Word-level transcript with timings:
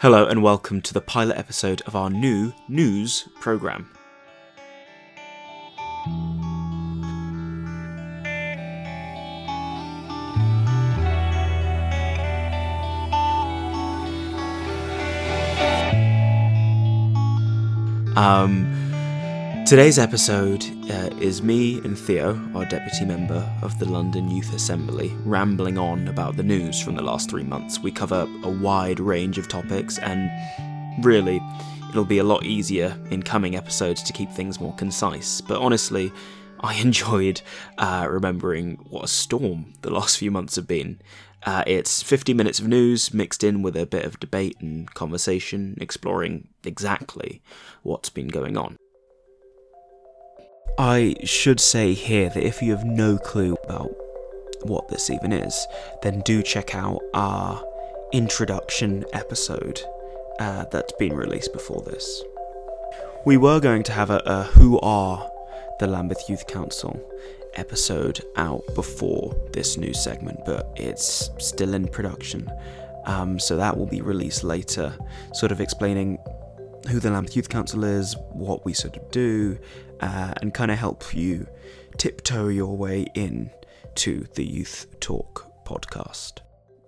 Hello 0.00 0.26
and 0.28 0.44
welcome 0.44 0.80
to 0.82 0.94
the 0.94 1.00
pilot 1.00 1.36
episode 1.36 1.80
of 1.80 1.96
our 1.96 2.08
new 2.08 2.52
news 2.68 3.28
program. 3.40 3.90
Um, 18.16 18.77
today's 19.68 19.98
episode 19.98 20.64
uh, 20.90 21.10
is 21.20 21.42
me 21.42 21.76
and 21.80 21.98
Theo, 21.98 22.40
our 22.54 22.64
deputy 22.64 23.04
member 23.04 23.46
of 23.60 23.78
the 23.78 23.84
London 23.84 24.30
Youth 24.30 24.54
Assembly, 24.54 25.14
rambling 25.26 25.76
on 25.76 26.08
about 26.08 26.38
the 26.38 26.42
news 26.42 26.80
from 26.80 26.94
the 26.94 27.02
last 27.02 27.28
three 27.28 27.44
months. 27.44 27.78
We 27.78 27.92
cover 27.92 28.26
a 28.44 28.48
wide 28.48 28.98
range 28.98 29.36
of 29.36 29.46
topics, 29.46 29.98
and 29.98 30.30
really, 31.04 31.38
it'll 31.90 32.06
be 32.06 32.16
a 32.16 32.24
lot 32.24 32.46
easier 32.46 32.98
in 33.10 33.22
coming 33.22 33.56
episodes 33.56 34.02
to 34.04 34.12
keep 34.14 34.30
things 34.30 34.58
more 34.58 34.74
concise. 34.76 35.42
But 35.42 35.60
honestly, 35.60 36.14
I 36.60 36.74
enjoyed 36.80 37.42
uh, 37.76 38.06
remembering 38.08 38.76
what 38.88 39.04
a 39.04 39.08
storm 39.08 39.74
the 39.82 39.90
last 39.90 40.16
few 40.16 40.30
months 40.30 40.56
have 40.56 40.66
been. 40.66 40.98
Uh, 41.42 41.62
it's 41.66 42.02
50 42.02 42.32
minutes 42.32 42.58
of 42.58 42.68
news 42.68 43.12
mixed 43.12 43.44
in 43.44 43.60
with 43.60 43.76
a 43.76 43.84
bit 43.84 44.06
of 44.06 44.18
debate 44.18 44.56
and 44.60 44.94
conversation, 44.94 45.76
exploring 45.78 46.48
exactly 46.64 47.42
what's 47.82 48.08
been 48.08 48.28
going 48.28 48.56
on. 48.56 48.78
I 50.78 51.16
should 51.24 51.58
say 51.58 51.92
here 51.92 52.28
that 52.28 52.46
if 52.46 52.62
you 52.62 52.70
have 52.70 52.84
no 52.84 53.18
clue 53.18 53.56
about 53.64 53.90
what 54.62 54.88
this 54.88 55.10
even 55.10 55.32
is, 55.32 55.66
then 56.02 56.20
do 56.20 56.40
check 56.40 56.72
out 56.72 57.00
our 57.14 57.60
introduction 58.12 59.04
episode 59.12 59.82
uh, 60.38 60.66
that's 60.70 60.92
been 60.92 61.16
released 61.16 61.52
before 61.52 61.82
this. 61.82 62.22
We 63.26 63.36
were 63.36 63.58
going 63.58 63.82
to 63.84 63.92
have 63.92 64.10
a, 64.10 64.22
a 64.24 64.44
Who 64.44 64.78
Are 64.78 65.28
the 65.80 65.88
Lambeth 65.88 66.28
Youth 66.28 66.46
Council 66.46 67.04
episode 67.54 68.20
out 68.36 68.62
before 68.76 69.34
this 69.52 69.76
new 69.76 69.92
segment, 69.92 70.38
but 70.46 70.72
it's 70.76 71.30
still 71.38 71.74
in 71.74 71.88
production. 71.88 72.48
Um, 73.04 73.40
so 73.40 73.56
that 73.56 73.76
will 73.76 73.86
be 73.86 74.00
released 74.00 74.44
later, 74.44 74.96
sort 75.34 75.50
of 75.50 75.60
explaining 75.60 76.18
who 76.88 77.00
the 77.00 77.10
Lambeth 77.10 77.34
Youth 77.34 77.48
Council 77.48 77.82
is, 77.82 78.14
what 78.30 78.64
we 78.64 78.72
sort 78.72 78.96
of 78.96 79.10
do, 79.10 79.58
uh, 80.00 80.34
and 80.40 80.54
kind 80.54 80.70
of 80.70 80.78
help 80.78 81.14
you 81.14 81.46
tiptoe 81.96 82.48
your 82.48 82.76
way 82.76 83.06
in 83.14 83.50
to 83.96 84.26
the 84.34 84.44
Youth 84.44 84.86
Talk 85.00 85.64
podcast. 85.64 86.38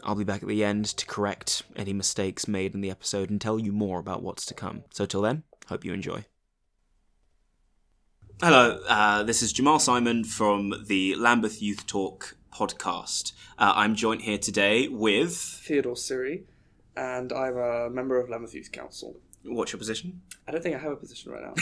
I'll 0.03 0.15
be 0.15 0.25
back 0.25 0.43
at 0.43 0.49
the 0.49 0.65
end 0.65 0.87
to 0.87 1.07
correct 1.07 1.63
any 1.77 1.93
mistakes 1.93 2.49
made 2.49 2.75
in 2.75 2.81
the 2.81 2.91
episode 2.91 3.31
and 3.31 3.41
tell 3.41 3.59
you 3.59 3.73
more 3.73 3.99
about 3.99 4.23
what's 4.23 4.47
to 4.47 4.55
come. 4.55 4.85
So 4.91 5.07
till 5.07 5.23
then, 5.23 5.43
hope 5.69 5.85
you 5.85 5.93
enjoy. 5.93 6.25
Hello, 8.43 8.81
uh, 8.89 9.23
this 9.23 9.43
is 9.43 9.53
Jamal 9.53 9.79
Simon 9.79 10.25
from 10.25 10.73
the 10.87 11.15
Lambeth 11.17 11.61
Youth 11.61 11.87
Talk 11.87 12.37
podcast. 12.55 13.33
Uh, 13.59 13.73
I'm 13.77 13.95
joined 13.95 14.23
here 14.23 14.39
today 14.39 14.89
with. 14.89 15.37
Theodore 15.37 15.97
Siri, 15.97 16.45
and 16.97 17.33
I'm 17.33 17.57
a 17.57 17.91
member 17.91 18.21
of 18.21 18.29
Lambeth 18.29 18.55
Youth 18.55 18.73
Council. 18.73 19.17
What's 19.45 19.73
your 19.73 19.79
position? 19.79 20.21
I 20.47 20.53
don't 20.53 20.63
think 20.63 20.77
I 20.77 20.79
have 20.79 20.93
a 20.93 20.97
position 20.97 21.33
right 21.33 21.43
now. 21.43 21.55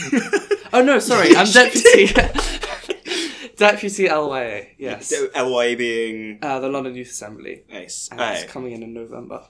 oh 0.73 0.83
no, 0.83 0.99
sorry, 0.99 1.35
I'm 1.35 1.47
deputy. 1.47 2.13
deputy 3.55 4.07
LYA, 4.09 4.67
yes. 4.77 5.13
LYA 5.35 5.77
being. 5.77 6.39
Uh, 6.41 6.59
the 6.59 6.69
London 6.69 6.95
Youth 6.95 7.09
Assembly. 7.09 7.63
Nice. 7.69 8.09
And 8.11 8.19
it's 8.21 8.51
coming 8.51 8.73
in 8.73 8.83
in 8.83 8.93
November. 8.93 9.45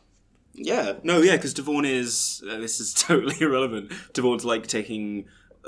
Yeah, 0.54 0.94
no, 1.04 1.22
yeah, 1.22 1.38
because 1.38 1.54
Devon 1.54 1.86
is. 1.86 2.44
Uh, 2.48 2.58
this 2.58 2.80
is 2.80 2.94
totally 3.08 3.36
irrelevant. 3.40 3.92
Devon's 4.14 4.46
like 4.46 4.68
taking 4.68 5.26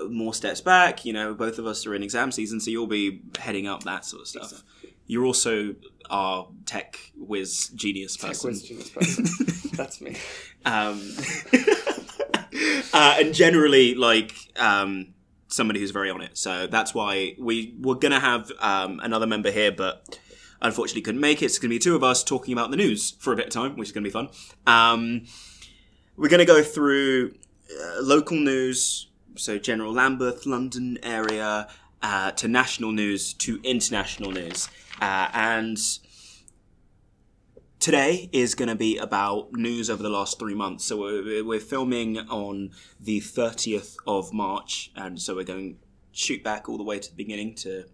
more 0.10 0.34
steps 0.34 0.62
back. 0.62 1.06
You 1.06 1.14
know, 1.14 1.34
both 1.34 1.60
of 1.60 1.66
us 1.66 1.86
are 1.86 1.96
in 1.96 2.04
exam 2.04 2.32
season, 2.32 2.60
so 2.60 2.72
you'll 2.72 2.88
be 2.88 3.22
heading 3.40 3.68
up 3.68 3.84
that 3.84 4.06
sort 4.06 4.22
of 4.22 4.28
stuff. 4.28 4.52
Exactly. 4.52 4.94
You're 5.08 5.26
also 5.26 5.76
our 6.10 6.48
tech 6.66 6.98
whiz 7.16 7.70
genius 7.70 8.18
person. 8.18 8.52
Tech 8.52 8.60
whiz 8.60 8.64
genius 8.64 8.90
person. 8.90 9.26
That's 9.74 10.02
me. 10.02 10.18
Um, 10.66 11.02
uh, 12.94 13.16
and 13.20 13.34
generally, 13.34 13.96
like 13.96 14.34
um, 14.58 15.14
somebody 15.48 15.80
who's 15.80 15.92
very 15.92 16.10
on 16.10 16.22
it. 16.22 16.38
So 16.38 16.68
that's 16.68 16.94
why 16.94 17.36
we 17.38 17.76
were 17.80 17.96
going 17.96 18.12
to 18.12 18.20
have 18.20 18.52
um, 18.60 19.00
another 19.04 19.28
member 19.28 19.52
here, 19.52 19.72
but 19.72 20.20
unfortunately 20.62 21.02
couldn't 21.02 21.22
make 21.22 21.42
it. 21.42 21.46
It's 21.46 21.60
going 21.60 21.70
to 21.70 21.76
be 21.76 21.80
two 21.80 21.96
of 21.96 22.04
us 22.04 22.24
talking 22.24 22.54
about 22.54 22.72
the 22.72 22.78
news 22.78 23.12
for 23.20 23.34
a 23.34 23.36
bit 23.36 23.48
of 23.48 23.52
time, 23.52 23.76
which 23.76 23.90
is 23.90 23.92
going 23.92 24.04
to 24.04 24.10
be 24.10 24.14
fun. 24.14 24.30
Um, 24.68 25.26
we're 26.18 26.30
going 26.30 26.40
to 26.40 26.46
go 26.46 26.64
through 26.64 27.34
uh, 27.72 28.02
local 28.02 28.38
news, 28.38 29.08
so 29.36 29.58
general 29.58 29.94
Lambeth, 29.94 30.46
London 30.46 30.98
area, 31.04 31.68
uh, 32.02 32.32
to 32.32 32.48
national 32.48 32.92
news, 32.92 33.34
to 33.34 33.60
international 33.64 34.32
news. 34.32 34.70
Uh, 35.00 35.30
and 35.34 35.78
today 37.80 38.30
is 38.32 38.56
going 38.56 38.70
to 38.70 38.76
be 38.76 38.98
about 38.98 39.54
news 39.54 39.90
over 39.90 40.04
the 40.04 40.10
last 40.10 40.40
three 40.40 40.56
months. 40.56 40.86
So 40.86 40.98
we're, 40.98 41.44
we're 41.44 41.60
filming 41.60 42.20
on 42.20 42.72
the 43.00 43.20
30th 43.20 43.96
of 44.08 44.34
March, 44.34 44.92
and 44.96 45.20
so 45.22 45.36
we're 45.36 45.44
going 45.44 45.74
to 45.74 45.80
shoot 46.12 46.44
back 46.44 46.70
all 46.70 46.78
the 46.78 46.84
way 46.84 47.00
to 47.00 47.10
the 47.10 47.16
beginning 47.16 47.56
to 47.56 47.86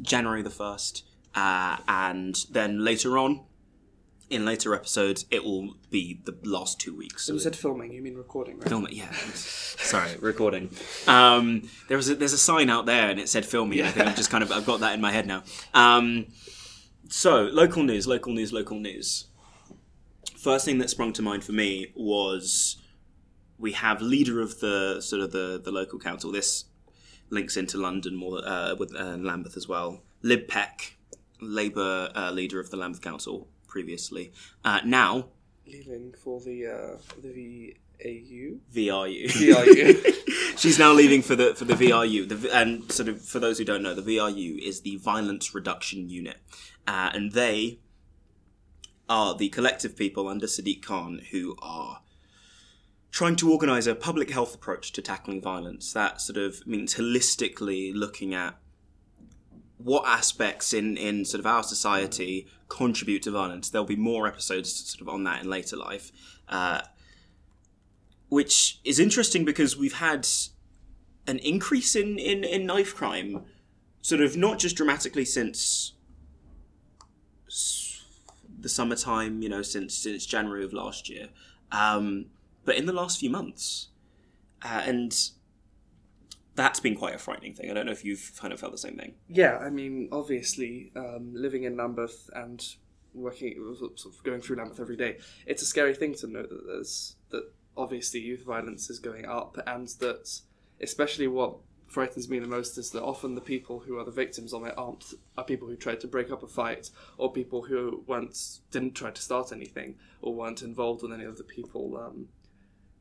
January 0.00 0.42
the 0.42 0.50
1st. 0.50 1.02
Uh, 1.34 1.76
and 1.88 2.44
then 2.50 2.84
later 2.84 3.16
on, 3.16 3.44
in 4.30 4.44
later 4.44 4.74
episodes, 4.74 5.26
it 5.30 5.44
will 5.44 5.74
be 5.90 6.20
the 6.24 6.36
last 6.44 6.80
two 6.80 6.96
weeks. 6.96 7.24
So 7.24 7.34
you 7.34 7.40
said 7.40 7.56
filming, 7.56 7.92
you 7.92 8.00
mean 8.00 8.14
recording, 8.14 8.58
right? 8.58 8.68
Filming, 8.68 8.94
yeah. 8.94 9.10
Sorry, 9.34 10.16
recording. 10.20 10.70
Um, 11.08 11.68
there 11.88 11.96
was 11.96 12.08
a, 12.08 12.14
there's 12.14 12.32
a 12.32 12.38
sign 12.38 12.70
out 12.70 12.86
there, 12.86 13.10
and 13.10 13.18
it 13.18 13.28
said 13.28 13.44
filming. 13.44 13.78
Yeah. 13.78 13.88
I 13.88 13.90
think 13.90 14.08
I've 14.08 14.16
just 14.16 14.30
kind 14.30 14.42
of 14.42 14.52
I've 14.52 14.64
got 14.64 14.80
that 14.80 14.94
in 14.94 15.00
my 15.00 15.10
head 15.10 15.26
now. 15.26 15.42
Um, 15.74 16.28
so 17.08 17.42
local 17.52 17.82
news, 17.82 18.06
local 18.06 18.32
news, 18.32 18.52
local 18.52 18.78
news. 18.78 19.26
First 20.38 20.64
thing 20.64 20.78
that 20.78 20.88
sprung 20.88 21.12
to 21.14 21.22
mind 21.22 21.44
for 21.44 21.52
me 21.52 21.92
was 21.94 22.76
we 23.58 23.72
have 23.72 24.00
leader 24.00 24.40
of 24.40 24.60
the 24.60 25.00
sort 25.00 25.22
of 25.22 25.32
the 25.32 25.60
the 25.62 25.72
local 25.72 25.98
council. 25.98 26.30
This 26.30 26.66
links 27.30 27.56
into 27.56 27.78
London 27.78 28.14
more 28.14 28.40
uh, 28.46 28.74
with 28.76 28.94
uh, 28.94 29.16
Lambeth 29.16 29.56
as 29.56 29.66
well. 29.66 30.02
Lib 30.22 30.46
Peck, 30.48 30.96
Labour 31.40 32.10
uh, 32.14 32.30
leader 32.30 32.60
of 32.60 32.70
the 32.70 32.76
Lambeth 32.76 33.00
Council, 33.00 33.48
previously. 33.70 34.32
Uh, 34.64 34.80
now, 34.84 35.28
leaving 35.66 36.12
for 36.22 36.40
the 36.40 36.66
uh, 36.66 36.96
the 37.22 37.74
VAU. 38.02 38.56
VRU. 38.74 39.26
VRU. 39.26 40.58
She's 40.58 40.78
now 40.78 40.92
leaving 40.92 41.22
for 41.22 41.36
the 41.36 41.54
for 41.54 41.64
the 41.64 41.74
VRU. 41.74 42.28
The, 42.28 42.54
and 42.54 42.90
sort 42.92 43.08
of 43.08 43.22
for 43.22 43.38
those 43.38 43.58
who 43.58 43.64
don't 43.64 43.82
know, 43.82 43.94
the 43.94 44.02
VRU 44.02 44.58
is 44.58 44.82
the 44.82 44.96
Violence 44.96 45.54
Reduction 45.54 46.10
Unit, 46.10 46.36
uh, 46.86 47.10
and 47.14 47.32
they 47.32 47.78
are 49.08 49.34
the 49.34 49.48
collective 49.48 49.96
people 49.96 50.28
under 50.28 50.46
Sadiq 50.46 50.82
Khan 50.82 51.22
who 51.30 51.56
are 51.60 52.00
trying 53.10 53.36
to 53.36 53.50
organise 53.50 53.86
a 53.86 53.94
public 53.94 54.30
health 54.30 54.54
approach 54.54 54.92
to 54.92 55.02
tackling 55.02 55.42
violence. 55.42 55.92
That 55.92 56.20
sort 56.20 56.36
of 56.36 56.66
means 56.66 56.94
holistically 56.94 57.92
looking 57.92 58.34
at 58.34 58.56
what 59.82 60.06
aspects 60.06 60.72
in, 60.72 60.96
in 60.96 61.24
sort 61.24 61.40
of 61.40 61.46
our 61.46 61.62
society 61.62 62.46
contribute 62.68 63.22
to 63.22 63.30
violence. 63.30 63.70
There'll 63.70 63.86
be 63.86 63.96
more 63.96 64.26
episodes 64.26 64.72
sort 64.90 65.00
of 65.00 65.08
on 65.08 65.24
that 65.24 65.42
in 65.42 65.50
later 65.50 65.76
life, 65.76 66.12
uh, 66.48 66.82
which 68.28 68.80
is 68.84 68.98
interesting 68.98 69.44
because 69.44 69.76
we've 69.76 69.94
had 69.94 70.26
an 71.26 71.38
increase 71.38 71.96
in, 71.96 72.18
in, 72.18 72.44
in 72.44 72.66
knife 72.66 72.94
crime, 72.94 73.44
sort 74.02 74.20
of 74.20 74.36
not 74.36 74.58
just 74.58 74.76
dramatically 74.76 75.24
since 75.24 75.94
the 78.60 78.68
summertime, 78.68 79.42
you 79.42 79.48
know, 79.48 79.62
since 79.62 79.94
since 79.94 80.26
January 80.26 80.64
of 80.64 80.72
last 80.72 81.08
year, 81.08 81.28
um, 81.72 82.26
but 82.64 82.76
in 82.76 82.86
the 82.86 82.92
last 82.92 83.18
few 83.18 83.30
months, 83.30 83.88
uh, 84.62 84.82
and 84.84 85.30
that's 86.54 86.80
been 86.80 86.96
quite 86.96 87.14
a 87.14 87.18
frightening 87.18 87.54
thing. 87.54 87.70
I 87.70 87.74
don't 87.74 87.86
know 87.86 87.92
if 87.92 88.04
you've 88.04 88.32
kind 88.38 88.52
of 88.52 88.60
felt 88.60 88.72
the 88.72 88.78
same 88.78 88.96
thing. 88.96 89.14
Yeah, 89.28 89.58
I 89.58 89.70
mean, 89.70 90.08
obviously, 90.12 90.92
um, 90.96 91.32
living 91.34 91.64
in 91.64 91.76
Lambeth 91.76 92.28
and 92.34 92.62
working, 93.14 93.56
sort 93.78 94.14
of 94.14 94.22
going 94.22 94.40
through 94.40 94.56
Lambeth 94.56 94.80
every 94.80 94.96
day, 94.96 95.18
it's 95.46 95.62
a 95.62 95.66
scary 95.66 95.94
thing 95.94 96.14
to 96.14 96.26
know 96.26 96.42
that 96.42 96.66
there's 96.66 97.16
that 97.30 97.52
obviously 97.76 98.20
youth 98.20 98.44
violence 98.44 98.90
is 98.90 98.98
going 98.98 99.26
up, 99.26 99.56
and 99.66 99.88
that 100.00 100.40
especially 100.80 101.28
what 101.28 101.56
frightens 101.90 102.28
me 102.28 102.38
the 102.38 102.46
most 102.46 102.78
is 102.78 102.90
that 102.90 103.02
often 103.02 103.34
the 103.34 103.40
people 103.40 103.80
who 103.80 103.98
are 103.98 104.04
the 104.04 104.10
victims 104.12 104.54
of 104.54 104.64
it 104.64 104.72
aren't 104.76 105.04
are 105.36 105.44
people 105.44 105.66
who 105.66 105.74
tried 105.74 105.98
to 105.98 106.06
break 106.06 106.30
up 106.30 106.42
a 106.42 106.46
fight 106.46 106.88
or 107.18 107.32
people 107.32 107.62
who 107.62 108.04
weren't 108.06 108.60
didn't 108.70 108.94
try 108.94 109.10
to 109.10 109.20
start 109.20 109.50
anything 109.50 109.96
or 110.22 110.32
weren't 110.32 110.62
involved 110.62 111.02
with 111.02 111.12
any 111.12 111.24
of 111.24 111.36
the 111.36 111.42
people 111.42 111.96
um, 111.96 112.28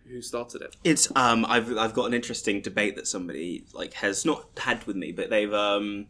who 0.10 0.22
started 0.22 0.62
it. 0.62 0.76
It's 0.84 1.12
um 1.16 1.46
I've 1.46 1.78
I've 1.78 1.94
got 1.94 2.06
an 2.06 2.14
interesting 2.14 2.62
debate 2.62 2.96
that 2.96 3.08
somebody 3.08 3.66
like 3.74 3.94
has 3.94 4.26
not 4.26 4.48
had 4.58 4.86
with 4.86 4.96
me, 4.96 5.12
but 5.12 5.30
they've 5.30 5.54
um 5.54 6.08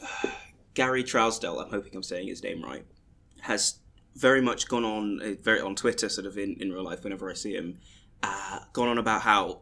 Gary 0.74 1.04
Trousdale, 1.04 1.62
I'm 1.62 1.70
hoping 1.70 1.94
I'm 1.94 2.02
saying 2.02 2.28
his 2.28 2.42
name 2.42 2.62
right, 2.62 2.84
has 3.42 3.80
very 4.16 4.40
much 4.40 4.68
gone 4.68 4.84
on 4.84 5.20
uh, 5.22 5.34
very 5.42 5.60
on 5.60 5.74
Twitter, 5.74 6.08
sort 6.08 6.26
of 6.26 6.38
in, 6.38 6.56
in 6.60 6.72
real 6.72 6.84
life. 6.84 7.04
Whenever 7.04 7.30
I 7.30 7.34
see 7.34 7.54
him, 7.54 7.78
uh, 8.22 8.60
gone 8.72 8.88
on 8.88 8.98
about 8.98 9.22
how 9.22 9.60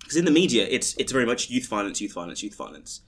because 0.00 0.16
in 0.16 0.24
the 0.24 0.30
media 0.30 0.66
it's 0.68 0.96
it's 0.96 1.12
very 1.12 1.26
much 1.26 1.48
youth 1.48 1.68
violence, 1.68 2.00
youth 2.00 2.12
violence, 2.12 2.42
youth 2.42 2.56
violence. 2.56 3.02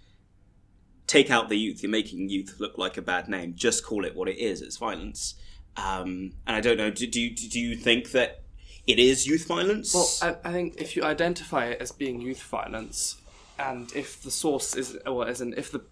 Take 1.06 1.30
out 1.30 1.50
the 1.50 1.58
youth. 1.58 1.82
You're 1.82 1.90
making 1.90 2.30
youth 2.30 2.56
look 2.58 2.78
like 2.78 2.96
a 2.96 3.02
bad 3.02 3.28
name. 3.28 3.54
Just 3.54 3.84
call 3.84 4.06
it 4.06 4.14
what 4.14 4.26
it 4.26 4.38
is. 4.38 4.62
It's 4.62 4.78
violence. 4.78 5.34
Um, 5.76 6.32
and 6.46 6.56
I 6.56 6.60
don't 6.60 6.78
know. 6.78 6.90
Do, 6.90 7.06
do 7.06 7.30
do 7.30 7.60
you 7.60 7.76
think 7.76 8.12
that 8.12 8.43
it 8.86 8.98
is 8.98 9.26
youth 9.26 9.46
violence? 9.46 9.94
Well, 9.94 10.08
I, 10.44 10.48
I 10.48 10.52
think 10.52 10.80
if 10.80 10.96
you 10.96 11.04
identify 11.04 11.66
it 11.66 11.80
as 11.80 11.92
being 11.92 12.20
youth 12.20 12.42
violence, 12.42 13.16
and 13.58 13.90
if 13.94 14.22
the 14.22 14.30
source 14.30 14.74
is, 14.76 14.96
or 15.06 15.26
as 15.26 15.40
in 15.40 15.54
if 15.54 15.70
the 15.70 15.82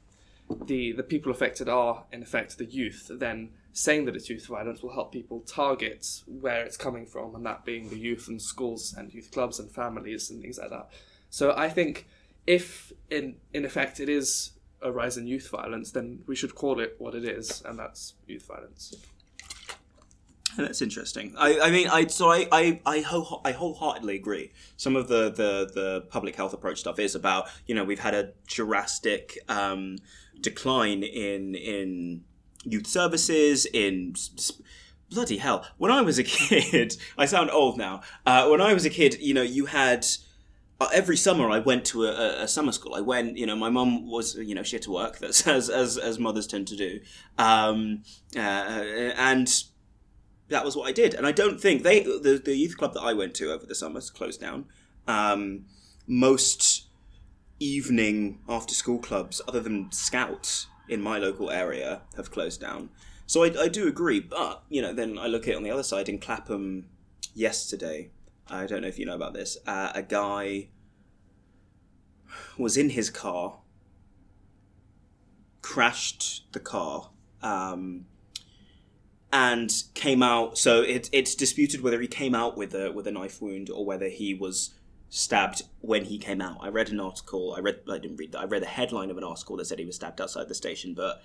the 0.67 0.93
the 0.93 1.03
people 1.03 1.33
affected 1.33 1.69
are 1.69 2.05
in 2.13 2.23
effect 2.23 2.59
the 2.59 2.65
youth, 2.65 3.11
then 3.11 3.51
saying 3.73 4.05
that 4.05 4.15
it's 4.15 4.29
youth 4.29 4.47
violence 4.47 4.83
will 4.83 4.93
help 4.93 5.13
people 5.13 5.41
target 5.41 6.07
where 6.27 6.65
it's 6.65 6.77
coming 6.77 7.07
from, 7.07 7.35
and 7.35 7.47
that 7.47 7.65
being 7.65 7.89
the 7.89 7.99
youth 7.99 8.29
and 8.29 8.41
schools 8.41 8.95
and 8.97 9.15
youth 9.15 9.31
clubs 9.31 9.59
and 9.59 9.71
families 9.71 10.31
and 10.31 10.43
things 10.43 10.59
like 10.59 10.71
that. 10.71 10.91
So 11.31 11.55
I 11.57 11.69
think 11.71 12.07
if 12.47 12.93
in 13.11 13.37
in 13.55 13.65
effect 13.65 14.01
it 14.01 14.09
is 14.09 14.53
a 14.83 14.91
rise 14.91 15.17
in 15.17 15.27
youth 15.27 15.49
violence, 15.49 15.93
then 15.93 16.23
we 16.27 16.35
should 16.35 16.55
call 16.55 16.81
it 16.81 16.97
what 16.99 17.15
it 17.15 17.25
is, 17.25 17.63
and 17.65 17.79
that's 17.79 18.15
youth 18.27 18.47
violence. 18.47 18.95
That's 20.57 20.83
interesting. 20.83 21.35
I, 21.39 21.61
I 21.61 21.71
mean, 21.71 21.89
I 21.89 22.07
so 22.07 22.31
I 22.31 22.47
I 22.53 22.81
I, 22.85 23.01
whole, 23.01 23.41
I 23.45 23.53
wholeheartedly 23.53 24.17
agree. 24.17 24.53
Some 24.77 24.97
of 24.97 25.09
the, 25.09 25.31
the 25.31 25.71
the 25.73 26.01
public 26.11 26.37
health 26.37 26.53
approach 26.53 26.81
stuff 26.81 26.99
is 26.99 27.15
about 27.15 27.49
you 27.67 27.75
know 27.75 27.85
we've 27.85 28.01
had 28.01 28.15
a 28.15 28.33
drastic 28.47 29.39
um, 29.49 29.97
decline 30.41 31.03
in 31.03 31.55
in 31.55 32.25
youth 32.65 32.87
services 32.87 33.67
in. 33.67 34.15
bloody 35.11 35.39
hell! 35.39 35.67
When 35.79 35.91
I 35.91 36.03
was 36.03 36.19
a 36.19 36.25
kid, 36.39 36.97
I 37.17 37.27
sound 37.27 37.51
old 37.51 37.79
now. 37.79 38.03
Uh, 38.27 38.49
when 38.49 38.61
I 38.61 38.75
was 38.75 38.85
a 38.85 38.91
kid, 38.91 39.19
you 39.21 39.35
know, 39.35 39.43
you 39.43 39.67
had 39.67 40.07
uh, 40.83 40.89
every 40.93 41.17
summer 41.17 41.49
I 41.49 41.61
went 41.61 41.85
to 41.87 42.07
a, 42.07 42.43
a, 42.43 42.49
summer 42.49 42.73
school. 42.73 42.95
I 42.95 43.01
went, 43.01 43.37
you 43.37 43.47
know, 43.47 43.55
my 43.55 43.71
mum 43.71 44.11
was, 44.11 44.35
you 44.35 44.55
know, 44.55 44.65
she 44.65 44.77
had 44.77 44.83
to 44.83 44.91
work. 44.91 45.19
That's 45.19 45.47
as 45.59 45.71
as, 45.71 45.97
as 45.97 46.19
mothers 46.19 46.47
tend 46.47 46.67
to 46.69 46.77
do, 46.77 47.01
um, 47.39 48.03
uh, 48.37 48.41
and 49.17 49.49
that 50.53 50.65
was 50.65 50.77
what 50.77 50.89
I 50.89 50.93
did. 50.93 51.15
And 51.15 51.27
I 51.27 51.33
don't 51.33 51.61
think 51.61 51.83
they 51.83 52.01
the, 52.01 52.41
the 52.43 52.57
youth 52.57 52.77
club 52.77 52.95
that 52.95 53.01
I 53.03 53.13
went 53.13 53.35
to 53.37 53.53
over 53.53 53.67
the 53.67 53.75
summers 53.75 54.11
closed 54.11 54.41
down. 54.41 54.67
Um, 55.07 55.67
most 56.07 56.87
evening 57.59 58.41
after 58.49 58.75
school 58.75 58.99
clubs, 58.99 59.41
other 59.47 59.61
than 59.61 59.91
Scouts 59.93 60.67
in 60.89 61.01
my 61.01 61.19
local 61.19 61.51
area, 61.51 62.03
have 62.17 62.31
closed 62.31 62.61
down. 62.61 62.91
So 63.27 63.45
I, 63.45 63.63
I 63.63 63.69
do 63.69 63.89
agree, 63.89 64.21
but 64.21 64.63
you 64.69 64.83
know, 64.83 64.93
then 64.93 65.19
I 65.19 65.27
look 65.27 65.45
at 65.45 65.55
it 65.55 65.57
on 65.57 65.63
the 65.63 65.71
other 65.71 65.83
side 65.83 66.09
in 66.09 66.19
Clapham 66.19 66.87
yesterday. 67.35 68.11
I 68.49 68.67
don't 68.67 68.83
know 68.83 68.89
if 68.89 68.99
you 68.99 69.07
know 69.07 69.15
about 69.15 69.35
this. 69.35 69.57
Uh, 69.67 69.93
a 69.95 70.03
guy 70.03 70.69
was 72.59 72.77
in 72.77 72.91
his 72.91 73.11
car, 73.11 73.59
crashed 75.63 76.53
the 76.53 76.61
car, 76.61 77.11
um, 77.43 78.07
and 79.33 79.73
came 79.95 80.23
out. 80.23 80.59
So 80.59 80.83
it, 80.83 81.09
it's 81.13 81.35
disputed 81.35 81.81
whether 81.81 82.01
he 82.01 82.07
came 82.07 82.35
out 82.35 82.57
with 82.57 82.75
a 82.75 82.93
with 82.93 83.07
a 83.07 83.11
knife 83.11 83.41
wound 83.41 83.71
or 83.71 83.85
whether 83.85 84.09
he 84.09 84.35
was 84.35 84.75
stabbed 85.09 85.63
when 85.81 86.05
he 86.05 86.19
came 86.19 86.41
out. 86.41 86.59
I 86.61 86.69
read 86.69 86.91
an 86.91 87.01
article. 87.01 87.55
I 87.57 87.61
read. 87.61 87.81
I 87.91 87.99
didn't 87.99 88.19
read 88.19 88.33
that. 88.33 88.41
I 88.41 88.45
read 88.45 88.63
the 88.63 88.67
headline 88.67 89.11
of 89.11 89.17
an 89.17 89.25
article 89.25 89.57
that 89.57 89.65
said 89.67 89.79
he 89.79 89.87
was 89.87 89.97
stabbed 89.97 90.21
outside 90.21 90.49
the 90.49 90.55
station, 90.55 90.95
but 90.95 91.23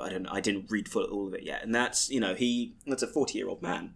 I 0.00 0.10
don't. 0.10 0.26
I 0.26 0.40
didn't 0.40 0.70
read 0.70 0.88
full 0.88 1.04
all 1.04 1.28
of 1.28 1.34
it 1.34 1.44
yet. 1.44 1.62
And 1.62 1.74
that's 1.74 2.10
you 2.10 2.20
know 2.20 2.34
he 2.34 2.74
that's 2.86 3.02
a 3.02 3.06
forty 3.06 3.38
year 3.38 3.48
old 3.48 3.62
man, 3.62 3.94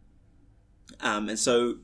um, 1.00 1.28
and 1.28 1.38
so 1.38 1.78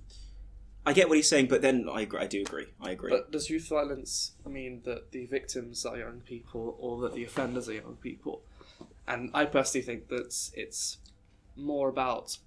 I 0.86 0.92
get 0.92 1.08
what 1.08 1.16
he's 1.16 1.28
saying, 1.28 1.48
but 1.48 1.62
then 1.62 1.88
I 1.90 2.06
I 2.16 2.26
do 2.26 2.42
agree. 2.42 2.66
I 2.80 2.92
agree. 2.92 3.10
But 3.10 3.32
does 3.32 3.50
youth 3.50 3.68
violence 3.68 4.32
mean 4.46 4.82
that 4.84 5.10
the 5.10 5.26
victims 5.26 5.84
are 5.84 5.98
young 5.98 6.20
people 6.20 6.76
or 6.78 7.00
that 7.02 7.14
the 7.14 7.24
offenders 7.24 7.68
are 7.68 7.74
young 7.74 7.96
people? 8.00 8.42
And 9.08 9.30
I 9.34 9.44
personally 9.46 9.84
think 9.84 10.08
that 10.08 10.34
it's 10.54 10.98
more 11.56 11.88
about. 11.88 12.38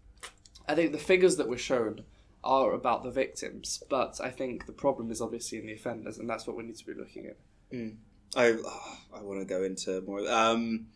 I 0.67 0.75
think 0.75 0.91
the 0.91 0.97
figures 0.97 1.37
that 1.37 1.47
were 1.47 1.57
shown 1.57 2.03
are 2.43 2.73
about 2.73 3.03
the 3.03 3.11
victims, 3.11 3.83
but 3.89 4.19
I 4.23 4.29
think 4.29 4.65
the 4.65 4.71
problem 4.71 5.11
is 5.11 5.21
obviously 5.21 5.57
in 5.57 5.65
the 5.65 5.73
offenders, 5.73 6.17
and 6.17 6.29
that's 6.29 6.47
what 6.47 6.55
we 6.55 6.63
need 6.63 6.77
to 6.77 6.85
be 6.85 6.93
looking 6.93 7.25
at. 7.27 7.37
Mm. 7.73 7.95
I 8.35 8.57
oh, 8.63 8.97
I 9.15 9.21
want 9.21 9.39
to 9.39 9.45
go 9.45 9.63
into 9.63 10.01
more. 10.01 10.29
Um, 10.29 10.87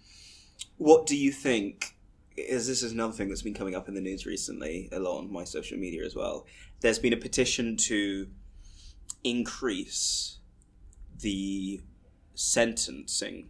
what 0.78 1.06
do 1.06 1.18
you 1.18 1.32
think? 1.32 1.96
Is 2.36 2.68
this 2.68 2.82
is 2.82 2.92
another 2.92 3.14
thing 3.14 3.30
that's 3.30 3.44
been 3.44 3.54
coming 3.54 3.76
up 3.76 3.88
in 3.88 3.94
the 3.94 4.02
news 4.02 4.26
recently, 4.26 4.90
a 4.92 5.00
lot 5.00 5.20
on 5.20 5.32
my 5.32 5.44
social 5.44 5.78
media 5.78 6.04
as 6.04 6.16
well. 6.16 6.48
There's 6.82 6.98
been 6.98 7.14
a 7.14 7.18
petition 7.18 7.78
to 7.78 8.28
increase 9.24 10.40
the 11.20 11.82
sentencing 12.34 13.50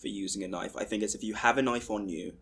for 0.00 0.08
using 0.08 0.42
a 0.44 0.48
knife. 0.48 0.76
I 0.76 0.84
think 0.84 1.02
it's 1.02 1.14
if 1.14 1.22
you 1.22 1.34
have 1.34 1.58
a 1.58 1.62
knife 1.62 1.90
on 1.90 2.08
you 2.08 2.32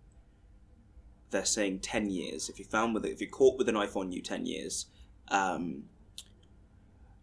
they're 1.30 1.44
saying 1.44 1.80
10 1.80 2.10
years. 2.10 2.48
If 2.48 2.58
you're 2.58 2.68
found 2.68 2.94
with 2.94 3.04
it, 3.04 3.12
if 3.12 3.20
you're 3.20 3.30
caught 3.30 3.58
with 3.58 3.68
a 3.68 3.72
knife 3.72 3.96
on 3.96 4.12
you, 4.12 4.22
10 4.22 4.46
years. 4.46 4.86
Um, 5.28 5.84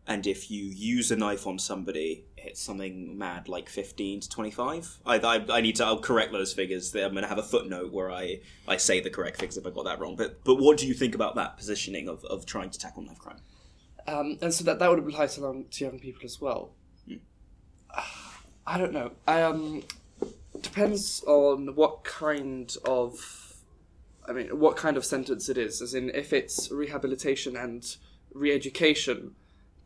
and 0.08 0.26
if 0.26 0.50
you 0.50 0.64
use 0.64 1.12
a 1.12 1.18
knife 1.18 1.46
on 1.46 1.60
somebody, 1.60 2.26
it's 2.38 2.62
something 2.62 3.18
mad 3.18 3.50
like 3.50 3.68
15 3.68 4.22
to 4.22 4.30
25. 4.30 5.00
I, 5.06 5.18
I, 5.18 5.46
I 5.50 5.62
need 5.62 5.76
to, 5.78 5.86
I'll 5.86 6.00
correct 6.00 6.32
those 6.32 6.54
figures. 6.54 6.96
I'm 6.96 7.12
going 7.12 7.24
to 7.24 7.28
have 7.28 7.38
a 7.38 7.44
footnote 7.44 7.92
where 7.92 8.10
I, 8.10 8.40
I 8.68 8.78
say 8.78 9.02
the 9.02 9.10
correct 9.10 9.38
figures 9.38 9.58
if 9.58 9.68
I 9.68 9.70
got 9.70 9.84
that 9.84 10.00
wrong. 10.00 10.16
But, 10.16 10.44
but 10.46 10.56
what 10.56 10.78
do 10.78 10.88
you 10.88 10.94
think 10.94 11.14
about 11.14 11.36
that 11.36 11.58
positioning 11.58 12.08
of, 12.08 12.24
of 12.26 12.46
trying 12.46 12.70
to 12.70 12.80
tackle 12.80 13.04
knife 13.04 13.20
crime? 13.20 13.40
Um, 14.08 14.38
and 14.42 14.54
so 14.54 14.64
that, 14.64 14.80
that 14.80 14.90
would 14.90 15.00
apply 15.00 15.28
to, 15.28 15.46
um, 15.46 15.66
to 15.72 15.84
young 15.84 16.00
people 16.00 16.22
as 16.24 16.40
well. 16.40 16.72
Hmm. 17.06 17.16
I 18.66 18.78
don't 18.78 18.94
know. 18.94 19.12
I, 19.28 19.42
um, 19.42 19.84
depends 20.62 21.24
on 21.28 21.76
what 21.76 22.04
kind 22.04 22.76
of 22.86 23.47
I 24.28 24.34
mean, 24.34 24.60
what 24.60 24.76
kind 24.76 24.98
of 24.98 25.06
sentence 25.06 25.48
it 25.50 25.58
is. 25.58 25.82
As 25.82 25.94
in, 25.94 26.10
if 26.10 26.34
it's 26.34 26.70
rehabilitation 26.72 27.56
and 27.56 27.96
re-education, 28.34 29.36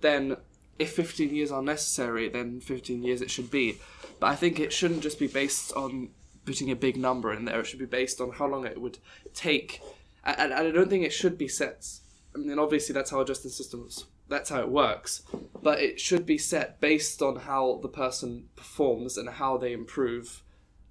then 0.01 0.37
if 0.79 0.93
15 0.93 1.33
years 1.33 1.51
are 1.51 1.61
necessary, 1.61 2.27
then 2.27 2.59
15 2.59 3.03
years 3.03 3.21
it 3.21 3.29
should 3.29 3.51
be. 3.51 3.77
But 4.19 4.27
I 4.27 4.35
think 4.35 4.59
it 4.59 4.73
shouldn't 4.73 5.01
just 5.01 5.19
be 5.19 5.27
based 5.27 5.71
on 5.73 6.09
putting 6.45 6.71
a 6.71 6.75
big 6.75 6.97
number 6.97 7.31
in 7.31 7.45
there. 7.45 7.59
It 7.59 7.67
should 7.67 7.79
be 7.79 7.85
based 7.85 8.19
on 8.19 8.31
how 8.31 8.47
long 8.47 8.65
it 8.65 8.81
would 8.81 8.97
take. 9.33 9.79
And, 10.23 10.53
I 10.53 10.71
don't 10.71 10.89
think 10.89 11.05
it 11.05 11.13
should 11.13 11.37
be 11.37 11.47
set. 11.47 11.87
I 12.33 12.39
mean, 12.39 12.57
obviously 12.57 12.93
that's 12.93 13.11
how 13.11 13.19
our 13.19 13.25
justice 13.25 13.55
systems. 13.55 14.05
That's 14.27 14.49
how 14.49 14.61
it 14.61 14.69
works. 14.69 15.21
But 15.61 15.79
it 15.79 15.99
should 15.99 16.25
be 16.25 16.37
set 16.37 16.79
based 16.79 17.21
on 17.21 17.35
how 17.35 17.79
the 17.83 17.89
person 17.89 18.49
performs 18.55 19.17
and 19.17 19.29
how 19.29 19.57
they 19.57 19.73
improve 19.73 20.43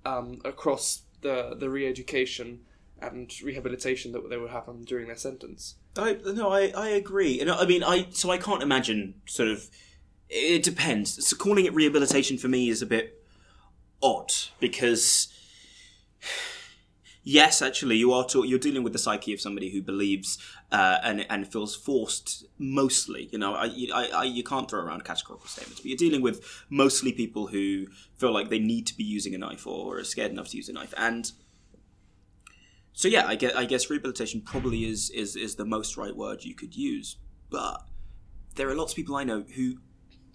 um, 0.04 0.40
across 0.44 1.02
the 1.22 1.54
the 1.58 1.68
re-education 1.68 2.60
and 3.00 3.32
rehabilitation 3.42 4.12
that 4.12 4.28
they 4.28 4.36
would 4.36 4.50
happen 4.50 4.82
during 4.82 5.06
their 5.06 5.16
sentence. 5.16 5.76
I 5.96 6.18
no, 6.24 6.50
I, 6.50 6.72
I 6.76 6.88
agree, 6.88 7.40
and 7.40 7.50
I 7.50 7.64
mean, 7.66 7.82
I 7.82 8.06
so 8.10 8.30
I 8.30 8.38
can't 8.38 8.62
imagine 8.62 9.14
sort 9.26 9.48
of. 9.48 9.68
It 10.28 10.62
depends. 10.62 11.26
So 11.26 11.36
calling 11.36 11.64
it 11.64 11.74
rehabilitation 11.74 12.38
for 12.38 12.46
me 12.46 12.68
is 12.68 12.82
a 12.82 12.86
bit 12.86 13.22
odd 14.02 14.32
because. 14.58 15.32
Yes, 17.22 17.60
actually, 17.60 17.96
you 17.96 18.14
are 18.14 18.24
talk- 18.24 18.46
you're 18.46 18.58
dealing 18.58 18.82
with 18.82 18.94
the 18.94 18.98
psyche 18.98 19.34
of 19.34 19.42
somebody 19.42 19.70
who 19.70 19.82
believes 19.82 20.38
uh, 20.72 20.96
and 21.02 21.26
and 21.28 21.46
feels 21.52 21.76
forced. 21.76 22.46
Mostly, 22.58 23.28
you 23.30 23.38
know, 23.38 23.54
I, 23.54 23.66
I, 23.92 24.10
I, 24.14 24.24
you 24.24 24.42
can't 24.42 24.70
throw 24.70 24.80
around 24.80 25.04
categorical 25.04 25.46
statements, 25.46 25.80
but 25.80 25.86
you're 25.90 25.98
dealing 25.98 26.22
with 26.22 26.42
mostly 26.70 27.12
people 27.12 27.48
who 27.48 27.88
feel 28.16 28.32
like 28.32 28.48
they 28.48 28.58
need 28.58 28.86
to 28.86 28.96
be 28.96 29.04
using 29.04 29.34
a 29.34 29.38
knife 29.38 29.66
or 29.66 29.98
are 29.98 30.04
scared 30.04 30.32
enough 30.32 30.48
to 30.48 30.56
use 30.56 30.70
a 30.70 30.72
knife, 30.72 30.94
and 30.96 31.32
so 33.00 33.08
yeah, 33.08 33.26
I 33.26 33.34
guess, 33.34 33.54
I 33.54 33.64
guess 33.64 33.88
rehabilitation 33.88 34.42
probably 34.42 34.84
is, 34.84 35.08
is 35.08 35.34
is 35.34 35.54
the 35.54 35.64
most 35.64 35.96
right 35.96 36.14
word 36.14 36.44
you 36.44 36.54
could 36.54 36.76
use. 36.76 37.16
But 37.48 37.82
there 38.56 38.68
are 38.68 38.74
lots 38.74 38.92
of 38.92 38.96
people 38.96 39.16
I 39.16 39.24
know 39.24 39.42
who 39.56 39.78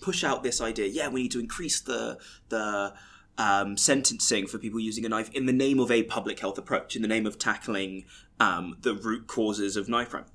push 0.01 0.23
out 0.23 0.41
this 0.41 0.59
idea. 0.59 0.87
Yeah, 0.87 1.09
we 1.09 1.21
need 1.21 1.31
to 1.33 1.39
increase 1.39 1.79
the 1.79 2.17
the 2.49 2.95
um, 3.37 3.77
sentencing 3.77 4.47
for 4.47 4.57
people 4.57 4.79
using 4.79 5.05
a 5.05 5.09
knife 5.09 5.29
in 5.29 5.45
the 5.45 5.53
name 5.53 5.79
of 5.79 5.91
a 5.91 6.01
public 6.01 6.39
health 6.39 6.57
approach, 6.57 6.95
in 6.95 7.03
the 7.03 7.07
name 7.07 7.27
of 7.27 7.37
tackling 7.37 8.05
um, 8.39 8.77
the 8.81 8.95
root 8.95 9.27
causes 9.27 9.77
of 9.77 9.87
knife 9.87 10.09
crime. 10.09 10.25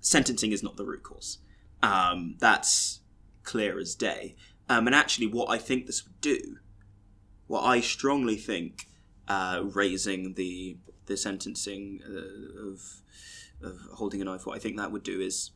Sentencing 0.00 0.52
is 0.52 0.62
not 0.62 0.76
the 0.76 0.84
root 0.84 1.04
cause. 1.04 1.38
Um, 1.82 2.36
that's 2.38 3.00
clear 3.44 3.78
as 3.78 3.94
day. 3.94 4.36
Um, 4.68 4.86
and 4.86 4.94
actually, 4.94 5.28
what 5.28 5.48
I 5.48 5.56
think 5.56 5.86
this 5.86 6.04
would 6.04 6.20
do, 6.20 6.58
what 7.46 7.62
I 7.62 7.80
strongly 7.80 8.36
think 8.36 8.88
uh, 9.28 9.62
raising 9.64 10.34
the 10.34 10.76
the 11.06 11.16
sentencing 11.16 12.00
uh, 12.06 12.70
of 12.70 13.02
of 13.62 13.78
holding 13.94 14.20
a 14.20 14.24
knife. 14.24 14.46
What 14.46 14.56
I 14.56 14.58
think 14.58 14.76
that 14.76 14.92
would 14.92 15.02
do 15.02 15.20
is 15.20 15.50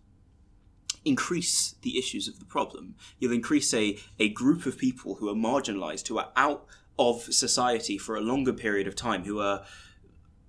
increase 1.04 1.76
the 1.82 1.98
issues 1.98 2.28
of 2.28 2.38
the 2.38 2.44
problem. 2.44 2.96
You'll 3.18 3.32
increase 3.32 3.72
a, 3.72 3.98
a 4.18 4.28
group 4.28 4.66
of 4.66 4.76
people 4.76 5.16
who 5.16 5.28
are 5.28 5.34
marginalized, 5.34 6.08
who 6.08 6.18
are 6.18 6.32
out 6.36 6.66
of 6.98 7.22
society 7.22 7.96
for 7.96 8.16
a 8.16 8.20
longer 8.20 8.52
period 8.52 8.86
of 8.86 8.96
time, 8.96 9.24
who 9.24 9.40
are 9.40 9.64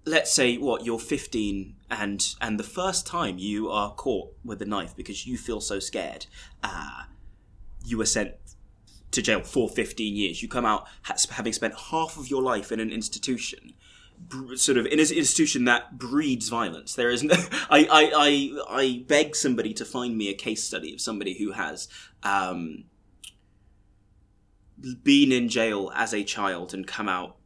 let's 0.06 0.32
say 0.32 0.58
what 0.58 0.86
you're 0.86 1.00
15 1.00 1.76
and 1.92 2.36
and 2.40 2.58
the 2.58 2.64
first 2.64 3.06
time 3.06 3.38
you 3.38 3.70
are 3.70 3.94
caught 3.94 4.34
with 4.44 4.62
a 4.62 4.66
knife 4.66 4.96
because 4.96 5.28
you 5.28 5.38
feel 5.38 5.60
so 5.60 5.80
scared 5.80 6.26
uh, 6.64 7.04
you 7.84 7.98
were 7.98 8.06
sent 8.06 8.32
to 9.12 9.22
jail 9.22 9.42
for 9.42 9.70
15 9.70 10.16
years 10.16 10.42
you 10.42 10.48
come 10.48 10.66
out 10.66 10.88
having 11.32 11.54
spent 11.54 11.74
half 11.92 12.18
of 12.18 12.30
your 12.30 12.42
life 12.42 12.72
in 12.72 12.80
an 12.80 12.92
institution 12.92 13.74
sort 14.56 14.78
of 14.78 14.86
in 14.88 14.94
an 14.94 15.12
institution 15.12 15.66
that 15.66 15.98
breeds 15.98 16.50
violence 16.50 16.96
there 16.96 17.10
is 17.10 17.24
no 17.24 17.36
I, 17.70 17.86
I 17.86 18.12
i 18.16 18.82
i 18.82 19.04
beg 19.08 19.36
somebody 19.36 19.74
to 19.76 19.86
find 19.86 20.18
me 20.18 20.30
a 20.30 20.34
case 20.34 20.64
study 20.64 20.94
of 20.94 21.02
somebody 21.02 21.38
who 21.38 21.52
has 21.52 21.88
um 22.24 22.86
been 25.04 25.32
in 25.32 25.50
jail 25.50 25.92
as 25.96 26.14
a 26.14 26.24
child 26.24 26.74
and 26.74 26.86
come 26.86 27.10
out 27.10 27.38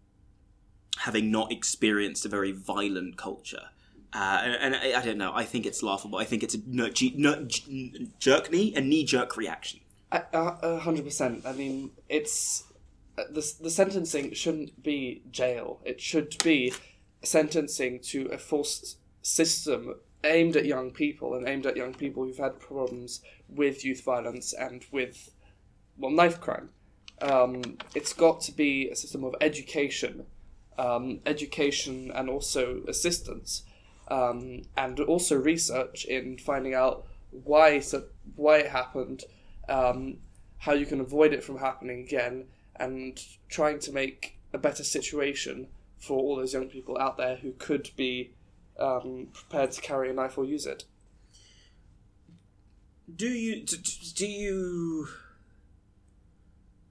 having 1.00 1.32
not 1.32 1.51
experienced 1.51 2.25
a 2.25 2.30
very 2.30 2.51
violent 2.51 3.18
culture. 3.18 3.70
Uh, 4.13 4.41
and, 4.44 4.56
and 4.56 4.75
I, 4.75 5.00
I 5.00 5.06
don't 5.06 5.18
know. 5.18 5.32
I 5.34 5.46
think 5.46 5.65
it's 5.65 5.82
laughable. 5.82 6.20
I 6.20 6.25
think 6.25 6.44
it's 6.44 6.53
a 6.53 6.60
jerk 8.20 8.51
knee, 8.51 8.75
a 8.75 8.82
knee 8.82 9.06
jerk 9.06 9.38
reaction. 9.38 9.80
A- 10.12 10.80
hundred 10.80 11.06
percent. 11.06 11.46
I 11.46 11.53
mean, 11.53 11.91
it's 12.10 12.65
uh, 13.18 13.24
the 13.30 13.53
the 13.62 13.70
sentencing 13.70 14.34
shouldn't 14.34 14.84
be 14.84 15.24
jail. 15.32 15.80
It 15.86 16.01
should 16.01 16.36
be 16.44 16.74
sentencing 17.24 18.00
to 18.00 18.25
a 18.27 18.38
forced 18.38 18.98
system 19.22 19.96
aimed 20.24 20.56
at 20.56 20.65
young 20.65 20.91
people 20.91 21.34
and 21.34 21.48
aimed 21.48 21.65
at 21.65 21.77
young 21.77 21.94
people 21.94 22.24
who've 22.24 22.38
had 22.38 22.60
problems 22.60 23.22
with 23.48 23.86
youth 23.86 24.03
violence 24.03 24.53
and 24.53 24.86
with 24.91 25.32
well 25.98 26.12
knife 26.12 26.39
crime. 26.39 26.70
Um, 27.22 27.77
it's 27.94 28.13
got 28.13 28.41
to 28.41 28.51
be 28.51 28.89
a 28.89 28.96
system 28.96 29.24
of 29.24 29.36
education, 29.41 30.25
um, 30.77 31.20
education 31.25 32.12
and 32.13 32.30
also 32.30 32.82
assistance, 32.88 33.63
um, 34.10 34.63
and 34.75 35.00
also 35.00 35.36
research 35.36 36.06
in 36.06 36.38
finding 36.38 36.74
out 36.74 37.06
why 37.30 37.80
so, 37.80 38.06
why 38.36 38.58
it 38.58 38.70
happened, 38.70 39.24
um, 39.70 40.18
how 40.60 40.74
you 40.74 40.86
can 40.86 41.00
avoid 41.00 41.34
it 41.34 41.44
from 41.44 41.58
happening 41.58 42.01
again, 42.01 42.46
and 42.75 43.20
trying 43.50 43.80
to 43.80 43.91
make 43.91 44.38
a 44.53 44.58
better 44.58 44.84
situation 44.84 45.68
for 45.98 46.20
all 46.20 46.36
those 46.36 46.53
young 46.53 46.68
people 46.68 46.98
out 46.98 47.18
there 47.18 47.38
who 47.38 47.53
could 47.53 47.91
be 47.96 48.34
um, 48.80 49.27
prepared 49.34 49.72
to 49.72 49.82
carry 49.82 50.10
a 50.10 50.13
knife 50.13 50.38
or 50.38 50.46
use 50.46 50.65
it. 50.65 50.86
Do 53.13 53.27
you 53.27 53.65
do 53.65 54.25
you 54.25 55.08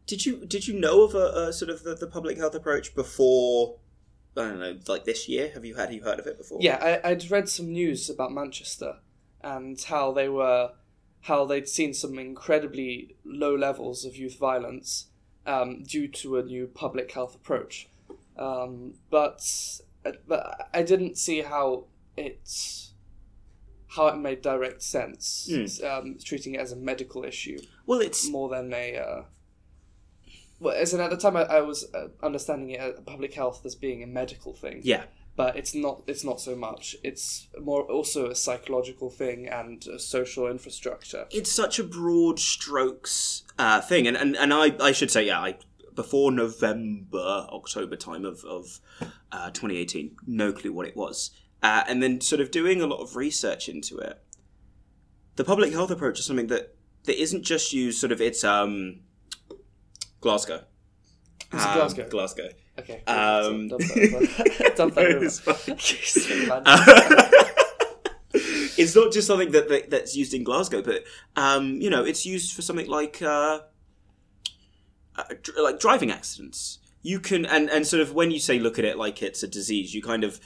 did 0.07 0.27
you 0.27 0.45
did 0.47 0.67
you 0.69 0.79
know 0.79 1.03
of 1.03 1.15
a, 1.15 1.49
a 1.49 1.53
sort 1.53 1.71
of 1.71 1.83
the, 1.83 1.95
the 1.95 2.07
public 2.07 2.37
health 2.37 2.55
approach 2.55 2.95
before? 2.95 3.77
I 4.37 4.43
don't 4.43 4.61
know, 4.61 4.79
like 4.87 5.05
this 5.05 5.29
year. 5.29 5.50
Have 5.55 5.65
you 5.65 5.75
had 5.75 5.93
you 5.93 6.03
heard 6.03 6.21
of 6.21 6.27
it 6.27 6.39
before? 6.39 6.59
Yeah, 6.61 7.00
I, 7.05 7.11
I'd 7.11 7.31
read 7.31 7.49
some 7.49 7.73
news 7.73 8.09
about 8.09 8.33
Manchester 8.33 8.97
and 9.43 9.81
how 9.81 10.12
they 10.12 10.29
were, 10.29 10.73
how 11.23 11.45
they'd 11.45 11.69
seen 11.69 11.93
some 11.93 12.19
incredibly 12.19 13.17
low 13.25 13.55
levels 13.55 14.05
of 14.05 14.17
youth 14.17 14.39
violence 14.39 15.07
um, 15.47 15.83
due 15.83 16.09
to 16.09 16.39
a 16.39 16.43
new 16.43 16.67
public 16.67 17.12
health 17.12 17.35
approach. 17.35 17.89
Um, 18.39 18.95
but 19.11 19.43
but 20.27 20.71
I 20.73 20.83
didn't 20.83 21.19
see 21.19 21.43
how 21.43 21.85
it 22.17 22.41
how 23.89 24.07
it 24.07 24.17
made 24.17 24.41
direct 24.41 24.83
sense 24.83 25.49
um, 25.83 26.17
treating 26.25 26.55
it 26.55 26.61
as 26.61 26.73
a 26.73 26.77
medical 26.77 27.25
issue 27.25 27.59
Well, 27.87 28.00
it's 28.00 28.29
more 28.29 28.49
than 28.49 28.73
a. 28.73 28.97
Uh, 28.97 29.23
well, 30.61 30.75
as 30.75 30.93
in 30.93 31.00
at 31.00 31.11
the 31.11 31.17
time, 31.17 31.37
I, 31.37 31.43
I 31.43 31.61
was 31.62 31.93
uh, 31.95 32.09
understanding 32.23 32.71
it 32.71 32.81
as 32.81 32.95
public 33.07 33.35
health 33.35 33.65
as 33.65 33.75
being 33.75 34.03
a 34.03 34.07
medical 34.07 34.53
thing 34.53 34.81
yeah. 34.85 35.05
But 35.44 35.56
it's 35.56 35.75
not 35.75 36.02
it's 36.06 36.25
not 36.25 36.40
so 36.40 36.54
much 36.54 36.97
it's 37.02 37.49
more 37.61 37.82
also 37.82 38.30
a 38.30 38.35
psychological 38.35 39.11
thing 39.11 39.49
and 39.49 39.87
a 39.87 39.99
social 39.99 40.47
infrastructure 40.47 41.26
it's 41.30 41.52
such 41.52 41.78
a 41.78 41.85
broad 41.85 42.38
strokes 42.38 43.44
uh, 43.61 43.78
thing, 43.78 44.06
and, 44.06 44.16
and 44.16 44.37
and 44.37 44.54
I 44.54 44.75
I 44.80 44.92
should 44.92 45.11
say 45.11 45.26
yeah, 45.26 45.38
I 45.38 45.59
before 45.94 46.32
November 46.32 47.47
October 47.50 47.94
time 47.94 48.25
of 48.25 48.42
of 48.44 48.80
uh, 49.30 49.50
2018, 49.50 50.16
no 50.26 50.50
clue 50.50 50.73
what 50.73 50.87
it 50.87 50.97
was, 50.97 51.30
uh, 51.62 51.85
and 51.87 52.02
then 52.02 52.23
sort 52.23 52.40
of 52.40 52.50
doing 52.50 52.80
a 52.80 52.87
lot 52.87 53.00
of 53.00 53.16
research 53.16 53.68
into 53.68 53.99
it. 53.99 54.18
The 55.37 55.44
public 55.44 55.73
health 55.73 55.90
approach 55.90 56.18
is 56.18 56.25
something 56.25 56.47
that 56.47 56.75
that 57.04 57.20
isn't 57.20 57.42
just 57.42 57.75
used 57.75 58.00
sort 58.00 58.12
of 58.12 58.20
it's 58.23 58.44
um 58.44 59.00
Glasgow. 60.23 60.64
Um, 61.52 61.59
Glasgow? 61.59 62.09
Glasgow. 62.09 62.49
Okay 62.79 63.03
Um, 63.07 63.69
dump 63.69 63.83
that, 63.83 64.73
dump 64.77 64.95
that. 64.95 65.23
It's 65.23 65.41
fine. 65.41 65.55
Jeez, 65.77 66.49
man. 66.49 66.62
it's 68.33 68.95
not 68.95 69.12
just 69.12 69.27
something 69.27 69.50
that, 69.53 69.69
that 69.69 69.91
that's 69.91 70.17
used 70.17 70.35
in 70.35 70.45
Glasgow, 70.45 70.83
but 70.83 71.05
um, 71.37 71.81
you 71.81 71.91
know, 71.91 72.05
it's 72.05 72.25
used 72.25 72.55
for 72.55 72.62
something 72.62 72.87
like 72.87 73.21
uh, 73.23 73.61
uh, 75.17 75.25
dr- 75.43 75.59
like 75.59 75.81
driving 75.81 76.11
accidents. 76.11 76.79
You 77.03 77.21
can 77.21 77.45
and 77.47 77.69
and 77.71 77.87
sort 77.87 78.03
of 78.03 78.15
when 78.15 78.31
you 78.31 78.39
say 78.39 78.59
look 78.59 78.79
at 78.79 78.85
it 78.85 78.97
like 78.99 79.23
it's 79.23 79.43
a 79.43 79.49
disease, 79.49 79.95
you 79.95 80.03
kind 80.03 80.25
of 80.25 80.41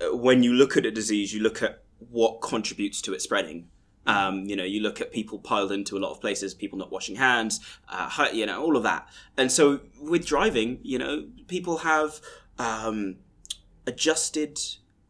uh, 0.00 0.16
when 0.16 0.42
you 0.42 0.52
look 0.52 0.76
at 0.76 0.86
a 0.86 0.90
disease, 0.90 1.32
you 1.34 1.42
look 1.42 1.62
at 1.62 1.82
what 2.10 2.40
contributes 2.40 3.00
to 3.02 3.14
it 3.14 3.22
spreading. 3.22 3.68
Um, 4.06 4.44
you 4.44 4.56
know, 4.56 4.64
you 4.64 4.80
look 4.80 5.00
at 5.00 5.12
people 5.12 5.38
piled 5.38 5.72
into 5.72 5.96
a 5.96 6.00
lot 6.00 6.10
of 6.10 6.20
places, 6.20 6.52
people 6.54 6.78
not 6.78 6.92
washing 6.92 7.16
hands, 7.16 7.60
uh, 7.88 8.28
you 8.32 8.44
know, 8.44 8.62
all 8.62 8.76
of 8.76 8.82
that. 8.82 9.08
And 9.36 9.50
so 9.50 9.80
with 10.00 10.26
driving, 10.26 10.78
you 10.82 10.98
know, 10.98 11.26
people 11.46 11.78
have 11.78 12.20
um, 12.58 13.16
adjusted 13.86 14.58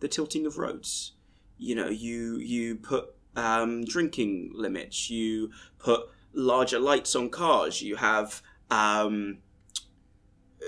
the 0.00 0.08
tilting 0.08 0.46
of 0.46 0.58
roads. 0.58 1.12
You 1.58 1.74
know, 1.74 1.88
you 1.88 2.36
you 2.36 2.76
put 2.76 3.14
um, 3.36 3.84
drinking 3.84 4.52
limits, 4.54 5.10
you 5.10 5.50
put 5.78 6.08
larger 6.32 6.78
lights 6.78 7.14
on 7.14 7.30
cars, 7.30 7.82
you 7.82 7.96
have 7.96 8.42
um, 8.70 9.38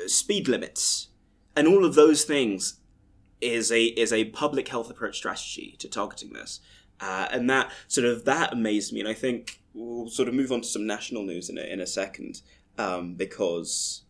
speed 0.07 0.49
limits, 0.49 1.09
and 1.55 1.67
all 1.67 1.85
of 1.85 1.95
those 1.95 2.25
things 2.25 2.81
is 3.41 3.71
a 3.71 3.85
is 3.85 4.13
a 4.13 4.27
public 4.27 4.69
health 4.69 4.91
approach 4.91 5.17
strategy 5.17 5.77
to 5.79 5.89
targeting 5.89 6.33
this. 6.33 6.61
Uh, 7.01 7.29
and 7.31 7.49
that 7.51 7.71
sort 7.89 8.07
of 8.07 8.25
that 8.25 8.53
amazed 8.53 8.93
me, 8.93 9.01
and 9.01 9.09
I 9.09 9.15
think 9.15 9.61
we'll 9.75 10.09
sort 10.09 10.29
of 10.29 10.35
move 10.35 10.51
on 10.51 10.63
to 10.63 10.67
some 10.67 10.87
national 10.87 11.23
news 11.23 11.51
in 11.51 11.59
a, 11.59 11.63
in 11.63 11.81
a 11.81 11.87
second 11.87 12.41
um, 12.79 13.15
because 13.15 14.03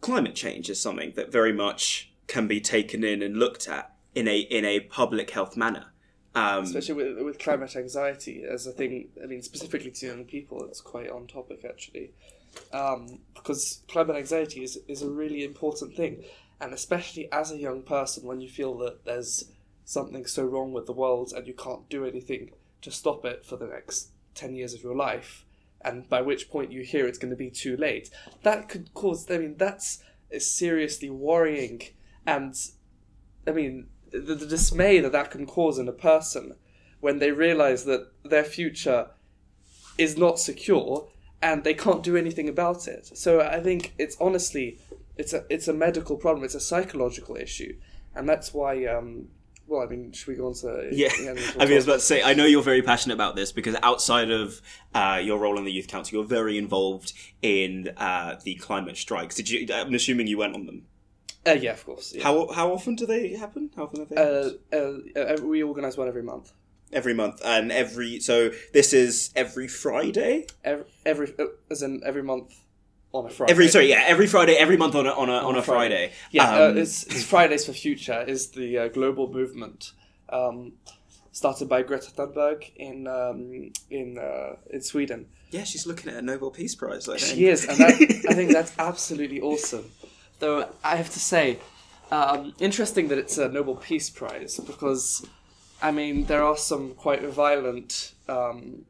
climate 0.00 0.34
change 0.34 0.68
is 0.68 0.80
something 0.80 1.12
that 1.16 1.30
very 1.30 1.52
much 1.52 2.12
can 2.26 2.46
be 2.46 2.60
taken 2.60 3.04
in 3.04 3.22
and 3.22 3.36
looked 3.36 3.68
at 3.68 3.94
in 4.14 4.28
a 4.28 4.38
in 4.38 4.64
a 4.64 4.80
public 4.80 5.30
health 5.30 5.56
manner. 5.56 5.86
Um, 6.36 6.64
especially 6.64 6.94
with, 6.94 7.24
with 7.24 7.38
climate 7.38 7.76
anxiety 7.76 8.42
as 8.42 8.66
a 8.66 8.72
thing 8.72 9.06
i 9.22 9.26
mean 9.26 9.40
specifically 9.40 9.92
to 9.92 10.06
young 10.06 10.24
people 10.24 10.64
it's 10.64 10.80
quite 10.80 11.08
on 11.08 11.28
topic 11.28 11.64
actually 11.64 12.10
um, 12.72 13.20
because 13.34 13.82
climate 13.86 14.16
anxiety 14.16 14.64
is, 14.64 14.76
is 14.88 15.02
a 15.02 15.08
really 15.08 15.44
important 15.44 15.94
thing 15.94 16.24
and 16.60 16.72
especially 16.72 17.30
as 17.30 17.52
a 17.52 17.56
young 17.56 17.82
person 17.82 18.26
when 18.26 18.40
you 18.40 18.48
feel 18.48 18.76
that 18.78 19.04
there's 19.04 19.44
something 19.84 20.26
so 20.26 20.44
wrong 20.44 20.72
with 20.72 20.86
the 20.86 20.92
world 20.92 21.32
and 21.34 21.46
you 21.46 21.54
can't 21.54 21.88
do 21.88 22.04
anything 22.04 22.50
to 22.80 22.90
stop 22.90 23.24
it 23.24 23.44
for 23.44 23.56
the 23.56 23.66
next 23.66 24.10
10 24.34 24.54
years 24.54 24.74
of 24.74 24.82
your 24.82 24.96
life 24.96 25.44
and 25.80 26.08
by 26.08 26.20
which 26.20 26.50
point 26.50 26.72
you 26.72 26.82
hear 26.82 27.06
it's 27.06 27.18
going 27.18 27.30
to 27.30 27.36
be 27.36 27.50
too 27.50 27.76
late 27.76 28.10
that 28.42 28.68
could 28.68 28.92
cause 28.94 29.30
i 29.30 29.38
mean 29.38 29.56
that's 29.56 30.02
is 30.30 30.50
seriously 30.50 31.10
worrying 31.10 31.80
and 32.26 32.54
i 33.46 33.52
mean 33.52 33.86
the, 34.10 34.34
the 34.34 34.46
dismay 34.46 35.00
that 35.00 35.12
that 35.12 35.30
can 35.30 35.46
cause 35.46 35.78
in 35.78 35.88
a 35.88 35.92
person 35.92 36.54
when 37.00 37.18
they 37.18 37.30
realize 37.30 37.84
that 37.84 38.10
their 38.24 38.44
future 38.44 39.08
is 39.98 40.16
not 40.16 40.38
secure 40.38 41.08
and 41.42 41.62
they 41.62 41.74
can't 41.74 42.02
do 42.02 42.16
anything 42.16 42.48
about 42.48 42.88
it. 42.88 43.16
So 43.18 43.42
I 43.42 43.60
think 43.60 43.92
it's 43.98 44.16
honestly 44.18 44.78
it's 45.16 45.34
a 45.34 45.44
it's 45.50 45.68
a 45.68 45.74
medical 45.74 46.16
problem. 46.16 46.44
It's 46.44 46.54
a 46.54 46.60
psychological 46.60 47.36
issue, 47.36 47.76
and 48.14 48.28
that's 48.28 48.54
why. 48.54 48.86
Um, 48.86 49.28
well, 49.66 49.82
I 49.82 49.86
mean, 49.86 50.12
should 50.12 50.28
we 50.28 50.34
go 50.34 50.46
on 50.46 50.54
to 50.54 50.88
Yeah, 50.92 51.08
I 51.18 51.32
mean, 51.32 51.44
I 51.58 51.74
was 51.74 51.84
about 51.84 51.94
to 51.94 52.00
say, 52.00 52.22
I 52.22 52.34
know 52.34 52.44
you're 52.44 52.62
very 52.62 52.82
passionate 52.82 53.14
about 53.14 53.34
this 53.36 53.50
because 53.52 53.76
outside 53.82 54.30
of 54.30 54.60
uh, 54.94 55.20
your 55.22 55.38
role 55.38 55.58
in 55.58 55.64
the 55.64 55.72
youth 55.72 55.88
council, 55.88 56.18
you're 56.18 56.26
very 56.26 56.58
involved 56.58 57.12
in 57.42 57.90
uh, 57.96 58.36
the 58.44 58.56
climate 58.56 58.96
strikes. 58.96 59.34
Did 59.36 59.48
you? 59.50 59.66
I'm 59.72 59.94
assuming 59.94 60.26
you 60.26 60.38
went 60.38 60.54
on 60.54 60.66
them. 60.66 60.86
uh, 61.46 61.52
yeah, 61.52 61.72
of 61.72 61.84
course. 61.84 62.12
Yeah. 62.14 62.24
How 62.24 62.52
how 62.52 62.72
often 62.72 62.94
do 62.94 63.06
they 63.06 63.34
happen? 63.36 63.70
How 63.76 63.84
often 63.84 64.02
are 64.02 64.04
they? 64.06 64.16
Uh, 64.16 64.50
uh, 64.72 65.34
uh, 65.34 65.42
we 65.42 65.62
organise 65.62 65.96
one 65.96 66.08
every 66.08 66.22
month. 66.22 66.52
every 66.92 67.14
month, 67.14 67.40
and 67.44 67.72
every 67.72 68.20
so 68.20 68.50
this 68.72 68.92
is 68.92 69.30
every 69.34 69.68
Friday. 69.68 70.46
Every, 70.64 70.84
every 71.04 71.34
as 71.70 71.82
in 71.82 72.02
every 72.04 72.22
month 72.22 72.54
on 73.14 73.26
a 73.26 73.30
Friday. 73.30 73.52
Every 73.52 73.68
sorry, 73.68 73.88
yeah, 73.90 74.04
every 74.06 74.26
Friday, 74.26 74.54
every 74.54 74.76
month 74.76 74.94
on 74.94 75.06
a 75.06 75.10
on 75.10 75.28
a 75.28 75.38
on, 75.48 75.54
a 75.54 75.58
a 75.58 75.62
Friday. 75.62 76.12
Yeah, 76.30 76.48
Um, 76.50 76.76
uh, 76.76 76.80
it's, 76.80 77.04
it's 77.04 77.24
Fridays 77.24 77.64
for 77.66 77.72
Future 77.72 78.22
is 78.26 78.48
the 78.50 78.78
uh, 78.78 78.88
global 78.88 79.32
movement 79.32 79.92
um, 80.30 80.72
started 81.32 81.68
by 81.68 81.82
Greta 81.82 82.10
Thunberg 82.10 82.70
in 82.76 83.06
um, 83.06 83.72
in 83.90 84.18
uh, 84.18 84.56
in 84.70 84.80
Sweden. 84.82 85.26
yeah, 85.50 85.64
she's 85.64 85.86
looking 85.86 86.10
at 86.12 86.16
a 86.18 86.22
Nobel 86.22 86.50
Peace 86.50 86.74
Prize. 86.74 87.08
I 87.08 87.16
think. 87.18 87.36
She 87.36 87.46
is, 87.46 87.64
and 87.66 87.78
that, 87.78 87.94
I 88.30 88.34
think 88.34 88.52
that's 88.52 88.72
absolutely 88.90 89.40
awesome. 89.40 89.90
Though 90.40 90.68
I 90.82 90.96
have 90.96 91.10
to 91.10 91.20
say, 91.20 91.58
Um, 92.10 92.52
interesting 92.58 93.08
that 93.08 93.18
it's 93.18 93.38
a 93.38 93.48
Nobel 93.48 93.76
Peace 93.76 94.10
Prize 94.10 94.60
because, 94.70 95.26
I 95.80 95.90
mean, 95.90 96.26
there 96.26 96.42
are 96.44 96.56
some 96.56 96.94
quite 96.94 97.22
violent 97.44 98.12
um, 98.28 98.84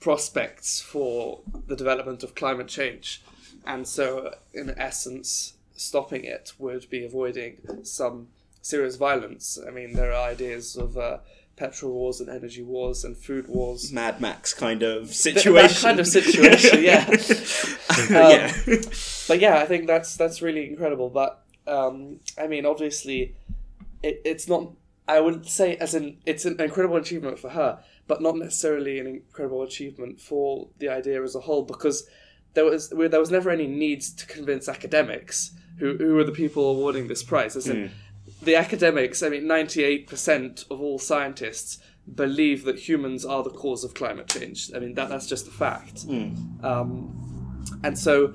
prospects 0.00 0.80
for 0.80 1.40
the 1.66 1.76
development 1.76 2.22
of 2.22 2.34
climate 2.34 2.68
change, 2.68 3.22
and 3.66 3.86
so 3.86 4.34
in 4.52 4.70
essence, 4.78 5.54
stopping 5.74 6.24
it 6.24 6.52
would 6.58 6.88
be 6.90 7.04
avoiding 7.04 7.58
some 7.82 8.28
serious 8.62 8.96
violence. 8.96 9.58
I 9.66 9.70
mean, 9.70 9.94
there 9.94 10.12
are 10.12 10.28
ideas 10.28 10.76
of 10.76 10.98
uh, 10.98 11.18
petrol 11.56 11.92
wars 11.92 12.20
and 12.20 12.28
energy 12.28 12.62
wars 12.62 13.04
and 13.04 13.16
food 13.16 13.48
wars. 13.48 13.92
Mad 13.92 14.20
Max 14.20 14.52
kind 14.52 14.82
of 14.82 15.04
Th- 15.04 15.14
situation. 15.14 15.68
That 15.68 15.80
kind 15.80 16.00
of 16.00 16.06
situation, 16.06 16.82
yeah. 16.82 17.08
yeah. 18.10 18.52
but 19.28 19.40
yeah, 19.40 19.58
I 19.58 19.66
think 19.66 19.86
that's 19.86 20.16
that's 20.16 20.42
really 20.42 20.68
incredible. 20.68 21.10
But 21.10 21.42
um, 21.66 22.20
I 22.38 22.46
mean, 22.46 22.66
obviously, 22.66 23.34
it, 24.02 24.20
it's 24.24 24.48
not. 24.48 24.70
I 25.08 25.20
wouldn't 25.20 25.46
say 25.46 25.76
as 25.76 25.94
in 25.94 26.18
it's 26.26 26.44
an 26.44 26.60
incredible 26.60 26.96
achievement 26.96 27.38
for 27.38 27.50
her, 27.50 27.78
but 28.06 28.22
not 28.22 28.36
necessarily 28.36 28.98
an 28.98 29.06
incredible 29.06 29.62
achievement 29.62 30.20
for 30.20 30.68
the 30.78 30.88
idea 30.88 31.22
as 31.22 31.34
a 31.34 31.40
whole, 31.40 31.62
because 31.62 32.08
there 32.54 32.64
was 32.64 32.90
there 32.90 33.20
was 33.20 33.30
never 33.30 33.50
any 33.50 33.66
need 33.66 34.00
to 34.02 34.26
convince 34.26 34.68
academics 34.68 35.52
who 35.78 35.96
who 35.96 36.14
were 36.14 36.24
the 36.24 36.32
people 36.32 36.70
awarding 36.70 37.08
this 37.08 37.22
prize. 37.22 37.56
As 37.56 37.68
in, 37.68 37.90
the 38.42 38.56
academics. 38.56 39.22
I 39.22 39.28
mean, 39.28 39.46
ninety 39.46 39.82
eight 39.84 40.06
percent 40.06 40.64
of 40.70 40.80
all 40.80 40.98
scientists 40.98 41.78
believe 42.14 42.64
that 42.64 42.78
humans 42.88 43.24
are 43.24 43.42
the 43.42 43.50
cause 43.50 43.82
of 43.84 43.94
climate 43.94 44.28
change. 44.28 44.70
I 44.74 44.78
mean, 44.78 44.94
that 44.94 45.08
that's 45.08 45.26
just 45.26 45.48
a 45.48 45.50
fact. 45.50 46.04
Um, 46.62 47.64
and 47.82 47.98
so 47.98 48.34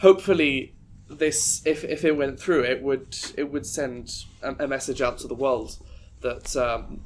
hopefully 0.00 0.74
this 1.08 1.62
if, 1.64 1.84
if 1.84 2.04
it 2.04 2.16
went 2.16 2.38
through 2.38 2.62
it 2.62 2.82
would 2.82 3.16
it 3.36 3.50
would 3.50 3.64
send 3.64 4.24
a, 4.42 4.64
a 4.64 4.68
message 4.68 5.00
out 5.00 5.16
to 5.18 5.26
the 5.26 5.34
world 5.34 5.78
that 6.20 6.54
um, 6.56 7.00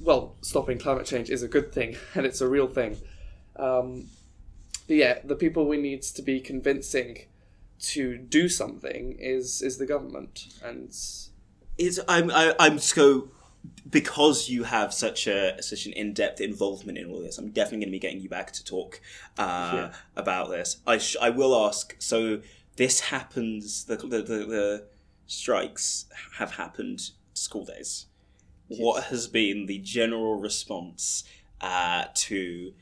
well 0.00 0.36
stopping 0.42 0.78
climate 0.78 1.06
change 1.06 1.30
is 1.30 1.42
a 1.42 1.48
good 1.48 1.72
thing 1.72 1.96
and 2.14 2.24
it's 2.26 2.40
a 2.40 2.48
real 2.48 2.68
thing 2.68 2.96
um, 3.56 4.06
but 4.86 4.96
yeah 4.96 5.18
the 5.24 5.36
people 5.36 5.66
we 5.66 5.76
need 5.76 6.02
to 6.02 6.22
be 6.22 6.40
convincing 6.40 7.18
to 7.80 8.18
do 8.18 8.48
something 8.48 9.16
is 9.18 9.62
is 9.62 9.78
the 9.78 9.86
government 9.86 10.48
and 10.64 10.88
It's, 11.78 11.98
I'm 12.08 12.30
I, 12.30 12.54
I'm 12.58 12.78
so 12.78 13.30
because 13.88 14.48
you 14.48 14.64
have 14.64 14.92
such 14.94 15.26
a 15.26 15.60
such 15.62 15.86
an 15.86 15.92
in 15.92 16.12
depth 16.12 16.40
involvement 16.40 16.98
in 16.98 17.10
all 17.10 17.20
this. 17.20 17.38
I'm 17.38 17.50
definitely 17.50 17.78
going 17.84 17.88
to 17.88 17.92
be 17.92 17.98
getting 17.98 18.20
you 18.20 18.28
back 18.28 18.52
to 18.52 18.64
talk 18.64 19.00
uh, 19.36 19.70
Yeah. 19.74 19.92
about 20.16 20.48
this. 20.50 20.78
I 20.86 20.98
sh- 20.98 21.16
I 21.20 21.30
will 21.30 21.54
ask. 21.66 21.94
So 21.98 22.40
this 22.76 23.00
happens. 23.00 23.84
The 23.84 23.96
the, 23.96 24.22
the 24.22 24.38
the 24.56 24.86
strikes 25.26 26.06
have 26.38 26.52
happened 26.52 27.10
school 27.34 27.64
days. 27.64 28.06
What 28.68 29.04
has 29.04 29.28
been 29.28 29.66
the 29.66 29.78
general 29.78 30.38
response 30.38 31.24
uh, 31.60 32.04
to 32.14 32.72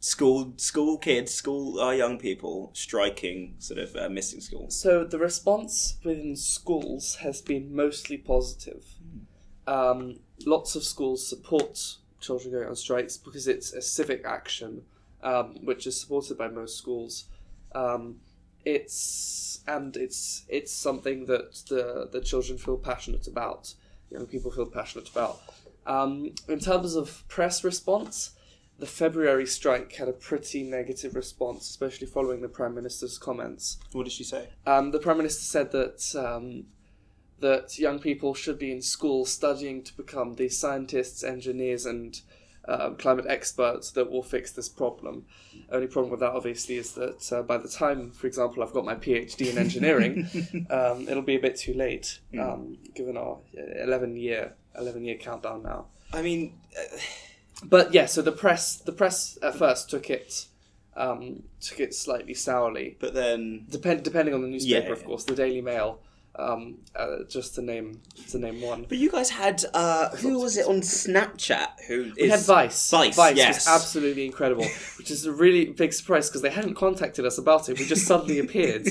school 0.00 0.54
school 0.56 0.98
kids, 0.98 1.32
school 1.32 1.80
our 1.80 1.94
young 1.94 2.18
people 2.18 2.70
striking, 2.74 3.54
sort 3.58 3.78
of 3.78 3.96
uh, 3.96 4.08
missing 4.08 4.40
school? 4.40 4.70
So 4.70 5.04
the 5.04 5.18
response 5.18 5.96
within 6.04 6.36
schools 6.36 7.16
has 7.16 7.40
been 7.40 7.74
mostly 7.74 8.16
positive. 8.16 8.84
Um, 9.66 10.20
lots 10.46 10.74
of 10.76 10.82
schools 10.82 11.26
support 11.26 11.96
children 12.20 12.52
going 12.52 12.68
on 12.68 12.76
strikes 12.76 13.16
because 13.16 13.46
it's 13.46 13.72
a 13.72 13.82
civic 13.82 14.24
action, 14.24 14.82
um, 15.22 15.56
which 15.64 15.86
is 15.86 16.00
supported 16.00 16.38
by 16.38 16.48
most 16.48 16.76
schools. 16.76 17.24
Um, 17.74 18.16
it's 18.64 19.60
and 19.66 19.96
it's 19.96 20.44
it's 20.48 20.72
something 20.72 21.26
that 21.26 21.54
the 21.68 22.08
the 22.10 22.20
children 22.20 22.58
feel 22.58 22.76
passionate 22.76 23.26
about. 23.26 23.74
Young 24.10 24.26
people 24.26 24.50
feel 24.50 24.66
passionate 24.66 25.08
about. 25.08 25.40
Um, 25.86 26.34
in 26.48 26.60
terms 26.60 26.94
of 26.94 27.24
press 27.28 27.64
response, 27.64 28.32
the 28.78 28.86
February 28.86 29.46
strike 29.46 29.92
had 29.94 30.08
a 30.08 30.12
pretty 30.12 30.62
negative 30.62 31.14
response, 31.14 31.68
especially 31.68 32.06
following 32.06 32.40
the 32.40 32.48
prime 32.48 32.74
minister's 32.74 33.18
comments. 33.18 33.78
What 33.92 34.04
did 34.04 34.12
she 34.12 34.24
say? 34.24 34.48
Um, 34.66 34.92
the 34.92 35.00
prime 35.00 35.16
minister 35.16 35.42
said 35.42 35.72
that 35.72 36.14
um, 36.14 36.66
that 37.40 37.78
young 37.78 37.98
people 37.98 38.34
should 38.34 38.58
be 38.58 38.72
in 38.72 38.82
school 38.82 39.24
studying 39.24 39.82
to 39.84 39.96
become 39.96 40.34
the 40.34 40.48
scientists, 40.48 41.24
engineers, 41.24 41.86
and 41.86 42.20
uh, 42.68 42.90
climate 42.90 43.24
experts 43.28 43.90
that 43.92 44.10
will 44.10 44.22
fix 44.22 44.52
this 44.52 44.68
problem. 44.68 45.24
Only 45.72 45.86
problem 45.86 46.10
with 46.10 46.20
that, 46.20 46.32
obviously, 46.32 46.76
is 46.76 46.92
that 46.92 47.32
uh, 47.32 47.42
by 47.42 47.56
the 47.56 47.68
time, 47.68 48.10
for 48.10 48.26
example, 48.26 48.62
I've 48.62 48.72
got 48.72 48.84
my 48.84 48.94
PhD 48.94 49.50
in 49.50 49.58
engineering, 49.58 50.28
um, 50.70 51.08
it'll 51.08 51.22
be 51.22 51.36
a 51.36 51.40
bit 51.40 51.56
too 51.56 51.74
late, 51.74 52.20
um, 52.38 52.78
given 52.94 53.16
our 53.16 53.38
eleven 53.82 54.16
year 54.16 54.54
eleven 54.76 55.04
year 55.04 55.16
countdown 55.16 55.62
now. 55.62 55.86
I 56.12 56.22
mean, 56.22 56.58
But 57.64 57.92
yeah, 57.92 58.06
so 58.06 58.22
the 58.22 58.32
press 58.32 58.76
the 58.76 58.92
press 58.92 59.38
at 59.42 59.56
first 59.56 59.90
took 59.90 60.10
it 60.10 60.46
um, 60.96 61.44
took 61.60 61.80
it 61.80 61.94
slightly 61.94 62.34
sourly. 62.34 62.96
but 63.00 63.14
then 63.14 63.66
Depend 63.70 64.02
depending 64.02 64.34
on 64.34 64.42
the 64.42 64.48
newspaper, 64.48 64.86
Yeah, 64.88 64.92
of 64.92 65.04
course. 65.04 65.24
The 65.24 65.34
Daily 65.34 65.60
Mail, 65.60 66.00
um, 66.38 66.78
uh, 66.94 67.24
just 67.28 67.54
to 67.56 67.62
name 67.62 68.00
to 68.30 68.38
name 68.38 68.60
one. 68.60 68.86
But 68.88 68.98
you 68.98 69.10
guys 69.10 69.30
had 69.30 69.64
uh, 69.74 70.10
who 70.16 70.38
was 70.40 70.56
it 70.56 70.66
on 70.66 70.80
Snapchat? 70.80 71.68
Who 71.88 72.12
We 72.16 72.28
had 72.28 72.40
Vice. 72.40 72.90
Vice, 72.90 73.16
Vice 73.16 73.36
yes. 73.36 73.66
was 73.66 73.68
absolutely 73.82 74.24
incredible, 74.26 74.66
which 74.98 75.10
is 75.10 75.26
a 75.26 75.32
really 75.32 75.66
big 75.66 75.92
surprise 75.92 76.28
because 76.28 76.42
they 76.42 76.50
hadn't 76.50 76.74
contacted 76.74 77.24
us 77.26 77.38
about 77.38 77.68
it. 77.68 77.78
We 77.78 77.86
just 77.86 78.06
suddenly 78.06 78.38
appeared 78.46 78.86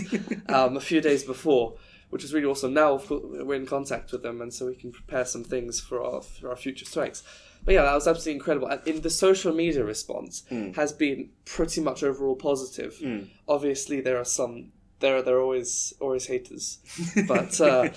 um, 0.49 0.77
a 0.77 0.81
few 0.81 1.01
days 1.01 1.23
before, 1.23 1.75
which 2.09 2.23
is 2.23 2.33
really 2.33 2.47
awesome. 2.47 2.73
Now 2.73 2.99
we're 3.09 3.55
in 3.55 3.65
contact 3.65 4.11
with 4.11 4.23
them, 4.23 4.41
and 4.41 4.53
so 4.53 4.65
we 4.65 4.75
can 4.75 4.91
prepare 4.91 5.25
some 5.25 5.43
things 5.43 5.79
for 5.79 6.03
our 6.03 6.21
for 6.21 6.49
our 6.49 6.55
future 6.55 6.85
strikes. 6.85 7.23
But 7.65 7.73
yeah, 7.73 7.83
that 7.83 7.93
was 7.95 8.07
absolutely 8.07 8.33
incredible. 8.35 8.67
And 8.67 8.81
in 8.87 9.01
the 9.01 9.09
social 9.09 9.53
media 9.53 9.83
response 9.83 10.43
Hmm. 10.47 10.71
has 10.73 10.93
been 10.93 11.29
pretty 11.43 11.81
much 11.81 12.03
overall 12.03 12.35
positive. 12.35 13.01
Obviously, 13.47 14.01
there 14.01 14.17
are 14.17 14.25
some. 14.25 14.71
There, 14.99 15.17
are, 15.17 15.21
there 15.21 15.37
are 15.37 15.41
always 15.41 15.93
always 15.99 16.25
haters, 16.25 16.79
but 17.27 17.59
uh, 17.61 17.89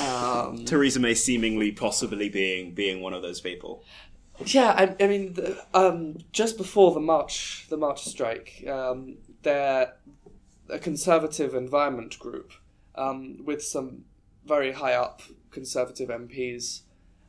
um, 0.00 0.64
Theresa 0.64 1.00
May 1.00 1.14
seemingly 1.14 1.72
possibly 1.72 2.28
being 2.28 2.74
being 2.74 3.00
one 3.00 3.14
of 3.14 3.22
those 3.22 3.40
people. 3.40 3.84
Yeah, 4.44 4.72
I, 4.72 5.02
I 5.02 5.06
mean, 5.06 5.32
the, 5.32 5.64
um, 5.72 6.18
just 6.32 6.58
before 6.58 6.92
the 6.92 7.00
March, 7.00 7.66
the 7.70 7.76
March 7.76 8.04
strike, 8.04 8.64
um, 8.68 9.16
they're 9.42 9.94
a 10.68 10.78
conservative 10.78 11.54
environment 11.54 12.18
group 12.18 12.52
um, 12.96 13.38
with 13.44 13.62
some 13.62 14.04
very 14.44 14.72
high 14.72 14.94
up 14.94 15.22
conservative 15.50 16.08
MPs 16.08 16.82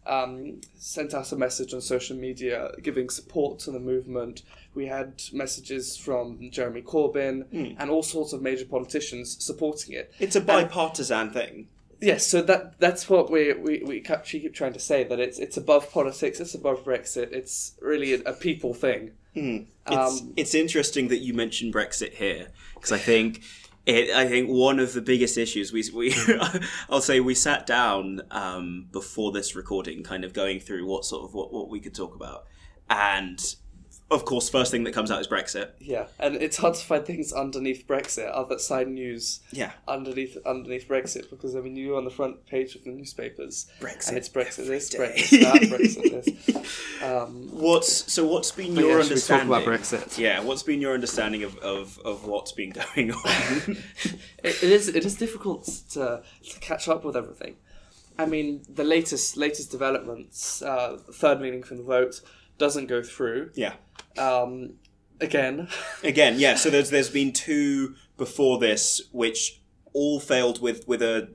um, 0.07 0.61
sent 0.75 1.13
out 1.13 1.31
a 1.31 1.35
message 1.35 1.73
on 1.73 1.81
social 1.81 2.17
media 2.17 2.71
giving 2.81 3.09
support 3.09 3.59
to 3.59 3.71
the 3.71 3.79
movement. 3.79 4.43
We 4.73 4.87
had 4.87 5.21
messages 5.33 5.97
from 5.97 6.49
Jeremy 6.51 6.81
Corbyn 6.81 7.75
and 7.79 7.89
all 7.89 8.03
sorts 8.03 8.33
of 8.33 8.41
major 8.41 8.65
politicians 8.65 9.43
supporting 9.43 9.95
it. 9.95 10.13
It's 10.19 10.35
a 10.35 10.41
bipartisan 10.41 11.31
thing. 11.31 11.67
Yes, 11.99 12.27
so 12.27 12.43
that 12.43 12.79
that's 12.79 13.09
what 13.09 13.31
we 13.31 13.53
we 13.53 13.81
we 13.83 14.01
keep, 14.01 14.53
trying 14.53 14.73
to 14.73 14.79
say 14.79 15.03
that 15.03 15.19
it's 15.19 15.39
it's 15.39 15.57
above 15.57 15.91
politics, 15.91 16.39
it's 16.39 16.53
above 16.53 16.85
Brexit, 16.85 17.31
it's 17.31 17.73
really 17.81 18.13
a, 18.13 18.19
a 18.21 18.33
people 18.33 18.73
thing. 18.75 19.13
It's 19.33 19.67
Um, 19.87 20.33
it's 20.35 20.53
interesting 20.53 21.07
that 21.07 21.19
you 21.19 21.33
mentioned 21.33 21.73
Brexit 21.73 22.13
here 22.13 22.49
because 22.75 22.91
I 22.91 22.97
think 22.97 23.41
it. 23.87 24.09
I 24.11 24.27
think 24.27 24.49
one 24.49 24.79
of 24.79 24.93
the 24.93 25.01
biggest 25.01 25.37
issues 25.37 25.71
we 25.71 25.83
we 25.93 26.13
I'll 26.89 27.01
say 27.01 27.19
we 27.19 27.33
sat 27.33 27.65
down 27.65 28.21
um, 28.31 28.87
before 28.91 29.31
this 29.31 29.55
recording, 29.55 30.03
kind 30.03 30.23
of 30.23 30.33
going 30.33 30.59
through 30.59 30.85
what 30.85 31.05
sort 31.05 31.23
of 31.23 31.33
what, 31.33 31.53
what 31.53 31.69
we 31.69 31.79
could 31.79 31.95
talk 31.95 32.15
about, 32.15 32.45
and 32.89 33.39
of 34.09 34.23
course, 34.25 34.49
first 34.49 34.71
thing 34.71 34.83
that 34.85 34.93
comes 34.93 35.11
out 35.11 35.19
is 35.19 35.27
Brexit. 35.27 35.71
Yeah, 35.79 36.07
and 36.19 36.35
it's 36.35 36.57
hard 36.57 36.75
to 36.75 36.85
find 36.85 37.05
things 37.05 37.33
underneath 37.33 37.85
Brexit, 37.87 38.29
other 38.33 38.57
side 38.57 38.87
news 38.87 39.41
Yeah. 39.51 39.71
underneath 39.87 40.37
underneath 40.45 40.87
Brexit 40.87 41.29
because 41.29 41.55
I 41.55 41.59
mean 41.59 41.75
you're 41.75 41.97
on 41.97 42.05
the 42.05 42.09
front 42.11 42.45
page 42.45 42.75
of 42.75 42.83
the 42.85 42.91
newspapers 42.91 43.67
Brexit 43.81 44.07
and 44.09 44.17
it's 44.17 44.29
Brexit 44.29 44.59
every 44.59 44.75
this, 44.77 44.89
day. 44.89 44.97
Brexit 44.99 45.41
that, 45.41 45.61
Brexit 45.71 46.45
this. 46.45 47.03
Um, 47.03 47.49
What's 47.51 48.11
so? 48.11 48.25
What's 48.27 48.51
been 48.51 48.75
your 48.75 48.97
yeah, 48.97 49.03
should 49.03 49.15
we 49.15 49.21
talk 49.21 49.41
understanding? 49.41 49.47
about 49.49 49.63
Brexit? 49.65 50.17
Yeah, 50.17 50.39
what's 50.41 50.63
been 50.63 50.79
your 50.81 50.93
understanding 50.93 51.43
of, 51.43 51.57
of, 51.57 51.99
of 52.05 52.25
what's 52.25 52.51
been 52.53 52.69
going 52.71 53.11
on? 53.11 53.23
it, 54.43 54.63
it 54.63 54.63
is 54.63 54.87
it 54.87 55.03
is 55.05 55.15
difficult 55.15 55.65
to 55.91 56.23
to 56.49 56.59
catch 56.59 56.87
up 56.87 57.03
with 57.03 57.15
everything. 57.17 57.55
I 58.19 58.25
mean, 58.25 58.63
the 58.67 58.83
latest 58.83 59.37
latest 59.37 59.69
developments, 59.69 60.61
uh, 60.61 60.97
third 61.13 61.39
meaning 61.41 61.61
from 61.61 61.77
the 61.77 61.83
vote 61.83 62.21
doesn't 62.57 62.87
go 62.87 63.03
through. 63.03 63.51
yeah. 63.53 63.73
Um, 64.17 64.73
again, 65.21 65.67
Again, 66.03 66.39
yeah. 66.39 66.55
So 66.55 66.69
there's 66.69 66.89
there's 66.89 67.09
been 67.09 67.33
two 67.33 67.95
before 68.17 68.59
this, 68.59 69.01
which 69.11 69.61
all 69.93 70.19
failed 70.19 70.61
with 70.61 70.87
with 70.87 71.01
a 71.01 71.27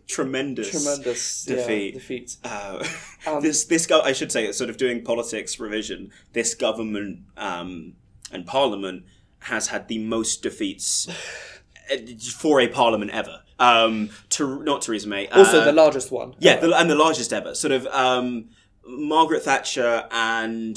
tremendous 0.08 0.70
tremendous 0.70 1.44
defeat. 1.44 1.94
Yeah, 1.94 1.98
defeat. 2.00 2.36
Uh, 2.44 2.86
Um, 3.26 3.42
this 3.42 3.64
this 3.64 3.86
go- 3.86 4.02
I 4.02 4.12
should 4.12 4.30
say, 4.30 4.52
sort 4.52 4.70
of 4.70 4.76
doing 4.76 5.02
politics 5.02 5.58
revision. 5.58 6.12
This 6.32 6.54
government 6.54 7.20
um, 7.36 7.94
and 8.30 8.46
parliament 8.46 9.04
has 9.40 9.66
had 9.68 9.88
the 9.88 9.98
most 9.98 10.42
defeats 10.44 11.08
uh, 11.92 11.96
for 12.38 12.60
a 12.60 12.68
parliament 12.68 13.10
ever. 13.10 13.42
Um, 13.58 14.10
to, 14.30 14.62
not 14.62 14.82
Theresa 14.82 15.08
May. 15.08 15.26
Also, 15.28 15.60
uh, 15.60 15.64
the 15.64 15.72
largest 15.72 16.12
one. 16.12 16.34
yeah, 16.38 16.60
the, 16.60 16.72
and 16.78 16.88
the 16.90 16.94
largest 16.94 17.32
ever. 17.32 17.54
Sort 17.54 17.72
of 17.72 17.86
um, 17.88 18.50
Margaret 18.86 19.42
Thatcher 19.42 20.06
and 20.12 20.76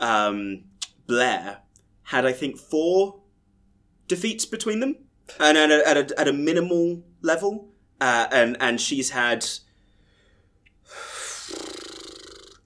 um, 0.00 0.64
Blair 1.08 1.58
had, 2.04 2.24
I 2.24 2.32
think, 2.32 2.56
four 2.58 3.20
defeats 4.06 4.44
between 4.46 4.78
them, 4.78 4.96
and 5.40 5.58
at 5.58 5.70
a, 5.70 5.88
at 5.88 5.96
a, 5.96 6.20
at 6.20 6.28
a 6.28 6.32
minimal 6.32 7.02
level, 7.22 7.68
uh, 8.00 8.28
and 8.30 8.56
and 8.60 8.80
she's 8.80 9.10
had 9.10 9.44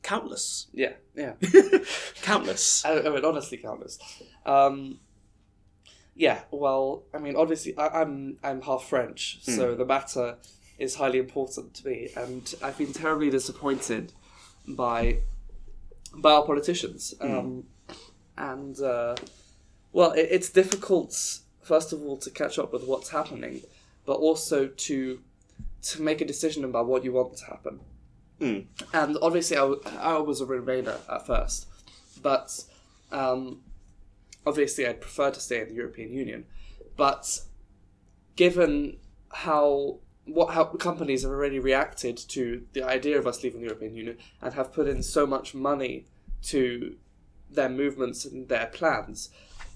countless, 0.02 0.66
Yeah, 0.72 0.92
yeah. 1.14 1.34
countless. 2.22 2.84
I, 2.84 3.00
I 3.00 3.08
mean, 3.08 3.24
honestly, 3.24 3.58
countless. 3.58 3.98
Um, 4.44 4.98
yeah, 6.14 6.40
well, 6.50 7.04
I 7.14 7.18
mean, 7.18 7.36
obviously, 7.36 7.76
I, 7.78 8.02
I'm 8.02 8.36
I'm 8.42 8.60
half 8.62 8.84
French, 8.84 9.38
so 9.42 9.74
the 9.74 9.86
matter 9.86 10.36
is 10.78 10.96
highly 10.96 11.18
important 11.18 11.74
to 11.74 11.86
me, 11.88 12.10
and 12.16 12.54
I've 12.62 12.76
been 12.76 12.92
terribly 12.92 13.30
disappointed 13.30 14.12
by 14.68 15.20
by 16.14 16.32
our 16.32 16.44
politicians. 16.44 17.14
Um, 17.20 17.64
and 18.36 18.78
uh, 18.80 19.16
well, 19.92 20.12
it, 20.12 20.28
it's 20.30 20.50
difficult, 20.50 21.40
first 21.62 21.92
of 21.92 22.02
all, 22.02 22.16
to 22.18 22.30
catch 22.30 22.58
up 22.58 22.72
with 22.72 22.84
what's 22.84 23.10
happening, 23.10 23.62
but 24.06 24.14
also 24.14 24.66
to 24.66 25.20
to 25.82 26.02
make 26.02 26.20
a 26.20 26.24
decision 26.24 26.64
about 26.64 26.86
what 26.86 27.02
you 27.04 27.12
want 27.12 27.36
to 27.36 27.44
happen. 27.46 27.80
Mm. 28.40 28.66
And 28.92 29.18
obviously, 29.20 29.56
I, 29.56 29.60
w- 29.60 29.82
I 29.98 30.18
was 30.18 30.40
a 30.40 30.46
Remainer 30.46 30.98
at 31.10 31.26
first, 31.26 31.66
but 32.22 32.64
um, 33.10 33.60
obviously, 34.46 34.86
I'd 34.86 35.00
prefer 35.00 35.30
to 35.30 35.40
stay 35.40 35.60
in 35.60 35.68
the 35.68 35.74
European 35.74 36.12
Union. 36.12 36.46
But 36.96 37.40
given 38.36 38.98
how 39.30 39.98
what 40.24 40.54
how 40.54 40.64
companies 40.64 41.22
have 41.22 41.32
already 41.32 41.58
reacted 41.58 42.16
to 42.16 42.64
the 42.74 42.82
idea 42.82 43.18
of 43.18 43.26
us 43.26 43.42
leaving 43.42 43.60
the 43.60 43.66
European 43.66 43.94
Union 43.94 44.18
and 44.40 44.54
have 44.54 44.72
put 44.72 44.86
in 44.86 45.02
so 45.02 45.26
much 45.26 45.54
money 45.54 46.06
to 46.42 46.96
their 47.54 47.68
movements 47.68 48.24
and 48.24 48.48
their 48.48 48.66
plans, 48.66 49.30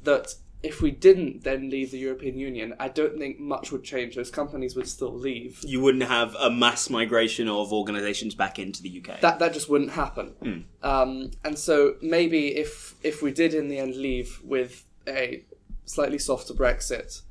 that 0.05 0.35
if 0.63 0.81
we 0.81 0.91
didn't 0.91 1.45
then 1.45 1.71
leave 1.71 1.91
the 1.91 1.99
European 1.99 2.39
Union, 2.39 2.75
I 2.81 2.89
don't 2.89 3.19
think 3.19 3.39
much 3.39 3.71
would 3.73 3.85
change. 3.85 4.17
Those 4.17 4.31
companies 4.31 4.75
would 4.75 4.89
still 4.89 5.13
leave. 5.15 5.61
You 5.65 5.81
wouldn't 5.81 6.05
have 6.05 6.35
a 6.37 6.51
mass 6.51 6.91
migration 6.91 7.49
of 7.49 7.73
organisations 7.73 8.35
back 8.35 8.59
into 8.59 8.83
the 8.83 9.01
UK. 9.01 9.21
that 9.21 9.39
that 9.39 9.53
just 9.53 9.69
wouldn't 9.69 9.93
happen. 9.93 10.67
Um, 10.83 11.31
and 11.45 11.59
so 11.59 11.97
maybe 12.03 12.57
if 12.57 12.95
if 13.03 13.23
we 13.23 13.33
did 13.33 13.55
in 13.55 13.69
the 13.69 13.79
end 13.79 13.97
leave 13.97 14.41
with 14.43 14.85
a 15.07 15.45
slightly 15.85 16.19
softer 16.19 16.55
Brexit, 16.55 17.23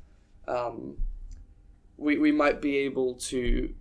um, 0.48 0.98
we 1.96 2.16
we 2.18 2.32
might 2.32 2.60
be 2.62 2.76
able 2.78 3.14
to 3.14 3.74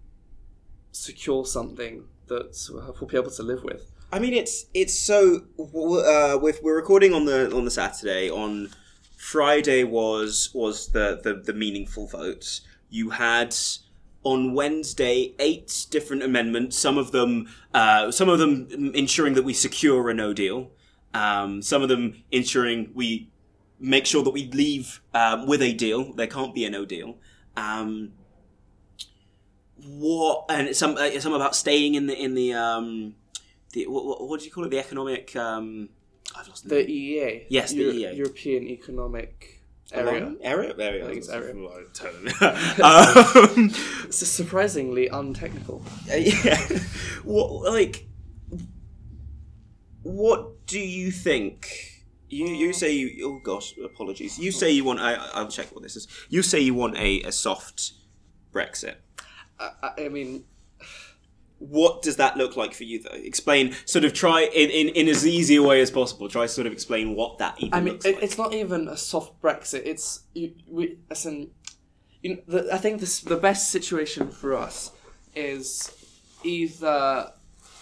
secure 0.92 1.46
something 1.46 2.06
that 2.28 2.58
we'll 2.72 3.08
be 3.08 3.18
able 3.18 3.32
to 3.32 3.44
live 3.44 3.64
with. 3.64 3.92
I 4.12 4.20
mean, 4.20 4.34
it's 4.34 4.66
it's 4.74 4.98
so. 4.98 5.46
Uh, 5.58 6.38
with 6.42 6.62
we're 6.64 6.76
recording 6.76 7.14
on 7.14 7.26
the 7.26 7.54
on 7.56 7.66
the 7.66 7.72
Saturday. 7.72 8.30
On 8.30 8.70
Friday 9.18 9.84
was 9.84 10.52
was 10.54 10.90
the 10.90 11.20
the, 11.24 11.34
the 11.34 11.54
meaningful 11.54 12.08
votes. 12.08 12.62
You 12.90 13.10
had 13.12 13.56
on 14.24 14.54
Wednesday 14.54 15.34
eight 15.40 15.88
different 15.90 16.24
amendments. 16.24 16.78
Some 16.78 16.98
of 16.98 17.12
them, 17.12 17.48
uh, 17.74 18.12
some 18.12 18.30
of 18.30 18.40
them 18.40 18.92
ensuring 18.94 19.34
that 19.36 19.44
we 19.44 19.54
secure 19.54 20.10
a 20.10 20.14
No 20.14 20.34
Deal. 20.34 20.72
Um, 21.14 21.62
some 21.62 21.82
of 21.82 21.90
them 21.90 22.24
ensuring 22.32 22.92
we 22.94 23.32
make 23.80 24.06
sure 24.06 24.24
that 24.24 24.32
we 24.32 24.50
leave 24.52 25.02
um, 25.14 25.48
with 25.48 25.62
a 25.62 25.74
deal. 25.74 26.14
There 26.14 26.28
can't 26.28 26.54
be 26.54 26.66
a 26.66 26.70
No 26.70 26.86
Deal. 26.86 27.18
Um, 27.58 28.14
what 29.88 30.46
and 30.50 30.76
some 30.76 30.98
uh, 30.98 31.20
some 31.20 31.34
about 31.34 31.56
staying 31.56 31.96
in 31.96 32.08
the 32.08 32.16
in 32.18 32.34
the 32.34 32.54
um 32.54 33.16
the 33.76 33.86
what, 33.94 34.04
what, 34.10 34.18
what 34.28 34.40
do 34.40 34.46
you 34.48 34.52
call 34.56 34.66
it 34.66 34.72
the 34.76 34.80
economic 34.80 35.36
um 35.36 35.90
I've 36.38 36.48
lost 36.50 36.64
the, 36.68 36.76
The. 36.84 36.86
EEA, 36.98 37.46
Yes, 37.50 37.72
the 37.72 37.84
EEA. 37.84 38.18
European 38.18 38.62
Economic 38.78 39.62
Area. 39.94 40.24
Along- 40.24 40.38
area 40.42 40.74
area 40.90 41.04
I 41.04 41.08
think 41.08 41.20
it's 41.24 41.30
area. 41.30 41.52
um, 42.90 43.72
It's 44.10 44.28
surprisingly 44.42 45.06
untechnical. 45.20 45.78
yeah 46.08 46.58
what 47.24 47.48
like 47.72 47.96
what 50.02 50.66
do 50.68 50.80
you 50.80 51.12
think 51.12 52.04
you 52.30 52.48
you 52.48 52.74
say 52.74 52.92
you 52.94 53.08
oh 53.28 53.40
gosh 53.44 53.76
apologies 53.84 54.38
you 54.40 54.52
say 54.52 54.72
you 54.72 54.84
want 54.84 55.00
I 55.00 55.16
I'll 55.34 55.48
check 55.58 55.68
what 55.74 55.84
this 55.84 55.96
is 55.96 56.08
you 56.30 56.42
say 56.42 56.60
you 56.60 56.74
want 56.74 56.98
a, 56.98 57.22
a 57.22 57.32
soft 57.32 57.94
Brexit 58.54 58.96
I, 59.60 59.70
I- 59.84 60.06
I 60.06 60.10
mean, 60.10 60.44
what 61.60 62.02
does 62.02 62.18
that 62.18 62.38
look 62.38 62.58
like 62.58 62.74
for 62.74 62.84
you 62.84 63.02
though 63.02 63.10
explain 63.14 63.74
sort 63.86 64.04
of 64.04 64.14
try 64.14 64.42
in, 64.42 64.70
in, 64.70 64.90
in 64.90 65.08
as 65.08 65.26
easy 65.26 65.56
a 65.56 65.64
way 65.64 65.82
as 65.82 65.90
possible 65.90 66.28
try 66.28 66.44
to 66.44 66.48
sort 66.48 66.68
of 66.68 66.74
explain 66.74 67.16
what 67.16 67.38
that 67.38 67.56
even 67.60 67.74
I 67.74 67.82
mean, 67.82 67.96
it, 67.96 68.06
like 68.06 68.24
it's 68.24 68.38
not 68.38 68.54
even 68.54 68.88
a 68.88 68.98
soft 68.98 69.42
Brexit. 69.42 69.84
It's 69.86 70.24
you, 70.34 70.54
we, 70.68 70.98
as 71.10 71.26
in, 71.26 71.52
you 72.22 72.36
know, 72.36 72.42
the, 72.48 72.74
I 72.74 72.78
think 72.78 73.00
this, 73.00 73.22
the 73.22 73.38
best 73.38 73.70
situation 73.70 74.30
for 74.30 74.56
us 74.56 74.92
is 75.34 75.92
either 76.44 77.32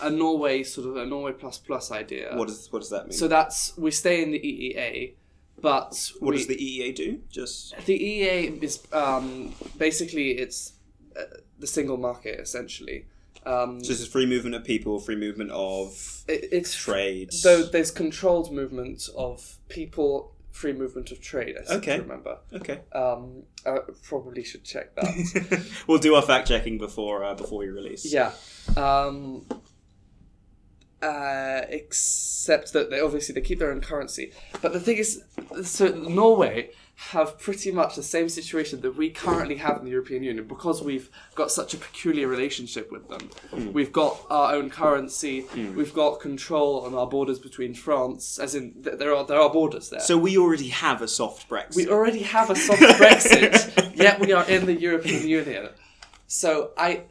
a 0.01 0.09
Norway 0.09 0.63
sort 0.63 0.87
of 0.87 0.97
a 0.97 1.05
Norway 1.05 1.33
plus 1.33 1.57
plus 1.57 1.91
idea. 1.91 2.31
what 2.35 2.47
does 2.47 2.71
what 2.71 2.79
does 2.79 2.89
that 2.89 3.07
mean 3.07 3.13
so 3.13 3.27
that's 3.27 3.75
we 3.77 3.91
stay 3.91 4.21
in 4.21 4.31
the 4.31 4.39
EEA, 4.39 5.13
but 5.61 6.11
what 6.19 6.31
we, 6.31 6.37
does 6.37 6.47
the 6.47 6.57
EEA 6.57 6.95
do 6.95 7.21
just 7.29 7.75
the 7.85 7.97
EEA 7.97 8.61
is 8.61 8.83
um, 8.91 9.53
basically 9.77 10.31
it's 10.31 10.73
uh, 11.17 11.23
the 11.59 11.67
single 11.67 11.97
market 11.97 12.39
essentially. 12.39 13.05
Um, 13.45 13.83
so 13.83 13.89
this 13.89 13.99
is 13.99 14.07
free 14.07 14.25
movement 14.25 14.55
of 14.55 14.63
people 14.63 14.99
free 14.99 15.15
movement 15.17 15.51
of 15.51 16.23
it, 16.27 16.45
it's 16.51 16.73
trade 16.75 17.33
So 17.33 17.63
there's 17.63 17.91
controlled 17.91 18.51
movement 18.53 19.09
of 19.17 19.57
people, 19.69 20.33
free 20.51 20.71
movement 20.73 21.11
of 21.11 21.19
trade. 21.21 21.55
I 21.59 21.65
seem 21.65 21.77
Okay. 21.79 21.95
to 21.97 22.01
remember. 22.03 22.37
okay 22.53 22.79
Um, 22.93 23.43
I 23.65 23.79
probably 24.03 24.43
should 24.43 24.63
check 24.63 24.95
that. 24.95 25.65
we'll 25.87 25.97
do 25.99 26.15
our 26.15 26.21
fact 26.21 26.47
checking 26.47 26.77
before 26.77 27.23
uh, 27.23 27.33
before 27.35 27.59
we 27.59 27.67
release 27.67 28.05
yeah. 28.11 28.31
Um, 28.77 29.45
uh, 31.01 31.61
except 31.67 32.71
that 32.73 32.89
they 32.89 32.99
obviously 33.01 33.35
they 33.35 33.41
keep 33.41 33.59
their 33.59 33.71
own 33.71 33.81
currency. 33.81 34.31
But 34.61 34.71
the 34.71 34.79
thing 34.79 34.97
is, 34.97 35.21
so 35.63 35.89
Norway 35.89 36.69
have 36.95 37.39
pretty 37.39 37.71
much 37.71 37.95
the 37.95 38.03
same 38.03 38.29
situation 38.29 38.79
that 38.81 38.95
we 38.95 39.09
currently 39.09 39.55
have 39.55 39.77
in 39.77 39.85
the 39.85 39.89
European 39.91 40.21
Union 40.23 40.47
because 40.47 40.81
we've 40.81 41.09
got 41.33 41.51
such 41.51 41.73
a 41.73 41.77
peculiar 41.77 42.27
relationship 42.27 42.91
with 42.91 43.07
them. 43.09 43.29
Hmm. 43.49 43.73
We've 43.73 43.91
got 43.91 44.21
our 44.29 44.53
own 44.53 44.69
currency. 44.69 45.41
Hmm. 45.41 45.75
We've 45.75 45.93
got 45.93 46.19
control 46.19 46.81
on 46.85 46.93
our 46.93 47.07
borders 47.07 47.39
between 47.39 47.73
France, 47.73 48.37
as 48.37 48.53
in 48.55 48.83
th- 48.83 48.97
there 48.99 49.15
are 49.15 49.25
there 49.25 49.39
are 49.39 49.49
borders 49.49 49.89
there. 49.89 49.99
so 50.01 50.17
we 50.17 50.37
already 50.37 50.69
have 50.69 51.01
a 51.01 51.07
soft 51.07 51.49
Brexit 51.49 51.75
We 51.75 51.87
already 51.89 52.21
have 52.23 52.49
a 52.51 52.55
soft 52.55 52.81
Brexit, 52.81 53.95
yet 53.95 54.19
we 54.19 54.31
are 54.31 54.47
in 54.47 54.65
the 54.65 54.73
European 54.79 55.27
Union. 55.41 55.69
So 56.27 56.71
I, 56.77 57.03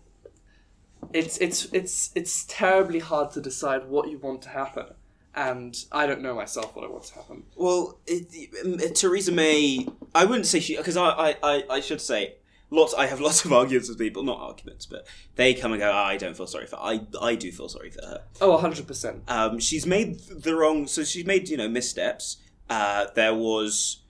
it's 1.12 1.38
it's 1.38 1.66
it's 1.72 2.10
it's 2.14 2.44
terribly 2.44 3.00
hard 3.00 3.32
to 3.32 3.40
decide 3.40 3.88
what 3.88 4.08
you 4.10 4.18
want 4.18 4.42
to 4.42 4.48
happen, 4.48 4.86
and 5.34 5.76
I 5.90 6.06
don't 6.06 6.20
know 6.22 6.34
myself 6.34 6.76
what 6.76 6.84
I 6.84 6.88
want 6.88 7.04
to 7.04 7.14
happen. 7.14 7.44
Well, 7.56 7.98
it, 8.06 8.50
uh, 8.64 8.92
Theresa 8.94 9.32
May, 9.32 9.86
I 10.14 10.24
wouldn't 10.24 10.46
say 10.46 10.60
she 10.60 10.76
because 10.76 10.96
I, 10.96 11.08
I, 11.08 11.36
I, 11.42 11.64
I 11.70 11.80
should 11.80 12.00
say 12.00 12.36
lots. 12.70 12.94
I 12.94 13.06
have 13.06 13.20
lots 13.28 13.44
of 13.44 13.52
arguments 13.52 13.88
with 13.88 13.98
people, 13.98 14.22
not 14.22 14.40
arguments, 14.40 14.86
but 14.86 15.06
they 15.36 15.54
come 15.54 15.72
and 15.72 15.80
go. 15.80 15.90
"Ah, 15.92 16.06
I 16.06 16.16
don't 16.16 16.36
feel 16.36 16.46
sorry 16.46 16.66
for. 16.66 16.76
Her. 16.76 16.82
I, 16.82 17.00
I 17.20 17.34
do 17.34 17.50
feel 17.52 17.68
sorry 17.68 17.90
for 17.90 18.04
her. 18.04 18.22
Oh, 18.40 18.56
hundred 18.58 18.86
percent. 18.86 19.22
Um, 19.28 19.58
she's 19.58 19.86
made 19.86 20.18
the 20.20 20.54
wrong. 20.54 20.86
So 20.86 21.04
she's 21.04 21.26
made 21.26 21.48
you 21.48 21.56
know 21.56 21.68
missteps. 21.68 22.38
Uh, 22.68 23.06
there 23.14 23.34
was 23.34 24.02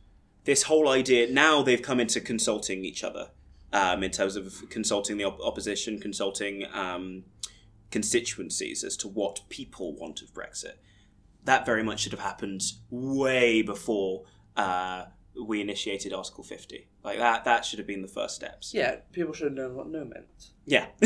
this 0.45 0.65
whole 0.65 0.89
idea. 0.89 1.31
Now 1.31 1.63
they've 1.63 1.83
come 1.83 2.01
into 2.01 2.21
consulting 2.21 2.85
each 2.85 3.05
other 3.05 3.31
um, 3.73 4.03
in 4.03 4.11
terms 4.11 4.37
of 4.37 4.69
consulting 4.71 5.19
the 5.19 5.25
op- 5.25 5.41
opposition, 5.41 5.99
consulting 6.01 6.67
um, 6.73 7.25
constituencies 7.91 8.83
as 8.83 8.97
to 8.99 9.09
what 9.09 9.41
people 9.49 9.95
want 9.95 10.23
of 10.23 10.33
Brexit. 10.35 10.75
That 11.45 11.67
very 11.67 11.83
much 11.83 12.01
should 12.01 12.13
have 12.13 12.21
happened 12.21 12.63
way 12.91 13.63
before 13.63 14.25
uh, 14.57 15.07
we 15.47 15.61
initiated 15.61 16.13
Article 16.13 16.45
50. 16.45 16.89
Like 17.03 17.19
that, 17.19 17.45
that 17.45 17.65
should 17.65 17.79
have 17.81 17.87
been 17.89 18.03
the 18.03 18.09
first 18.09 18.37
steps. 18.37 18.73
Yeah, 18.73 18.97
people 19.13 19.33
should 19.33 19.47
have 19.47 19.55
known 19.55 19.75
what 19.75 19.89
no 19.89 20.05
meant. 20.05 20.51
Yeah, 20.65 20.87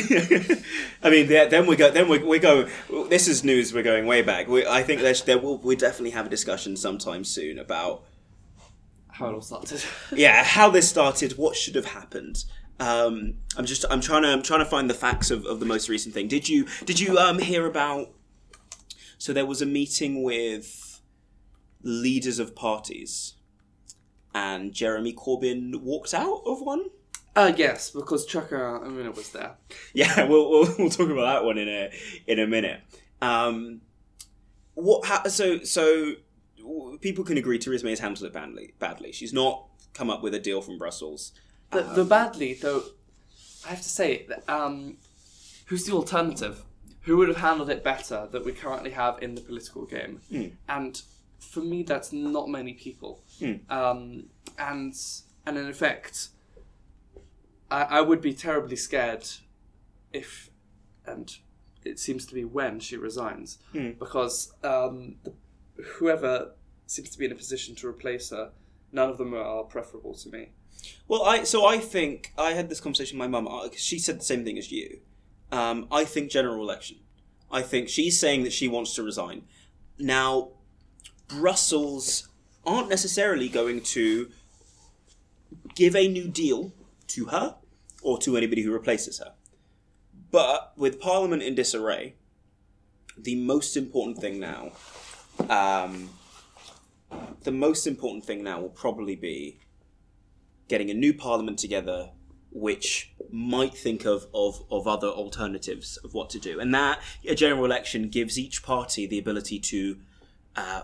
I 1.03 1.09
mean, 1.11 1.29
there- 1.29 1.49
then 1.49 1.67
we 1.67 1.77
go. 1.77 1.91
Then 1.91 2.09
we, 2.09 2.19
we 2.19 2.39
go. 2.39 2.69
This 3.09 3.29
is 3.29 3.45
news. 3.45 3.73
We're 3.73 3.83
going 3.83 4.05
way 4.07 4.21
back. 4.23 4.49
We, 4.49 4.67
I 4.67 4.83
think 4.83 5.01
there's, 5.01 5.23
there 5.23 5.39
will. 5.39 5.57
We 5.59 5.77
definitely 5.77 6.11
have 6.11 6.27
a 6.27 6.29
discussion 6.29 6.77
sometime 6.77 7.25
soon 7.25 7.59
about 7.59 8.05
How 9.09 9.31
it 9.31 9.33
all 9.35 9.41
started. 9.41 9.83
yeah 10.15 10.45
how 10.45 10.69
this 10.69 10.89
started, 10.89 11.33
what 11.39 11.57
should 11.57 11.75
have 11.75 11.87
happened. 11.87 12.45
Um, 12.79 13.37
I'm 13.57 13.65
just. 13.65 13.87
I'm 13.89 14.03
trying 14.03 14.23
to. 14.25 14.29
I'm 14.29 14.43
trying 14.43 14.61
to 14.61 14.67
find 14.67 14.91
the 14.91 14.95
facts 14.95 15.31
of, 15.31 15.47
of 15.47 15.61
the 15.61 15.67
most 15.67 15.89
recent 15.89 16.13
thing. 16.15 16.29
Did 16.29 16.47
you 16.47 16.67
Did 16.85 17.01
you 17.01 17.17
um 17.17 17.39
hear 17.39 17.65
about? 17.67 18.11
So 19.19 19.33
there 19.33 19.47
was 19.47 19.63
a 19.63 19.67
meeting 19.67 20.23
with 20.23 21.01
leaders 21.83 22.39
of 22.39 22.55
parties, 22.55 23.35
and 24.35 24.73
Jeremy 24.73 25.13
Corbyn 25.13 25.81
walked 25.81 26.15
out 26.15 26.43
of 26.47 26.61
one. 26.61 26.87
Uh, 27.35 27.53
yes, 27.57 27.91
because 27.91 28.27
Chuka 28.27 28.83
Umunna 28.83 29.15
was 29.15 29.31
there. 29.31 29.57
Yeah, 29.93 30.25
we'll, 30.29 30.49
we'll 30.51 30.75
we'll 30.79 30.91
talk 30.91 31.11
about 31.11 31.27
that 31.35 31.45
one 31.45 31.59
in 31.59 31.69
a 31.69 31.91
in 32.27 32.39
a 32.39 32.47
minute. 32.47 32.81
Um, 33.21 33.83
what? 34.75 35.31
So 35.31 35.59
so 35.61 36.15
people 37.01 37.25
can 37.25 37.37
agree 37.39 37.59
Theresa 37.59 37.85
May 37.85 37.91
has 37.91 38.01
handled 38.01 38.27
it 38.27 38.33
badly. 38.33 38.75
Badly, 38.79 39.13
she's 39.13 39.33
not 39.33 39.67
come 39.95 40.11
up 40.11 40.23
with 40.23 40.35
a 40.35 40.39
deal 40.41 40.61
from 40.61 40.79
Brussels. 40.79 41.33
The, 41.73 41.89
Um, 41.89 41.95
the 41.95 42.05
badly, 42.05 42.55
though, 42.55 42.85
I 43.65 43.71
have 43.71 43.83
to 43.83 43.89
say, 43.89 44.27
um, 44.49 44.99
who's 45.67 45.85
the 45.85 45.93
alternative? 45.93 46.63
Who 47.07 47.17
would 47.17 47.29
have 47.29 47.39
handled 47.39 47.71
it 47.71 47.83
better 47.83 48.29
that 48.33 48.45
we 48.45 48.53
currently 48.53 48.91
have 48.91 49.23
in 49.23 49.35
the 49.35 49.41
political 49.41 49.85
game? 49.87 50.21
Hmm. 50.31 50.47
And 50.69 51.01
for 51.39 51.61
me, 51.61 51.83
that's 51.83 52.13
not 52.13 52.49
many 52.49 52.75
people. 52.75 53.23
Hmm. 53.39 53.55
Um, 53.71 54.25
and 54.59 54.95
and 55.47 55.57
in 55.59 55.69
effect, 55.69 56.29
I, 57.71 57.83
I 57.83 58.01
would 58.01 58.21
be 58.21 58.35
terribly 58.35 58.77
scared 58.77 59.25
if, 60.13 60.51
and 61.07 61.37
it 61.85 61.99
seems 62.01 62.27
to 62.27 62.35
be 62.35 62.45
when 62.45 62.81
she 62.81 62.97
resigns, 62.97 63.59
Hmm. 63.73 63.93
because 63.93 64.53
um, 64.65 65.17
the, 65.25 65.33
whoever 65.99 66.53
seems 66.87 67.11
to 67.11 67.19
be 67.19 67.25
in 67.27 67.33
a 67.33 67.37
position 67.37 67.75
to 67.77 67.87
replace 67.89 68.31
her, 68.31 68.51
none 68.93 69.11
of 69.11 69.19
them 69.19 69.35
are 69.35 69.63
preferable 69.65 70.15
to 70.15 70.29
me. 70.29 70.51
Well, 71.09 71.23
I 71.23 71.45
so 71.45 71.65
I 71.67 71.79
think 71.79 72.33
I 72.37 72.53
had 72.53 72.69
this 72.69 72.81
conversation 72.81 73.19
with 73.19 73.31
my 73.31 73.41
mum. 73.41 73.49
uh, 73.49 73.69
She 73.77 73.99
said 73.99 74.19
the 74.21 74.25
same 74.25 74.45
thing 74.45 74.59
as 74.59 74.71
you. 74.73 74.99
Um, 75.53 75.87
I 75.91 76.05
think 76.05 76.31
general 76.31 76.63
election. 76.63 76.99
I 77.51 77.63
think 77.63 77.89
she's 77.89 78.19
saying 78.19 78.43
that 78.45 78.53
she 78.53 78.69
wants 78.69 78.95
to 78.95 79.03
resign. 79.03 79.43
Now, 79.99 80.51
Brussels 81.29 82.29
aren't 82.65 82.89
necessarily 82.89 83.49
going 83.49 83.81
to 83.83 84.29
give 85.75 85.95
a 85.95 86.09
new 86.09 86.29
deal 86.29 86.73
to 87.09 87.27
her 87.27 87.57
or 88.03 88.19
to 88.19 88.37
anybody 88.37 88.63
who 88.63 88.73
replaces 88.73 89.19
her. 89.19 89.33
But 90.31 90.73
with 90.77 91.01
Parliament 91.01 91.43
in 91.43 91.55
disarray, 91.55 92.17
the 93.17 93.37
most 93.37 93.77
important 93.77 94.19
thing 94.19 94.41
now, 94.41 94.73
um, 95.49 96.11
the 97.45 97.53
most 97.53 97.87
important 97.87 98.25
thing 98.25 98.43
now 98.43 98.61
will 98.61 98.69
probably 98.69 99.17
be 99.17 99.61
getting 100.69 100.91
a 100.91 100.95
new 100.95 101.15
parliament 101.15 101.59
together 101.59 102.11
which 102.57 103.13
might 103.31 103.75
think 103.75 104.07
of, 104.07 104.27
of, 104.33 104.65
of 104.71 104.89
other 104.89 105.09
alternatives 105.09 105.99
of 105.99 106.15
what 106.15 106.31
to 106.31 106.39
do. 106.39 106.59
And 106.59 106.75
that, 106.75 107.03
a 107.29 107.35
general 107.35 107.67
election 107.67 108.09
gives 108.09 108.39
each 108.39 108.63
party 108.63 109.07
the 109.07 109.19
ability 109.19 109.59
to 109.59 109.99
uh, 110.57 110.83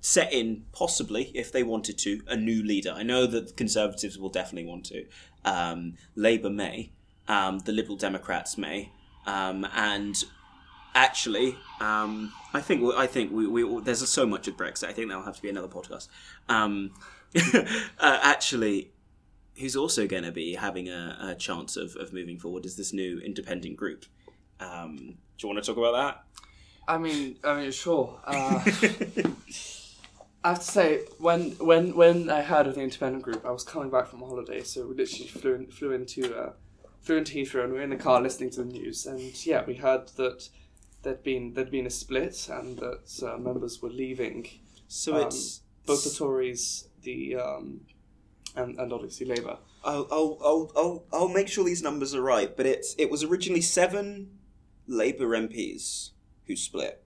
set 0.00 0.32
in, 0.32 0.64
possibly, 0.70 1.32
if 1.34 1.50
they 1.50 1.64
wanted 1.64 1.98
to, 1.98 2.22
a 2.28 2.36
new 2.36 2.62
leader. 2.62 2.94
I 2.96 3.02
know 3.02 3.26
that 3.26 3.48
the 3.48 3.52
Conservatives 3.54 4.16
will 4.16 4.28
definitely 4.28 4.70
want 4.70 4.84
to. 4.86 5.04
Um, 5.44 5.94
Labour 6.14 6.50
may. 6.50 6.92
Um, 7.26 7.58
the 7.58 7.72
Liberal 7.72 7.96
Democrats 7.96 8.56
may. 8.56 8.92
Um, 9.26 9.66
and 9.74 10.22
actually, 10.94 11.56
um, 11.80 12.32
I 12.54 12.60
think 12.60 12.94
I 12.94 13.08
think 13.08 13.32
we, 13.32 13.48
we 13.48 13.80
there's 13.80 14.08
so 14.08 14.24
much 14.24 14.46
of 14.46 14.56
Brexit. 14.56 14.84
I 14.84 14.92
think 14.92 15.08
that'll 15.08 15.24
have 15.24 15.36
to 15.36 15.42
be 15.42 15.48
another 15.48 15.68
podcast. 15.68 16.06
Um, 16.48 16.92
uh, 17.54 17.64
actually, 17.98 18.91
who's 19.58 19.76
also 19.76 20.06
going 20.06 20.24
to 20.24 20.32
be 20.32 20.54
having 20.54 20.88
a, 20.88 21.16
a 21.20 21.34
chance 21.34 21.76
of, 21.76 21.96
of 21.96 22.12
moving 22.12 22.38
forward 22.38 22.64
is 22.64 22.76
this 22.76 22.92
new 22.92 23.20
independent 23.20 23.76
group. 23.76 24.06
Um, 24.60 24.96
do 24.96 25.46
you 25.46 25.48
want 25.48 25.62
to 25.62 25.66
talk 25.66 25.76
about 25.76 25.92
that? 25.92 26.24
I 26.88 26.98
mean, 26.98 27.38
I 27.44 27.60
mean, 27.60 27.70
sure. 27.70 28.20
Uh. 28.24 28.64
I 30.44 30.48
have 30.48 30.58
to 30.58 30.64
say, 30.64 31.02
when 31.18 31.52
when 31.52 31.94
when 31.94 32.28
I 32.28 32.42
heard 32.42 32.66
of 32.66 32.74
the 32.74 32.80
independent 32.80 33.22
group, 33.22 33.46
I 33.46 33.52
was 33.52 33.62
coming 33.62 33.90
back 33.90 34.08
from 34.08 34.20
holiday, 34.20 34.64
so 34.64 34.88
we 34.88 34.96
literally 34.96 35.28
flew 35.28 35.54
in, 35.54 35.66
flew 35.68 35.92
into 35.92 36.36
uh, 36.36 36.52
flew 37.00 37.18
into 37.18 37.34
Heathrow, 37.34 37.62
and 37.62 37.72
we 37.72 37.78
were 37.78 37.84
in 37.84 37.90
the 37.90 37.96
car 37.96 38.20
listening 38.20 38.50
to 38.50 38.64
the 38.64 38.72
news, 38.72 39.06
and 39.06 39.20
yeah, 39.46 39.64
we 39.64 39.76
heard 39.76 40.08
that 40.16 40.48
there'd 41.02 41.22
been 41.22 41.54
there'd 41.54 41.70
been 41.70 41.86
a 41.86 41.90
split, 41.90 42.48
and 42.50 42.76
that 42.78 43.22
uh, 43.24 43.38
members 43.38 43.80
were 43.80 43.90
leaving 43.90 44.48
so 44.92 45.16
Um, 45.16 45.22
it's 45.22 45.62
both 45.86 46.04
the 46.04 46.10
Tories, 46.10 46.86
the 47.00 47.36
um, 47.36 47.80
and 48.56 48.78
and 48.78 48.92
obviously 48.92 49.26
Labour. 49.26 49.58
I'll, 49.84 50.06
I'll, 50.12 50.38
I'll, 50.44 50.72
I'll, 50.76 51.04
I'll 51.12 51.28
make 51.28 51.48
sure 51.48 51.64
these 51.64 51.82
numbers 51.82 52.14
are 52.14 52.22
right, 52.22 52.56
but 52.56 52.66
it's 52.66 52.94
it 52.98 53.10
was 53.10 53.24
originally 53.24 53.60
seven 53.60 54.38
Labour 54.86 55.28
MPs 55.28 56.10
who 56.46 56.54
split, 56.56 57.02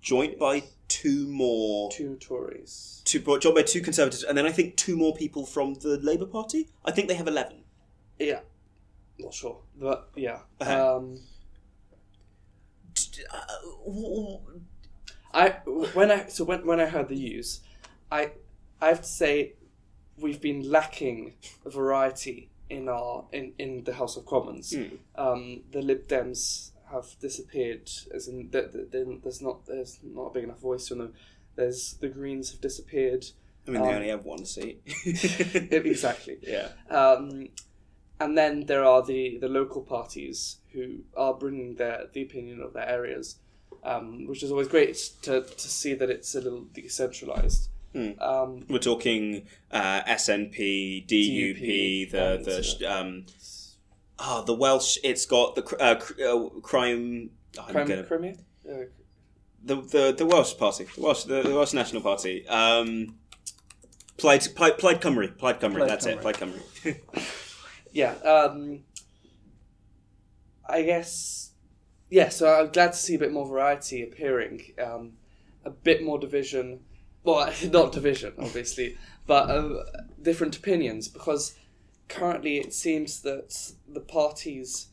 joined 0.00 0.38
by 0.38 0.64
two 0.88 1.26
more, 1.28 1.90
Two 1.90 2.16
Tories. 2.16 3.02
two, 3.04 3.20
joined 3.38 3.54
by 3.54 3.62
two 3.62 3.80
Conservatives, 3.82 4.22
and 4.22 4.36
then 4.38 4.46
I 4.46 4.52
think 4.52 4.76
two 4.76 4.96
more 4.96 5.14
people 5.14 5.44
from 5.44 5.74
the 5.74 5.98
Labour 5.98 6.26
Party. 6.26 6.68
I 6.84 6.90
think 6.92 7.08
they 7.08 7.14
have 7.14 7.28
eleven. 7.28 7.64
Yeah, 8.18 8.40
not 9.18 9.34
sure, 9.34 9.58
but 9.78 10.10
yeah. 10.16 10.40
Uh-huh. 10.60 10.96
Um, 10.96 11.20
Uh, 13.30 14.36
I 15.34 15.48
when 15.94 16.10
I 16.10 16.26
so 16.28 16.44
when 16.44 16.66
when 16.66 16.80
I 16.80 16.86
heard 16.86 17.08
the 17.08 17.14
news, 17.16 17.60
I 18.10 18.32
I 18.80 18.88
have 18.88 19.02
to 19.02 19.06
say 19.08 19.54
we've 20.18 20.40
been 20.40 20.70
lacking 20.70 21.34
variety 21.64 22.48
in 22.70 22.88
our 22.88 23.24
in, 23.32 23.52
in 23.58 23.84
the 23.84 23.94
House 23.94 24.16
of 24.16 24.26
Commons. 24.26 24.74
Hmm. 24.74 24.96
Um, 25.16 25.60
the 25.72 25.82
Lib 25.82 26.08
Dems 26.08 26.70
have 26.90 27.16
disappeared, 27.20 27.90
as 28.14 28.28
in 28.28 28.48
th- 28.50 28.72
th- 28.72 28.90
th- 28.92 29.06
there's 29.22 29.42
not 29.42 29.66
there's 29.66 29.98
not 30.02 30.26
a 30.26 30.30
big 30.32 30.44
enough 30.44 30.60
voice 30.60 30.88
from 30.88 30.98
them. 30.98 31.12
There's 31.56 31.94
the 31.94 32.08
Greens 32.08 32.50
have 32.52 32.60
disappeared. 32.60 33.26
I 33.66 33.70
mean, 33.72 33.82
they 33.82 33.88
Um, 33.88 33.94
only 33.96 34.08
have 34.08 34.24
one 34.24 34.44
seat. 34.44 34.80
exactly. 35.04 36.38
Yeah. 36.42 36.68
Um, 36.88 37.48
and 38.18 38.36
then 38.38 38.64
there 38.66 38.84
are 38.84 39.02
the, 39.04 39.36
the 39.38 39.48
local 39.48 39.82
parties 39.82 40.58
who 40.72 41.00
are 41.16 41.34
bringing 41.34 41.74
their 41.74 42.04
the 42.12 42.22
opinion 42.22 42.60
of 42.62 42.72
their 42.72 42.88
areas, 42.88 43.36
um, 43.84 44.26
which 44.26 44.42
is 44.42 44.50
always 44.50 44.68
great 44.68 44.94
to, 45.22 45.42
to 45.42 45.68
see 45.68 45.94
that 45.94 46.08
it's 46.10 46.34
a 46.34 46.40
little 46.40 46.64
decentralized. 46.72 47.68
Hmm. 47.96 48.20
Um, 48.20 48.66
We're 48.68 48.78
talking 48.78 49.46
uh, 49.70 50.02
SNP, 50.02 51.06
DUP, 51.06 51.60
DUP, 51.60 52.10
the 52.10 52.42
the 52.44 52.62
sh- 52.62 52.82
um, 52.82 53.24
oh, 54.18 54.44
the 54.44 54.52
Welsh. 54.52 54.98
It's 55.02 55.24
got 55.24 55.54
the 55.54 55.62
cr- 55.62 55.76
uh, 55.80 55.94
cr- 55.94 56.22
uh, 56.22 56.48
crime. 56.60 57.30
oh, 57.58 57.62
Crime, 57.62 57.88
gonna- 57.88 58.04
Crimea? 58.04 58.34
Uh, 58.68 58.74
the 59.64 59.76
the 59.76 60.14
the 60.18 60.26
Welsh 60.26 60.58
party, 60.58 60.84
the 60.94 61.00
Welsh 61.00 61.24
the, 61.24 61.42
the 61.42 61.54
Welsh 61.54 61.72
National 61.72 62.02
Party. 62.02 62.46
Um, 62.48 63.16
Plaid 64.18 64.54
Plaid, 64.54 64.78
Plaid 64.78 65.00
Cymru, 65.00 65.36
Plaid 65.38 65.60
Cymru. 65.60 65.76
Plaid 65.76 65.88
that's 65.88 66.04
it, 66.06 66.18
Cymru. 66.18 66.22
Plaid 66.22 66.36
Cymru. 66.36 67.00
yeah. 67.92 68.12
Um, 68.16 68.80
I 70.68 70.82
guess. 70.82 71.52
Yeah, 72.10 72.28
so 72.28 72.52
I'm 72.60 72.70
glad 72.72 72.92
to 72.92 72.98
see 72.98 73.14
a 73.14 73.18
bit 73.18 73.32
more 73.32 73.46
variety 73.48 74.02
appearing, 74.02 74.62
um, 74.84 75.14
a 75.64 75.70
bit 75.70 76.02
more 76.04 76.18
division. 76.18 76.80
Well, 77.26 77.52
not 77.72 77.92
division, 77.92 78.32
obviously, 78.38 78.96
but 79.26 79.50
uh, 79.50 79.82
different 80.22 80.56
opinions 80.56 81.08
because 81.08 81.54
currently 82.08 82.58
it 82.58 82.72
seems 82.72 83.20
that 83.22 83.72
the 83.88 84.00
parties 84.00 84.88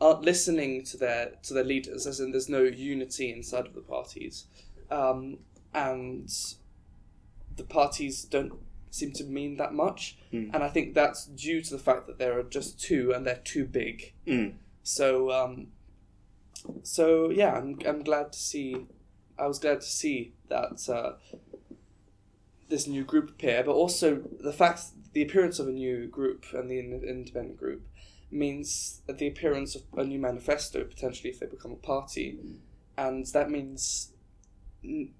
aren't 0.00 0.22
listening 0.22 0.84
to 0.84 0.96
their 0.96 1.32
to 1.42 1.54
their 1.54 1.64
leaders, 1.64 2.06
as 2.06 2.20
in 2.20 2.30
there's 2.30 2.48
no 2.48 2.62
unity 2.62 3.32
inside 3.32 3.66
of 3.66 3.74
the 3.74 3.80
parties, 3.80 4.44
um, 4.90 5.38
and 5.74 6.28
the 7.56 7.64
parties 7.64 8.24
don't 8.24 8.52
seem 8.90 9.12
to 9.12 9.24
mean 9.24 9.56
that 9.56 9.72
much, 9.74 10.16
Hmm. 10.30 10.50
and 10.54 10.62
I 10.62 10.68
think 10.68 10.94
that's 10.94 11.26
due 11.26 11.60
to 11.62 11.70
the 11.70 11.82
fact 11.82 12.06
that 12.06 12.18
there 12.18 12.38
are 12.38 12.42
just 12.42 12.80
two 12.80 13.12
and 13.12 13.26
they're 13.26 13.42
too 13.44 13.66
big. 13.66 14.12
Mm. 14.26 14.54
So, 14.82 15.30
um, 15.30 15.68
so 16.82 17.30
yeah, 17.30 17.52
I'm 17.54 17.78
I'm 17.86 18.02
glad 18.02 18.32
to 18.32 18.38
see. 18.38 18.86
I 19.38 19.46
was 19.46 19.58
glad 19.58 19.80
to 19.82 19.86
see 19.86 20.32
that 20.48 20.88
uh, 20.88 21.12
this 22.68 22.86
new 22.86 23.04
group 23.04 23.30
appear, 23.30 23.62
but 23.64 23.72
also 23.72 24.22
the 24.40 24.52
fact 24.52 24.82
the 25.12 25.22
appearance 25.22 25.58
of 25.58 25.68
a 25.68 25.72
new 25.72 26.06
group 26.06 26.44
and 26.52 26.70
the 26.70 26.78
independent 26.78 27.56
group 27.56 27.82
means 28.30 29.00
the 29.06 29.26
appearance 29.26 29.74
of 29.74 29.82
a 29.96 30.04
new 30.04 30.18
manifesto 30.18 30.84
potentially 30.84 31.30
if 31.30 31.40
they 31.40 31.46
become 31.46 31.72
a 31.72 31.76
party, 31.76 32.38
and 32.96 33.26
that 33.28 33.50
means 33.50 34.12
n- 34.84 35.10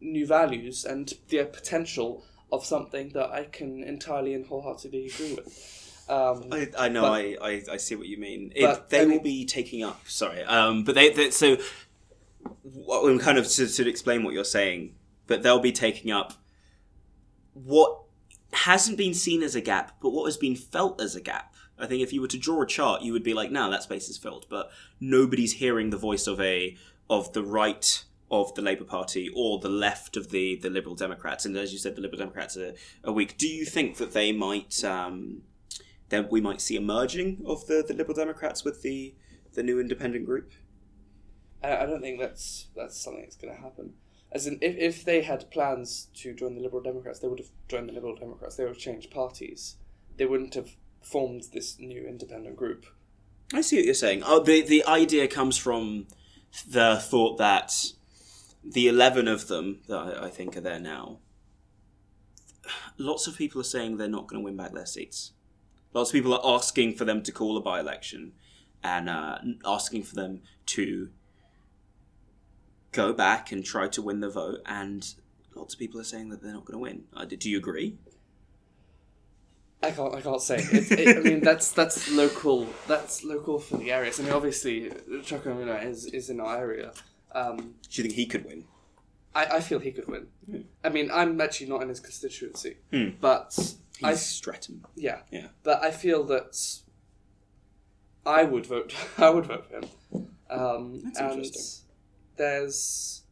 new 0.00 0.26
values 0.26 0.84
and 0.84 1.14
the 1.28 1.44
potential 1.44 2.24
of 2.52 2.64
something 2.64 3.10
that 3.10 3.30
I 3.30 3.44
can 3.44 3.82
entirely 3.82 4.34
and 4.34 4.46
wholeheartedly 4.46 5.06
agree 5.06 5.34
with. 5.34 6.04
Um, 6.08 6.48
I, 6.50 6.68
I 6.78 6.88
know, 6.88 7.02
But- 7.02 7.12
I, 7.12 7.36
I, 7.42 7.62
I 7.72 7.76
see 7.76 7.94
what 7.94 8.06
you 8.06 8.18
mean. 8.18 8.52
It, 8.54 8.62
But, 8.62 8.88
they 8.90 9.02
I 9.02 9.04
will 9.04 9.20
be 9.20 9.44
taking 9.44 9.82
up. 9.82 10.00
Sorry, 10.06 10.42
um, 10.44 10.84
but 10.84 10.94
they, 10.94 11.10
they 11.10 11.30
so. 11.30 11.56
What, 12.62 13.06
I'm 13.10 13.18
kind 13.18 13.36
of 13.38 13.46
to, 13.48 13.66
to 13.66 13.88
explain 13.88 14.22
what 14.24 14.32
you're 14.32 14.44
saying, 14.44 14.94
but 15.26 15.42
they'll 15.42 15.58
be 15.58 15.72
taking 15.72 16.10
up 16.10 16.32
what 17.64 18.02
hasn't 18.52 18.98
been 18.98 19.14
seen 19.14 19.42
as 19.42 19.54
a 19.54 19.60
gap, 19.60 19.96
but 20.00 20.10
what 20.10 20.26
has 20.26 20.36
been 20.36 20.56
felt 20.56 21.00
as 21.00 21.14
a 21.14 21.20
gap. 21.20 21.54
I 21.78 21.86
think 21.86 22.02
if 22.02 22.12
you 22.12 22.20
were 22.20 22.28
to 22.28 22.38
draw 22.38 22.62
a 22.62 22.66
chart, 22.66 23.02
you 23.02 23.12
would 23.12 23.22
be 23.22 23.34
like, 23.34 23.50
"Now 23.50 23.70
that 23.70 23.84
space 23.84 24.08
is 24.08 24.16
filled," 24.16 24.46
but 24.48 24.70
nobody's 25.00 25.54
hearing 25.54 25.90
the 25.90 25.96
voice 25.96 26.26
of 26.26 26.40
a 26.40 26.76
of 27.08 27.32
the 27.32 27.42
right 27.42 28.04
of 28.30 28.54
the 28.54 28.62
Labour 28.62 28.84
Party 28.84 29.30
or 29.34 29.58
the 29.58 29.68
left 29.68 30.16
of 30.16 30.30
the 30.30 30.56
the 30.56 30.70
Liberal 30.70 30.94
Democrats. 30.94 31.46
And 31.46 31.56
as 31.56 31.72
you 31.72 31.78
said, 31.78 31.94
the 31.94 32.00
Liberal 32.00 32.18
Democrats 32.18 32.56
are, 32.56 32.74
are 33.04 33.12
weak. 33.12 33.38
Do 33.38 33.48
you 33.48 33.64
think 33.64 33.96
that 33.98 34.12
they 34.12 34.32
might? 34.32 34.82
Um, 34.84 35.42
then 36.08 36.26
we 36.30 36.40
might 36.40 36.60
see 36.60 36.76
a 36.76 36.80
merging 36.80 37.42
of 37.44 37.66
the, 37.66 37.84
the 37.86 37.94
Liberal 37.94 38.16
Democrats 38.16 38.64
with 38.64 38.82
the 38.82 39.14
the 39.54 39.62
new 39.62 39.80
independent 39.80 40.26
group. 40.26 40.52
I 41.62 41.86
don't 41.86 42.00
think 42.00 42.20
that's 42.20 42.68
that's 42.76 43.00
something 43.00 43.22
that's 43.22 43.36
going 43.36 43.54
to 43.54 43.60
happen. 43.60 43.94
As 44.30 44.46
in, 44.46 44.58
if, 44.60 44.76
if 44.76 45.04
they 45.04 45.22
had 45.22 45.50
plans 45.50 46.08
to 46.16 46.34
join 46.34 46.54
the 46.54 46.60
Liberal 46.60 46.82
Democrats, 46.82 47.18
they 47.20 47.28
would 47.28 47.38
have 47.38 47.48
joined 47.68 47.88
the 47.88 47.94
Liberal 47.94 48.14
Democrats. 48.14 48.56
They 48.56 48.64
would 48.64 48.74
have 48.74 48.82
changed 48.82 49.10
parties. 49.10 49.76
They 50.16 50.26
wouldn't 50.26 50.54
have 50.54 50.70
formed 51.02 51.44
this 51.52 51.78
new 51.78 52.06
independent 52.06 52.56
group. 52.56 52.84
I 53.54 53.62
see 53.62 53.76
what 53.76 53.86
you're 53.86 53.94
saying. 53.94 54.22
Oh, 54.26 54.40
the 54.42 54.60
the 54.60 54.84
idea 54.84 55.26
comes 55.26 55.56
from 55.56 56.08
the 56.68 56.96
thought 57.00 57.38
that 57.38 57.92
the 58.62 58.88
eleven 58.88 59.28
of 59.28 59.48
them 59.48 59.80
that 59.88 59.96
I, 59.96 60.26
I 60.26 60.30
think 60.30 60.56
are 60.56 60.60
there 60.60 60.80
now. 60.80 61.20
Lots 62.98 63.26
of 63.26 63.38
people 63.38 63.60
are 63.62 63.64
saying 63.64 63.96
they're 63.96 64.08
not 64.08 64.26
going 64.26 64.42
to 64.42 64.44
win 64.44 64.56
back 64.56 64.72
their 64.74 64.84
seats. 64.84 65.32
Lots 65.94 66.10
of 66.10 66.12
people 66.12 66.34
are 66.34 66.54
asking 66.56 66.96
for 66.96 67.06
them 67.06 67.22
to 67.22 67.32
call 67.32 67.56
a 67.56 67.62
by-election 67.62 68.32
and 68.84 69.08
uh, 69.08 69.38
asking 69.64 70.02
for 70.02 70.14
them 70.14 70.42
to 70.66 71.08
go 72.92 73.12
back 73.12 73.52
and 73.52 73.64
try 73.64 73.88
to 73.88 74.02
win 74.02 74.20
the 74.20 74.30
vote. 74.30 74.60
And 74.66 75.06
lots 75.54 75.74
of 75.74 75.80
people 75.80 76.00
are 76.00 76.04
saying 76.04 76.28
that 76.30 76.42
they're 76.42 76.52
not 76.52 76.64
going 76.64 76.74
to 76.78 76.82
win. 76.82 77.04
Uh, 77.16 77.24
do 77.24 77.50
you 77.50 77.58
agree? 77.58 77.96
I 79.82 79.92
can't. 79.92 80.14
I 80.14 80.20
can't 80.20 80.42
say. 80.42 80.56
It, 80.56 80.90
it, 80.92 81.16
I 81.18 81.20
mean, 81.20 81.40
that's 81.40 81.70
that's 81.70 82.10
local. 82.10 82.66
That's 82.88 83.22
local 83.22 83.60
for 83.60 83.76
the 83.76 83.92
areas. 83.92 84.18
I 84.18 84.24
mean, 84.24 84.32
obviously, 84.32 84.90
Chuka 85.22 85.44
Umunna 85.44 85.84
is 85.84 86.06
is 86.06 86.30
in 86.30 86.40
our 86.40 86.56
area. 86.58 86.92
Um, 87.32 87.74
Do 87.88 88.02
you 88.02 88.08
think 88.08 88.14
he 88.14 88.26
could 88.26 88.44
win? 88.44 88.64
I, 89.34 89.44
I 89.56 89.60
feel 89.60 89.78
he 89.78 89.92
could 89.92 90.08
win. 90.08 90.26
I 90.82 90.88
mean, 90.88 91.10
I'm 91.12 91.40
actually 91.40 91.68
not 91.68 91.82
in 91.82 91.88
his 91.90 92.00
constituency, 92.00 92.78
Hmm. 92.90 93.10
but 93.20 93.54
He's 93.98 94.42
I 94.48 94.52
yeah, 94.96 95.18
Yeah. 95.30 95.48
but 95.62 95.82
I 95.82 95.90
feel 95.90 96.24
that 96.24 96.56
I 98.26 98.42
would 98.44 98.66
vote. 98.66 98.94
I 99.18 99.30
would 99.30 99.46
vote 99.46 99.66
for 99.66 99.76
him. 99.76 99.84
Um, 100.50 101.00
That's 101.04 101.18
and 101.20 101.30
interesting. 101.32 101.84
There's 102.38 103.22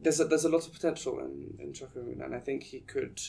there's 0.00 0.20
a, 0.20 0.24
there's 0.26 0.44
a 0.44 0.48
lot 0.48 0.66
of 0.66 0.72
potential 0.72 1.18
in 1.20 1.54
in 1.58 1.72
Chuka 1.72 1.96
Umunna, 1.98 2.26
and 2.26 2.34
I 2.34 2.38
think 2.40 2.62
he 2.64 2.80
could 2.80 3.20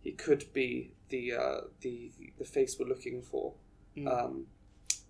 he 0.00 0.12
could 0.12 0.52
be 0.52 0.92
the 1.08 1.32
uh, 1.34 1.60
the 1.80 2.10
the 2.38 2.44
face 2.44 2.76
we're 2.78 2.86
looking 2.88 3.22
for 3.22 3.54
Hmm. 3.94 4.08
um, 4.08 4.46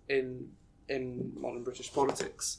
in 0.09 0.49
in 0.89 1.31
modern 1.39 1.63
British 1.63 1.93
politics. 1.93 2.57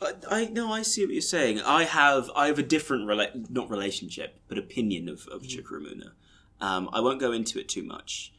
I, 0.00 0.12
I 0.30 0.44
no, 0.46 0.72
I 0.72 0.82
see 0.82 1.04
what 1.04 1.12
you're 1.12 1.20
saying. 1.20 1.60
I 1.60 1.84
have 1.84 2.30
I 2.34 2.46
have 2.46 2.58
a 2.58 2.62
different 2.62 3.06
rela- 3.06 3.50
not 3.50 3.68
relationship, 3.70 4.40
but 4.48 4.56
opinion 4.56 5.08
of 5.08 5.26
of 5.28 5.42
Chuka 5.42 5.72
Umunna. 5.80 6.12
Um, 6.60 6.88
I 6.92 7.00
won't 7.00 7.20
go 7.20 7.32
into 7.32 7.58
it 7.58 7.68
too 7.68 7.82
much, 7.82 8.32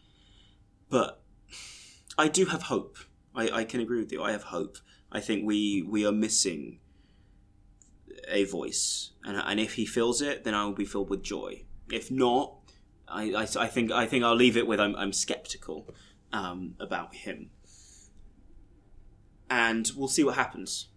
but 0.90 1.22
I 2.18 2.28
do 2.28 2.46
have 2.46 2.64
hope. 2.64 2.98
I, 3.36 3.50
I 3.60 3.64
can 3.64 3.80
agree 3.80 4.00
with 4.00 4.12
you. 4.12 4.24
I 4.24 4.32
have 4.32 4.44
hope. 4.44 4.78
I 5.12 5.20
think 5.20 5.46
we 5.46 5.82
we 5.82 6.06
are 6.06 6.12
missing 6.12 6.80
a 8.28 8.44
voice, 8.44 9.12
and 9.24 9.38
and 9.38 9.60
if 9.60 9.74
he 9.74 9.86
fills 9.86 10.22
it, 10.22 10.44
then 10.44 10.54
I 10.54 10.66
will 10.66 10.74
be 10.74 10.86
filled 10.86 11.10
with 11.10 11.24
joy. 11.24 11.64
If 11.92 12.12
not, 12.12 12.56
I, 13.08 13.32
I, 13.34 13.48
I 13.60 13.68
think 13.68 13.92
I 13.92 14.06
think 14.06 14.24
I'll 14.24 14.36
leave 14.36 14.58
it 14.58 14.68
with 14.68 14.80
I'm 14.80 14.96
I'm 14.96 15.14
skeptical 15.14 15.94
um, 16.34 16.76
about 16.80 17.16
him, 17.16 17.50
and 19.50 19.90
we'll 19.96 20.08
see 20.08 20.24
what 20.24 20.36
happens. 20.36 20.90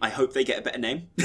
I 0.00 0.10
hope 0.10 0.32
they 0.32 0.44
get 0.44 0.60
a 0.60 0.62
better 0.62 0.78
name 0.78 1.08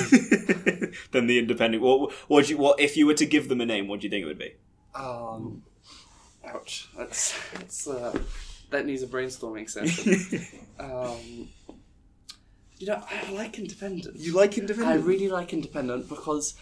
than 1.12 1.27
the 1.27 1.38
independent. 1.38 1.83
What 1.83 2.12
what, 2.27 2.49
you, 2.49 2.57
what 2.57 2.79
if 2.79 2.97
you 2.97 3.05
were 3.05 3.13
to 3.15 3.25
give 3.25 3.49
them 3.49 3.62
a 3.62 3.65
name? 3.65 3.88
What 3.88 3.99
do 4.01 4.07
you 4.07 4.12
think 4.12 4.23
it 4.23 4.27
would 4.27 4.39
be? 4.39 4.55
Um, 4.95 5.63
ouch. 6.45 6.89
That's 6.97 7.36
that's 7.53 7.88
uh, 7.88 8.19
that 8.73 8.86
needs 8.86 9.01
a 9.03 9.07
brainstorming 9.07 9.69
session. 9.69 10.45
um, 10.79 11.47
you 12.77 12.88
know, 12.88 13.01
I 13.09 13.31
like 13.31 13.57
independent. 13.57 14.17
You 14.17 14.33
like 14.36 14.57
Independent? 14.57 14.89
I 14.91 14.95
really 15.01 15.29
like 15.29 15.53
independent 15.53 16.09
because 16.09 16.55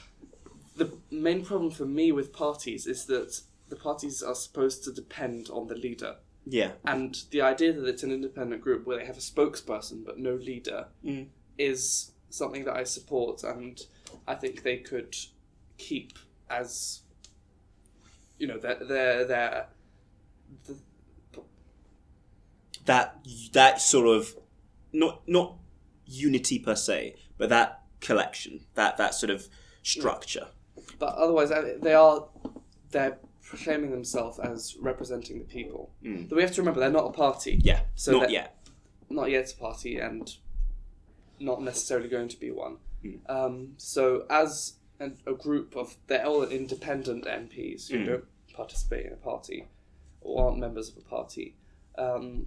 the 0.75 0.91
main 1.09 1.43
problem 1.43 1.71
for 1.71 1.85
me 1.85 2.11
with 2.11 2.31
parties 2.31 2.85
is 2.87 3.05
that 3.05 3.41
the 3.69 3.75
parties 3.75 4.21
are 4.21 4.35
supposed 4.35 4.83
to 4.83 4.91
depend 4.91 5.49
on 5.49 5.67
the 5.67 5.75
leader. 5.75 6.15
yeah. 6.45 6.71
And 6.85 7.17
the 7.31 7.41
idea 7.41 7.73
that 7.73 7.85
it's 7.87 8.03
an 8.03 8.11
independent 8.11 8.61
group 8.61 8.85
where 8.85 8.97
they 8.97 9.05
have 9.05 9.17
a 9.17 9.21
spokesperson 9.21 10.05
but 10.05 10.17
no 10.19 10.35
leader 10.35 10.87
Mm. 11.05 11.27
is 11.57 12.11
something 12.29 12.63
that 12.65 12.75
I 12.75 12.83
support, 12.83 13.43
and 13.43 13.79
I 14.27 14.35
think 14.35 14.63
they 14.63 14.77
could 14.77 15.15
keep 15.77 16.13
as 16.49 17.01
you 18.37 18.47
know 18.47 18.57
their 18.57 18.75
their 18.75 19.25
their. 19.25 19.67
The, 20.67 20.75
That 22.85 23.17
that 23.53 23.81
sort 23.81 24.07
of 24.07 24.35
not 24.93 25.21
not 25.27 25.57
unity 26.05 26.59
per 26.59 26.75
se, 26.75 27.15
but 27.37 27.49
that 27.49 27.81
collection, 27.99 28.61
that 28.75 28.97
that 28.97 29.13
sort 29.13 29.29
of 29.29 29.47
structure. 29.83 30.47
but 30.99 31.13
otherwise, 31.15 31.51
they 31.81 31.93
are 31.93 32.27
they're 32.91 33.17
proclaiming 33.41 33.91
themselves 33.91 34.39
as 34.39 34.75
representing 34.79 35.39
the 35.39 35.45
people. 35.45 35.91
Mm. 36.03 36.27
But 36.29 36.35
we 36.37 36.41
have 36.41 36.53
to 36.53 36.61
remember 36.61 36.79
they're 36.79 36.89
not 36.91 37.05
a 37.07 37.11
party. 37.13 37.59
Yeah. 37.63 37.81
So 37.95 38.11
not 38.19 38.29
yet. 38.31 38.57
not 39.09 39.29
yet 39.29 39.51
a 39.51 39.55
party 39.57 39.97
and 39.97 40.33
not 41.39 41.61
necessarily 41.61 42.07
going 42.09 42.29
to 42.29 42.39
be 42.39 42.51
one. 42.51 42.77
Mm. 43.03 43.19
Um, 43.29 43.73
so, 43.77 44.25
as 44.29 44.73
an, 44.99 45.17
a 45.25 45.33
group 45.33 45.75
of 45.75 45.95
they're 46.07 46.25
all 46.25 46.43
independent 46.43 47.25
MPs 47.25 47.89
who 47.89 47.97
Mm. 47.99 48.05
don't 48.05 48.25
participate 48.53 49.05
in 49.07 49.13
a 49.13 49.17
party 49.17 49.67
or 50.21 50.45
aren't 50.45 50.59
members 50.59 50.89
of 50.89 50.97
a 50.97 51.01
party, 51.01 51.55
um, 51.97 52.45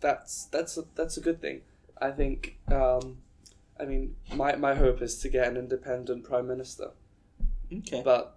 that's 0.00 0.44
that's 0.46 0.76
a, 0.76 0.84
that's 0.94 1.16
a 1.16 1.20
good 1.20 1.40
thing. 1.40 1.62
I 2.00 2.10
think. 2.10 2.58
Um, 2.70 3.18
I 3.80 3.84
mean, 3.84 4.16
my 4.34 4.54
my 4.56 4.74
hope 4.74 5.02
is 5.02 5.18
to 5.18 5.28
get 5.28 5.48
an 5.48 5.56
independent 5.56 6.24
prime 6.24 6.46
minister, 6.46 6.90
Okay. 7.72 8.02
but 8.04 8.36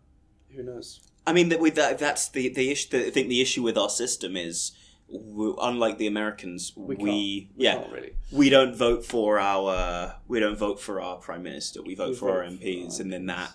who 0.56 0.64
knows? 0.64 1.02
I 1.28 1.34
mean, 1.34 1.50
that 1.50 1.60
with 1.60 1.76
that, 1.76 2.00
that's 2.00 2.30
the 2.30 2.50
the 2.50 2.72
issue. 2.72 2.90
The, 2.92 3.08
I 3.08 3.10
think 3.12 3.28
the 3.30 3.42
issue 3.42 3.62
with 3.62 3.78
our 3.78 3.90
system 3.90 4.36
is, 4.38 4.72
unlike 5.10 5.98
the 5.98 6.08
Americans, 6.08 6.72
we, 6.76 6.96
We 6.96 7.50
yeah 7.58 7.84
really. 7.92 8.14
we 8.32 8.50
don't 8.50 8.76
vote 8.76 9.06
for 9.06 9.40
our 9.40 10.16
we 10.28 10.40
don't 10.40 10.58
vote 10.58 10.80
for 10.80 11.02
our 11.02 11.18
prime 11.18 11.44
minister. 11.44 11.82
We 11.84 11.96
vote 11.96 12.10
We 12.12 12.16
for 12.16 12.30
our 12.32 12.50
vote 12.50 12.60
for 12.60 12.66
MPs, 12.66 12.96
our 12.96 13.02
and 13.02 13.14
then 13.14 13.26
that 13.28 13.52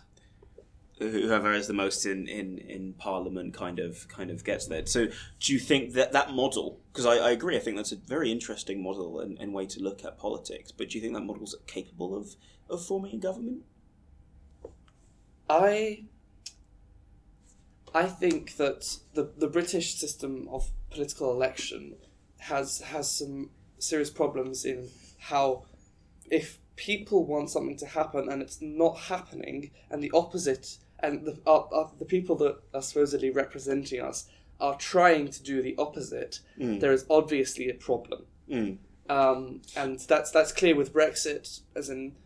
whoever 1.00 1.52
has 1.52 1.66
the 1.66 1.72
most 1.72 2.04
in, 2.04 2.28
in, 2.28 2.58
in 2.58 2.92
parliament 2.92 3.54
kind 3.54 3.78
of 3.78 4.06
kind 4.08 4.30
of 4.30 4.44
gets 4.44 4.66
there. 4.66 4.84
So, 4.86 5.06
do 5.40 5.52
you 5.52 5.58
think 5.58 5.94
that 5.94 6.12
that 6.12 6.32
model? 6.32 6.80
Because 6.92 7.06
I, 7.06 7.16
I 7.16 7.30
agree, 7.30 7.56
I 7.56 7.60
think 7.60 7.76
that's 7.76 7.92
a 7.92 7.96
very 7.96 8.30
interesting 8.30 8.82
model 8.82 9.20
and, 9.20 9.38
and 9.38 9.54
way 9.54 9.66
to 9.66 9.80
look 9.80 10.04
at 10.04 10.18
politics. 10.18 10.70
But 10.70 10.90
do 10.90 10.98
you 10.98 11.02
think 11.02 11.14
that 11.14 11.22
model's 11.22 11.56
capable 11.66 12.16
of 12.16 12.36
of 12.68 12.84
forming 12.84 13.14
a 13.14 13.18
government? 13.18 13.62
I 15.48 16.04
I 17.94 18.06
think 18.06 18.56
that 18.56 18.98
the 19.14 19.32
the 19.36 19.48
British 19.48 19.94
system 19.94 20.48
of 20.50 20.70
political 20.90 21.32
election 21.32 21.96
has 22.38 22.80
has 22.80 23.10
some 23.10 23.50
serious 23.78 24.10
problems 24.10 24.64
in 24.64 24.90
how 25.18 25.64
if 26.30 26.58
people 26.76 27.26
want 27.26 27.50
something 27.50 27.76
to 27.76 27.86
happen 27.86 28.28
and 28.30 28.40
it's 28.40 28.62
not 28.62 28.96
happening 28.96 29.70
and 29.90 30.02
the 30.02 30.10
opposite 30.12 30.78
and 31.02 31.24
the 31.24 31.34
the 31.98 32.04
people 32.04 32.36
that 32.36 32.56
are 32.74 32.82
supposedly 32.82 33.30
representing 33.30 34.00
us 34.00 34.28
are 34.60 34.76
trying 34.76 35.28
to 35.28 35.42
do 35.42 35.62
the 35.62 35.74
opposite 35.78 36.40
Mm. 36.58 36.80
there 36.80 36.92
is 36.92 37.06
obviously 37.08 37.68
a 37.70 37.74
problem 37.74 38.24
Mm. 38.48 38.78
um, 39.08 39.62
and 39.76 39.98
that's 40.00 40.30
that's 40.30 40.52
clear 40.52 40.74
with 40.76 40.92
Brexit, 40.92 41.60
as 41.76 41.88
in 41.88 42.16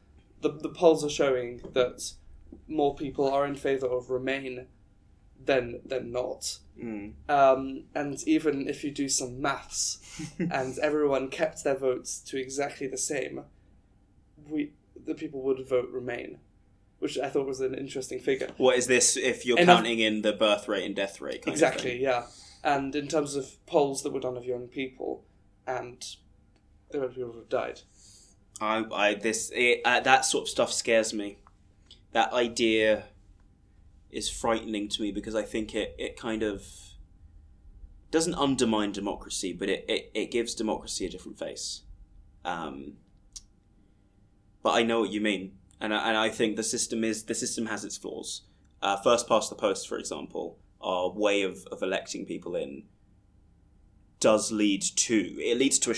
the 0.40 0.50
the 0.50 0.68
polls 0.70 1.04
are 1.04 1.10
showing 1.10 1.60
that 1.72 2.12
more 2.68 2.94
people 2.94 3.28
are 3.30 3.44
in 3.46 3.54
favour 3.54 3.86
of 3.86 4.10
Remain 4.10 4.66
than 5.44 5.80
than 5.84 6.10
not. 6.12 6.58
Mm. 6.82 7.12
Um, 7.28 7.84
and 7.94 8.16
even 8.26 8.68
if 8.68 8.82
you 8.84 8.90
do 8.90 9.08
some 9.08 9.40
maths, 9.40 9.98
and 10.38 10.78
everyone 10.78 11.28
kept 11.28 11.62
their 11.64 11.76
votes 11.76 12.18
to 12.20 12.38
exactly 12.40 12.86
the 12.86 12.98
same, 12.98 13.44
we 14.48 14.72
the 15.06 15.14
people 15.14 15.42
would 15.42 15.66
vote 15.68 15.90
Remain, 15.90 16.38
which 16.98 17.18
I 17.18 17.28
thought 17.28 17.46
was 17.46 17.60
an 17.60 17.74
interesting 17.74 18.18
figure. 18.18 18.48
What 18.56 18.76
is 18.76 18.86
this? 18.86 19.16
If 19.16 19.44
you're 19.44 19.58
Enough- 19.58 19.78
counting 19.78 19.98
in 20.00 20.22
the 20.22 20.32
birth 20.32 20.68
rate 20.68 20.84
and 20.84 20.94
death 20.94 21.20
rate, 21.20 21.42
kind 21.42 21.48
Of 21.48 21.54
Exactly, 21.54 22.02
yeah. 22.02 22.26
And 22.62 22.94
in 22.96 23.08
terms 23.08 23.34
of 23.36 23.64
polls 23.66 24.02
that 24.02 24.12
were 24.12 24.20
done 24.20 24.36
of 24.36 24.44
young 24.44 24.68
people, 24.68 25.24
and 25.66 26.02
the 26.90 26.98
amount 26.98 27.10
of 27.10 27.16
people 27.16 27.32
who 27.32 27.38
have 27.38 27.48
died. 27.48 27.80
I, 28.60 28.84
I 28.92 29.14
this 29.14 29.50
it, 29.54 29.80
uh, 29.84 30.00
that 30.00 30.24
sort 30.24 30.42
of 30.42 30.48
stuff 30.48 30.72
scares 30.72 31.12
me. 31.12 31.38
That 32.12 32.32
idea 32.32 33.04
is 34.10 34.30
frightening 34.30 34.88
to 34.88 35.02
me 35.02 35.10
because 35.10 35.34
I 35.34 35.42
think 35.42 35.74
it, 35.74 35.96
it 35.98 36.16
kind 36.16 36.42
of 36.42 36.64
doesn't 38.12 38.34
undermine 38.34 38.92
democracy, 38.92 39.52
but 39.52 39.68
it, 39.68 39.84
it, 39.88 40.10
it 40.14 40.30
gives 40.30 40.54
democracy 40.54 41.04
a 41.04 41.08
different 41.10 41.36
face. 41.36 41.82
Um, 42.44 42.92
but 44.62 44.70
I 44.74 44.84
know 44.84 45.00
what 45.00 45.10
you 45.10 45.20
mean, 45.20 45.52
and 45.80 45.94
I, 45.94 46.08
and 46.08 46.16
I 46.16 46.28
think 46.28 46.56
the 46.56 46.62
system 46.62 47.04
is 47.04 47.24
the 47.24 47.34
system 47.34 47.66
has 47.66 47.84
its 47.84 47.96
flaws. 47.96 48.42
Uh, 48.82 48.96
first 49.02 49.28
past 49.28 49.48
the 49.50 49.56
post, 49.56 49.88
for 49.88 49.98
example, 49.98 50.58
our 50.80 51.10
way 51.10 51.42
of, 51.42 51.66
of 51.72 51.82
electing 51.82 52.26
people 52.26 52.54
in 52.54 52.84
does 54.20 54.50
lead 54.52 54.82
to 54.82 55.14
it 55.38 55.58
leads 55.58 55.78
to 55.80 55.90
a 55.90 55.94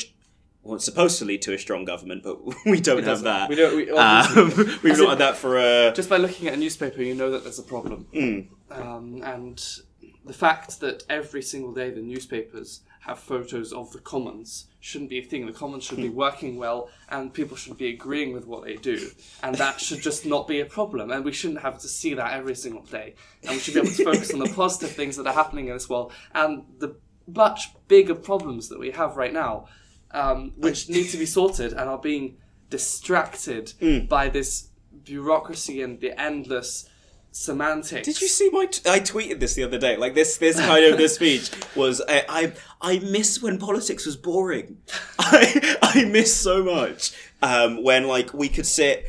well, 0.62 0.74
it's 0.74 0.84
supposed 0.84 1.18
to 1.20 1.24
lead 1.24 1.42
to 1.42 1.54
a 1.54 1.58
strong 1.58 1.84
government, 1.84 2.24
but 2.24 2.38
we 2.66 2.80
don't 2.80 2.98
It 2.98 3.04
have 3.04 3.22
doesn't. 3.22 3.24
that. 3.24 3.48
We 3.48 3.54
don't. 3.54 3.76
We, 3.76 3.90
um, 3.90 4.78
we've 4.82 4.98
not 4.98 5.10
had 5.10 5.18
that 5.18 5.36
for 5.36 5.58
a. 5.58 5.92
just 5.94 6.08
by 6.08 6.16
looking 6.16 6.48
at 6.48 6.54
a 6.54 6.56
newspaper, 6.56 7.02
you 7.02 7.14
know 7.14 7.30
that 7.30 7.44
there's 7.44 7.60
a 7.60 7.62
problem. 7.62 8.06
Mm. 8.12 8.48
Um, 8.72 9.22
and 9.22 9.64
the 10.24 10.32
fact 10.32 10.80
that 10.80 11.04
every 11.08 11.42
single 11.42 11.72
day 11.72 11.90
the 11.90 12.00
newspapers 12.00 12.80
have 13.06 13.20
photos 13.20 13.72
of 13.72 13.92
the 13.92 14.00
Commons 14.00 14.66
shouldn't 14.80 15.10
be 15.10 15.18
a 15.18 15.22
thing. 15.22 15.46
The 15.46 15.52
Commons 15.52 15.84
should 15.84 15.98
be 15.98 16.08
working 16.08 16.56
well, 16.56 16.90
and 17.08 17.32
people 17.32 17.56
should 17.56 17.78
be 17.78 17.88
agreeing 17.88 18.32
with 18.32 18.46
what 18.46 18.64
they 18.64 18.74
do, 18.74 19.10
and 19.44 19.54
that 19.56 19.80
should 19.80 20.00
just 20.00 20.26
not 20.26 20.48
be 20.48 20.60
a 20.60 20.66
problem. 20.66 21.12
And 21.12 21.24
we 21.24 21.32
shouldn't 21.32 21.60
have 21.60 21.78
to 21.78 21.88
see 21.88 22.14
that 22.14 22.32
every 22.32 22.56
single 22.56 22.82
day. 22.82 23.14
And 23.44 23.52
we 23.52 23.58
should 23.58 23.74
be 23.74 23.80
able 23.80 23.90
to 23.90 24.04
focus 24.04 24.32
on 24.32 24.40
the 24.40 24.48
positive 24.48 24.90
things 24.90 25.16
that 25.16 25.26
are 25.26 25.32
happening 25.32 25.68
in 25.68 25.74
this 25.74 25.88
world 25.88 26.12
and 26.34 26.64
the 26.78 26.96
much 27.28 27.74
bigger 27.86 28.14
problems 28.14 28.68
that 28.68 28.78
we 28.78 28.90
have 28.90 29.16
right 29.16 29.32
now, 29.32 29.66
um, 30.10 30.52
which 30.56 30.88
need 30.88 31.08
to 31.10 31.16
be 31.16 31.26
sorted 31.26 31.72
and 31.72 31.88
are 31.88 31.98
being 31.98 32.38
distracted 32.70 33.72
by 34.08 34.28
this 34.28 34.70
bureaucracy 35.04 35.80
and 35.80 36.00
the 36.00 36.20
endless 36.20 36.88
semantics. 37.36 38.06
Did 38.06 38.20
you 38.20 38.28
see 38.28 38.48
my? 38.50 38.66
T- 38.66 38.88
I 38.88 39.00
tweeted 39.00 39.40
this 39.40 39.54
the 39.54 39.64
other 39.64 39.78
day. 39.78 39.96
Like 39.96 40.14
this, 40.14 40.38
this 40.38 40.58
kind 40.58 40.84
of 40.86 40.96
this 40.96 41.14
speech 41.14 41.50
was. 41.74 42.00
I, 42.08 42.24
I, 42.28 42.52
I 42.80 42.98
miss 43.00 43.42
when 43.42 43.58
politics 43.58 44.06
was 44.06 44.16
boring. 44.16 44.78
I, 45.18 45.76
I 45.82 46.04
miss 46.06 46.34
so 46.34 46.64
much 46.64 47.12
um, 47.42 47.82
when 47.82 48.06
like 48.08 48.32
we 48.32 48.48
could 48.48 48.66
sit 48.66 49.06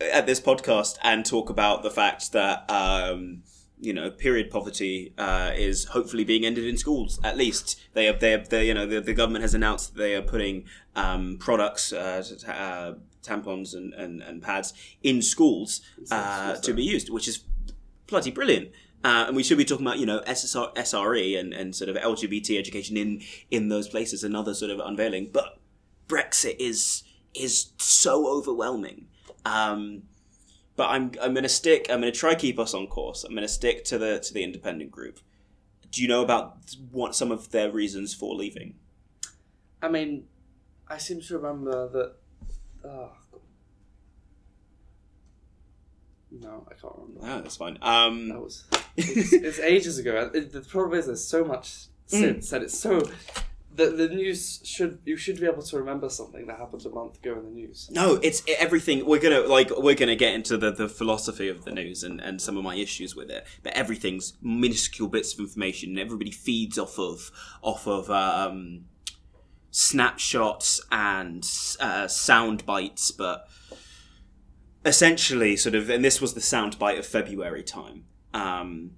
at 0.00 0.26
this 0.26 0.40
podcast 0.40 0.98
and 1.02 1.26
talk 1.26 1.50
about 1.50 1.82
the 1.82 1.90
fact 1.90 2.32
that 2.32 2.70
um, 2.70 3.42
you 3.80 3.92
know 3.92 4.10
period 4.10 4.50
poverty 4.50 5.12
uh, 5.18 5.52
is 5.54 5.86
hopefully 5.86 6.24
being 6.24 6.44
ended 6.44 6.64
in 6.64 6.76
schools. 6.76 7.18
At 7.24 7.36
least 7.36 7.80
they 7.92 8.06
have. 8.06 8.20
They 8.20 8.30
have. 8.30 8.48
They, 8.48 8.68
you 8.68 8.74
know 8.74 8.86
the, 8.86 9.00
the 9.00 9.14
government 9.14 9.42
has 9.42 9.54
announced 9.54 9.94
that 9.94 9.98
they 10.00 10.14
are 10.14 10.22
putting 10.22 10.64
um, 10.94 11.38
products. 11.38 11.92
Uh, 11.92 12.22
uh, 12.46 12.94
tampons 13.24 13.72
and, 13.74 13.94
and, 13.94 14.20
and 14.20 14.42
pads 14.42 14.74
in 15.02 15.22
schools 15.22 15.80
uh, 16.10 16.56
to 16.56 16.74
be 16.74 16.82
used, 16.82 17.08
which 17.08 17.26
is 17.26 17.42
bloody 18.06 18.30
brilliant. 18.30 18.70
Uh, 19.02 19.26
and 19.26 19.36
we 19.36 19.42
should 19.42 19.58
be 19.58 19.66
talking 19.66 19.86
about, 19.86 19.98
you 19.98 20.06
know, 20.06 20.20
SSR, 20.20 20.74
SRE 20.74 21.38
and, 21.38 21.52
and 21.52 21.76
sort 21.76 21.90
of 21.90 21.96
LGBT 21.96 22.58
education 22.58 22.96
in, 22.96 23.20
in 23.50 23.68
those 23.68 23.86
places, 23.86 24.24
another 24.24 24.54
sort 24.54 24.70
of 24.70 24.80
unveiling. 24.80 25.28
But 25.30 25.58
Brexit 26.08 26.56
is 26.58 27.04
is 27.34 27.72
so 27.78 28.28
overwhelming. 28.28 29.06
Um, 29.44 30.04
but 30.76 30.88
I'm 30.90 31.12
I'm 31.20 31.34
going 31.34 31.44
to 31.44 31.48
stick. 31.48 31.86
I'm 31.90 32.00
going 32.00 32.12
to 32.12 32.18
try 32.18 32.34
keep 32.34 32.58
us 32.58 32.74
on 32.74 32.86
course. 32.86 33.24
I'm 33.24 33.32
going 33.32 33.42
to 33.42 33.48
stick 33.48 33.84
to 33.86 33.98
the 33.98 34.20
to 34.20 34.34
the 34.34 34.42
independent 34.42 34.90
group. 34.90 35.20
Do 35.90 36.02
you 36.02 36.08
know 36.08 36.22
about 36.22 36.56
what 36.90 37.14
some 37.14 37.30
of 37.30 37.50
their 37.50 37.70
reasons 37.70 38.14
for 38.14 38.34
leaving? 38.34 38.74
I 39.80 39.88
mean, 39.88 40.24
I 40.88 40.98
seem 40.98 41.20
to 41.20 41.38
remember 41.38 41.88
that. 41.88 42.14
Oh, 42.84 43.12
no, 46.40 46.66
I 46.70 46.74
can't 46.74 46.94
remember. 46.96 47.20
Ah, 47.22 47.40
that's 47.40 47.56
fine. 47.56 47.78
Um, 47.82 48.28
That 48.28 48.40
was 48.40 48.64
it's, 48.96 49.32
it's 49.32 49.58
ages 49.74 49.98
ago. 49.98 50.30
It- 50.34 50.52
the 50.52 50.60
problem 50.62 50.98
is 50.98 51.06
there's 51.06 51.24
so 51.24 51.44
much 51.44 51.86
since, 52.06 52.52
and 52.52 52.62
it's 52.64 52.78
so 52.78 53.00
the 53.74 53.86
the 53.90 54.08
news 54.08 54.60
should 54.64 55.00
you 55.04 55.16
should 55.16 55.40
be 55.40 55.46
able 55.46 55.62
to 55.62 55.76
remember 55.78 56.08
something 56.08 56.46
that 56.46 56.58
happened 56.58 56.84
a 56.86 56.90
month 56.90 57.16
ago 57.18 57.32
in 57.38 57.44
the 57.44 57.50
news. 57.50 57.88
No, 57.90 58.20
it's 58.22 58.42
everything. 58.58 59.04
We're 59.04 59.18
gonna 59.20 59.40
like 59.40 59.70
we're 59.76 59.96
gonna 59.96 60.14
get 60.14 60.32
into 60.34 60.56
the, 60.56 60.70
the 60.70 60.88
philosophy 60.88 61.48
of 61.48 61.64
the 61.64 61.72
news 61.72 62.04
and, 62.04 62.20
and 62.20 62.40
some 62.40 62.56
of 62.56 62.62
my 62.62 62.76
issues 62.76 63.16
with 63.16 63.30
it. 63.30 63.44
But 63.64 63.72
everything's 63.72 64.34
minuscule 64.40 65.08
bits 65.08 65.32
of 65.34 65.40
information, 65.40 65.90
and 65.90 65.98
everybody 65.98 66.30
feeds 66.30 66.78
off 66.78 66.98
of 67.00 67.30
off 67.62 67.88
of 67.88 68.10
um, 68.10 68.84
snapshots 69.72 70.80
and 70.92 71.44
uh, 71.80 72.06
sound 72.06 72.64
bites. 72.66 73.10
But 73.10 73.48
essentially, 74.84 75.56
sort 75.56 75.74
of, 75.74 75.90
and 75.90 76.04
this 76.04 76.20
was 76.20 76.34
the 76.34 76.40
soundbite 76.40 76.98
of 76.98 77.06
February 77.06 77.62
time. 77.62 78.04
Um, 78.32 78.92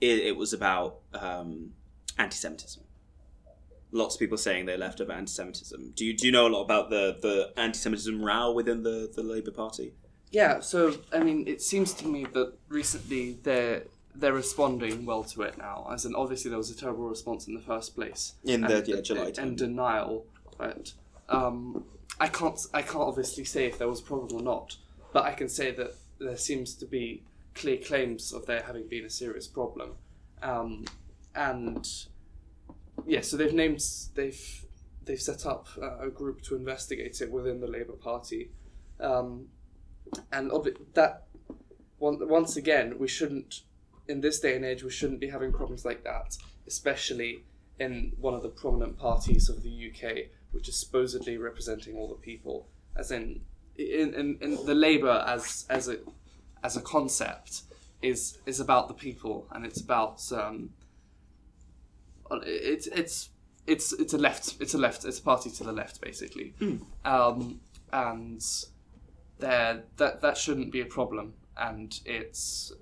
it, 0.00 0.18
it 0.18 0.36
was 0.36 0.52
about 0.52 0.98
um, 1.14 1.70
anti-Semitism 2.18 2.82
lots 3.92 4.14
of 4.14 4.18
people 4.18 4.38
saying 4.38 4.66
they 4.66 4.76
left 4.76 5.00
over 5.00 5.12
anti-Semitism. 5.12 5.92
Do 5.94 6.04
you 6.04 6.14
do 6.16 6.26
you 6.26 6.32
know 6.32 6.46
a 6.46 6.48
lot 6.48 6.62
about 6.62 6.90
the 6.90 7.16
the 7.20 7.52
anti-Semitism 7.60 8.24
row 8.24 8.50
within 8.52 8.82
the 8.82 9.10
the 9.14 9.22
Labour 9.22 9.50
Party? 9.52 9.92
Yeah, 10.30 10.60
so 10.60 10.94
I 11.12 11.22
mean, 11.22 11.46
it 11.46 11.62
seems 11.62 11.92
to 11.94 12.08
me 12.08 12.24
that 12.32 12.54
recently 12.68 13.38
they're 13.42 13.84
they're 14.14 14.32
responding 14.32 15.06
well 15.06 15.22
to 15.24 15.42
it 15.42 15.56
now. 15.58 15.86
As 15.92 16.04
in, 16.04 16.14
obviously 16.14 16.48
there 16.48 16.58
was 16.58 16.70
a 16.70 16.76
terrible 16.76 17.08
response 17.08 17.46
in 17.46 17.54
the 17.54 17.60
first 17.60 17.94
place 17.94 18.34
In 18.44 18.62
the- 18.62 18.78
and, 18.78 18.88
yeah, 18.88 19.00
July 19.00 19.30
time. 19.30 19.48
and 19.48 19.58
denial. 19.58 20.26
But 20.58 20.92
um, 21.28 21.84
I 22.18 22.28
can't 22.28 22.58
I 22.74 22.82
can't 22.82 23.04
obviously 23.04 23.44
say 23.44 23.66
if 23.66 23.78
there 23.78 23.88
was 23.88 24.00
a 24.00 24.04
problem 24.04 24.40
or 24.40 24.42
not. 24.42 24.76
But 25.12 25.24
I 25.24 25.32
can 25.32 25.48
say 25.48 25.70
that 25.72 25.94
there 26.18 26.36
seems 26.36 26.74
to 26.76 26.86
be 26.86 27.22
clear 27.54 27.76
claims 27.76 28.32
of 28.32 28.46
there 28.46 28.62
having 28.62 28.88
been 28.88 29.04
a 29.04 29.10
serious 29.10 29.46
problem, 29.46 29.92
um, 30.42 30.84
and 31.34 31.86
yeah, 33.06 33.20
so 33.20 33.36
they've 33.36 33.52
named 33.52 33.82
they've 34.14 34.64
they've 35.04 35.20
set 35.20 35.46
up 35.46 35.68
uh, 35.80 35.98
a 35.98 36.08
group 36.08 36.42
to 36.42 36.54
investigate 36.54 37.20
it 37.20 37.30
within 37.30 37.60
the 37.60 37.66
Labour 37.66 37.94
Party. 37.94 38.50
Um, 39.00 39.48
and 40.32 40.50
obvi- 40.50 40.76
that 40.94 41.24
one, 41.98 42.18
once 42.28 42.56
again 42.56 42.98
we 42.98 43.08
shouldn't 43.08 43.62
in 44.08 44.20
this 44.20 44.40
day 44.40 44.56
and 44.56 44.64
age 44.64 44.82
we 44.82 44.90
shouldn't 44.90 45.20
be 45.20 45.28
having 45.28 45.52
problems 45.52 45.84
like 45.84 46.04
that 46.04 46.36
especially 46.66 47.44
in 47.78 48.12
one 48.20 48.34
of 48.34 48.42
the 48.42 48.48
prominent 48.48 48.98
parties 48.98 49.48
of 49.48 49.62
the 49.62 49.90
UK 49.90 50.30
which 50.50 50.68
is 50.68 50.78
supposedly 50.78 51.38
representing 51.38 51.96
all 51.96 52.08
the 52.08 52.14
people 52.14 52.68
as 52.96 53.10
in 53.10 53.40
in, 53.76 54.14
in, 54.14 54.38
in 54.40 54.66
the 54.66 54.74
Labour 54.74 55.24
as 55.26 55.66
as 55.68 55.88
a 55.88 55.98
as 56.62 56.76
a 56.76 56.80
concept 56.80 57.62
is 58.02 58.38
is 58.46 58.60
about 58.60 58.88
the 58.88 58.94
people 58.94 59.46
and 59.52 59.64
it's 59.64 59.80
about 59.80 60.20
um, 60.32 60.70
it's 62.44 62.86
it's 62.88 63.30
it's 63.66 63.92
it's 63.92 64.12
a 64.12 64.18
left 64.18 64.56
it's 64.60 64.74
a 64.74 64.78
left 64.78 65.04
it's 65.04 65.18
a 65.18 65.22
party 65.22 65.50
to 65.50 65.64
the 65.64 65.72
left 65.72 66.00
basically. 66.00 66.54
Um, 67.04 67.60
and 67.92 68.42
there 69.38 69.82
that 69.96 70.22
that 70.22 70.36
shouldn't 70.36 70.72
be 70.72 70.80
a 70.80 70.86
problem. 70.86 71.34
And 71.56 71.98
it's 72.04 72.72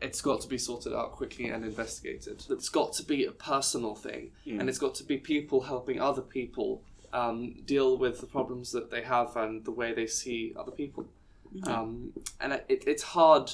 it's 0.00 0.20
got 0.20 0.40
to 0.40 0.48
be 0.48 0.58
sorted 0.58 0.92
out 0.92 1.12
quickly 1.12 1.48
and 1.48 1.64
investigated. 1.64 2.44
It's 2.50 2.68
got 2.68 2.92
to 2.94 3.04
be 3.04 3.24
a 3.24 3.32
personal 3.32 3.94
thing. 3.94 4.32
And 4.60 4.68
it's 4.68 4.78
got 4.78 4.94
to 4.96 5.04
be 5.04 5.16
people 5.18 5.60
helping 5.62 6.00
other 6.00 6.22
people 6.22 6.82
um, 7.12 7.62
deal 7.64 7.98
with 7.98 8.20
the 8.20 8.26
problems 8.26 8.72
that 8.72 8.90
they 8.90 9.02
have 9.02 9.36
and 9.36 9.64
the 9.64 9.70
way 9.70 9.92
they 9.92 10.06
see 10.06 10.54
other 10.58 10.72
people. 10.72 11.06
Um, 11.64 12.12
and 12.40 12.54
it, 12.54 12.84
it's 12.86 13.02
hard 13.02 13.52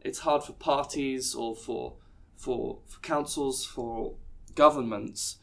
it's 0.00 0.20
hard 0.20 0.42
for 0.44 0.52
parties 0.54 1.34
or 1.34 1.54
for 1.54 1.94
for, 2.36 2.78
for 2.86 3.00
councils 3.00 3.66
for 3.66 4.14
governments 4.54 5.36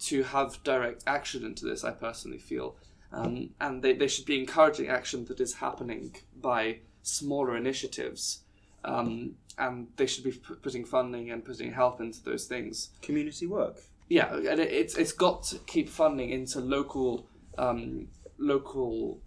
to 0.00 0.22
have 0.22 0.62
direct 0.64 1.04
action 1.06 1.44
into 1.44 1.66
this 1.66 1.84
I 1.84 1.90
personally 1.92 2.38
feel. 2.38 2.76
Um, 3.12 3.50
and 3.60 3.82
they, 3.82 3.94
they 3.94 4.08
should 4.08 4.26
be 4.26 4.38
encouraging 4.38 4.88
action 4.88 5.24
that 5.26 5.40
is 5.40 5.54
happening 5.54 6.14
by 6.38 6.80
smaller 7.02 7.56
initiatives 7.56 8.40
um, 8.84 9.34
and 9.56 9.88
they 9.96 10.06
should 10.06 10.24
be 10.24 10.32
p- 10.32 10.54
putting 10.62 10.84
funding 10.84 11.30
and 11.30 11.44
putting 11.44 11.72
help 11.72 12.00
into 12.00 12.22
those 12.22 12.46
things. 12.46 12.90
Community 13.02 13.46
work. 13.46 13.80
Yeah, 14.08 14.34
and 14.34 14.60
it, 14.60 14.72
it's 14.72 14.96
it's 14.96 15.12
got 15.12 15.42
to 15.44 15.58
keep 15.60 15.88
funding 15.88 16.30
into 16.30 16.60
local 16.60 17.28
um, 17.56 18.08
local 18.38 19.20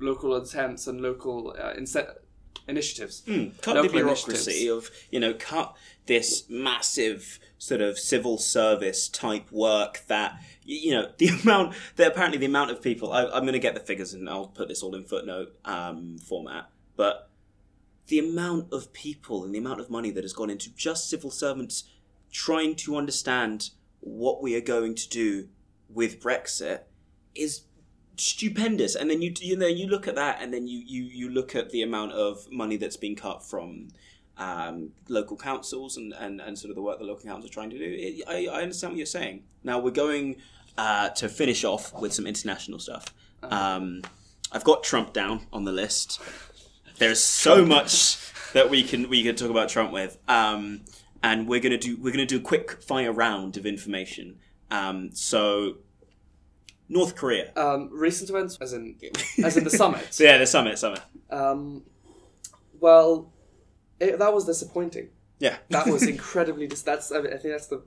local 0.00 0.36
attempts 0.36 0.86
and 0.86 1.00
local 1.00 1.56
uh, 1.58 1.74
initiatives. 2.68 3.22
Mm, 3.26 3.60
cut 3.62 3.76
Local 3.76 3.90
the 3.90 3.96
bureaucracy 3.96 4.50
initiatives. 4.50 4.88
of 4.88 4.94
you 5.10 5.20
know 5.20 5.34
cut 5.34 5.76
this 6.06 6.44
massive 6.48 7.38
sort 7.56 7.80
of 7.80 7.98
civil 7.98 8.38
service 8.38 9.08
type 9.08 9.50
work 9.50 10.04
that 10.08 10.40
you 10.64 10.92
know 10.92 11.10
the 11.18 11.28
amount 11.28 11.74
that 11.96 12.08
apparently 12.12 12.38
the 12.38 12.46
amount 12.46 12.70
of 12.70 12.82
people 12.82 13.12
I, 13.12 13.24
I'm 13.24 13.42
going 13.42 13.52
to 13.54 13.58
get 13.58 13.74
the 13.74 13.80
figures 13.80 14.14
and 14.14 14.28
I'll 14.28 14.46
put 14.46 14.68
this 14.68 14.82
all 14.82 14.94
in 14.94 15.04
footnote 15.04 15.54
um, 15.64 16.18
format 16.18 16.70
but 16.96 17.30
the 18.06 18.18
amount 18.18 18.72
of 18.72 18.92
people 18.92 19.44
and 19.44 19.54
the 19.54 19.58
amount 19.58 19.80
of 19.80 19.90
money 19.90 20.10
that 20.10 20.24
has 20.24 20.32
gone 20.32 20.50
into 20.50 20.70
just 20.74 21.10
civil 21.10 21.30
servants 21.30 21.84
trying 22.30 22.74
to 22.76 22.96
understand 22.96 23.70
what 24.00 24.42
we 24.42 24.54
are 24.54 24.60
going 24.60 24.94
to 24.94 25.08
do 25.08 25.48
with 25.88 26.20
Brexit 26.20 26.80
is 27.34 27.62
stupendous. 28.16 28.94
And 28.94 29.10
then 29.10 29.22
you 29.22 29.32
you 29.40 29.56
know 29.56 29.66
you 29.66 29.86
look 29.86 30.08
at 30.08 30.14
that, 30.16 30.40
and 30.40 30.52
then 30.52 30.66
you 30.66 30.78
you 30.78 31.04
you 31.04 31.28
look 31.30 31.54
at 31.54 31.70
the 31.70 31.82
amount 31.82 32.12
of 32.12 32.50
money 32.50 32.76
that's 32.76 32.96
been 32.96 33.16
cut 33.16 33.44
from. 33.44 33.88
Um, 34.40 34.92
local 35.08 35.36
councils 35.36 35.96
and, 35.96 36.12
and, 36.12 36.40
and 36.40 36.56
sort 36.56 36.70
of 36.70 36.76
the 36.76 36.80
work 36.80 37.00
the 37.00 37.04
local 37.04 37.24
councils 37.24 37.50
are 37.50 37.52
trying 37.52 37.70
to 37.70 37.78
do. 37.78 37.84
It, 37.84 38.22
I, 38.28 38.46
I 38.46 38.62
understand 38.62 38.92
what 38.92 38.96
you're 38.98 39.04
saying. 39.04 39.42
Now 39.64 39.80
we're 39.80 39.90
going 39.90 40.36
uh, 40.76 41.08
to 41.08 41.28
finish 41.28 41.64
off 41.64 41.92
with 42.00 42.14
some 42.14 42.24
international 42.24 42.78
stuff. 42.78 43.12
Um, 43.42 44.02
I've 44.52 44.62
got 44.62 44.84
Trump 44.84 45.12
down 45.12 45.46
on 45.52 45.64
the 45.64 45.72
list. 45.72 46.20
There's 46.98 47.20
so 47.20 47.64
much 47.64 48.18
that 48.52 48.70
we 48.70 48.82
can 48.82 49.08
we 49.08 49.22
can 49.22 49.36
talk 49.36 49.50
about 49.50 49.68
Trump 49.68 49.92
with. 49.92 50.18
Um, 50.28 50.82
and 51.22 51.48
we're 51.48 51.60
gonna 51.60 51.78
do 51.78 51.96
we're 51.96 52.12
gonna 52.12 52.26
do 52.26 52.36
a 52.36 52.40
quick 52.40 52.82
fire 52.82 53.12
round 53.12 53.56
of 53.56 53.66
information. 53.66 54.38
Um, 54.70 55.10
so, 55.14 55.78
North 56.88 57.16
Korea. 57.16 57.52
Um, 57.56 57.88
recent 57.92 58.30
events, 58.30 58.58
as 58.60 58.72
in 58.72 58.96
as 59.42 59.56
in 59.56 59.64
the 59.64 59.70
summit. 59.70 60.06
So 60.10 60.24
yeah, 60.28 60.38
the 60.38 60.46
summit, 60.46 60.78
summit. 60.78 61.00
Um, 61.30 61.82
well, 62.80 63.32
it, 64.00 64.18
that 64.18 64.32
was 64.32 64.44
disappointing. 64.44 65.08
Yeah, 65.38 65.58
That 65.68 65.86
was 65.86 66.06
incredibly. 66.06 66.66
Dis- 66.66 66.82
that's. 66.82 67.12
I, 67.12 67.20
mean, 67.20 67.32
I 67.32 67.36
think 67.36 67.54
that's 67.54 67.66
the, 67.68 67.82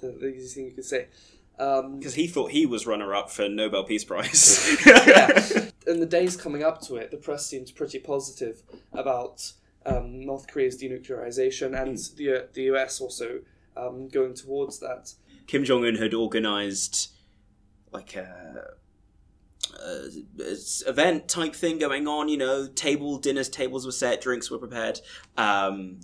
the 0.00 0.08
the 0.08 0.28
easiest 0.28 0.54
thing 0.54 0.66
you 0.66 0.72
could 0.72 0.84
say. 0.84 1.08
Um, 1.58 1.98
because 1.98 2.14
he 2.14 2.26
thought 2.26 2.50
he 2.50 2.66
was 2.66 2.86
runner 2.86 3.14
up 3.14 3.30
for 3.30 3.48
Nobel 3.48 3.84
Peace 3.84 4.04
Prize. 4.04 4.76
yeah. 4.86 5.70
In 5.86 6.00
the 6.00 6.06
days 6.06 6.36
coming 6.36 6.62
up 6.62 6.82
to 6.82 6.96
it, 6.96 7.10
the 7.10 7.16
press 7.16 7.46
seemed 7.46 7.72
pretty 7.74 7.98
positive 7.98 8.62
about 8.92 9.52
um, 9.86 10.20
North 10.24 10.46
Korea's 10.48 10.80
denuclearization 10.80 11.80
and 11.80 11.96
the 12.16 12.48
the 12.52 12.62
US 12.74 13.00
also 13.00 13.40
um, 13.76 14.08
going 14.08 14.34
towards 14.34 14.78
that. 14.80 15.14
Kim 15.46 15.64
Jong 15.64 15.84
Un 15.84 15.96
had 15.96 16.12
organized 16.12 17.12
like 17.92 18.16
a, 18.16 18.64
a, 19.80 20.08
a 20.42 20.56
event 20.90 21.28
type 21.28 21.54
thing 21.54 21.78
going 21.78 22.08
on. 22.08 22.28
You 22.28 22.36
know, 22.36 22.66
table 22.66 23.18
dinners, 23.18 23.48
tables 23.48 23.86
were 23.86 23.92
set, 23.92 24.20
drinks 24.20 24.50
were 24.50 24.58
prepared, 24.58 25.00
um, 25.36 26.00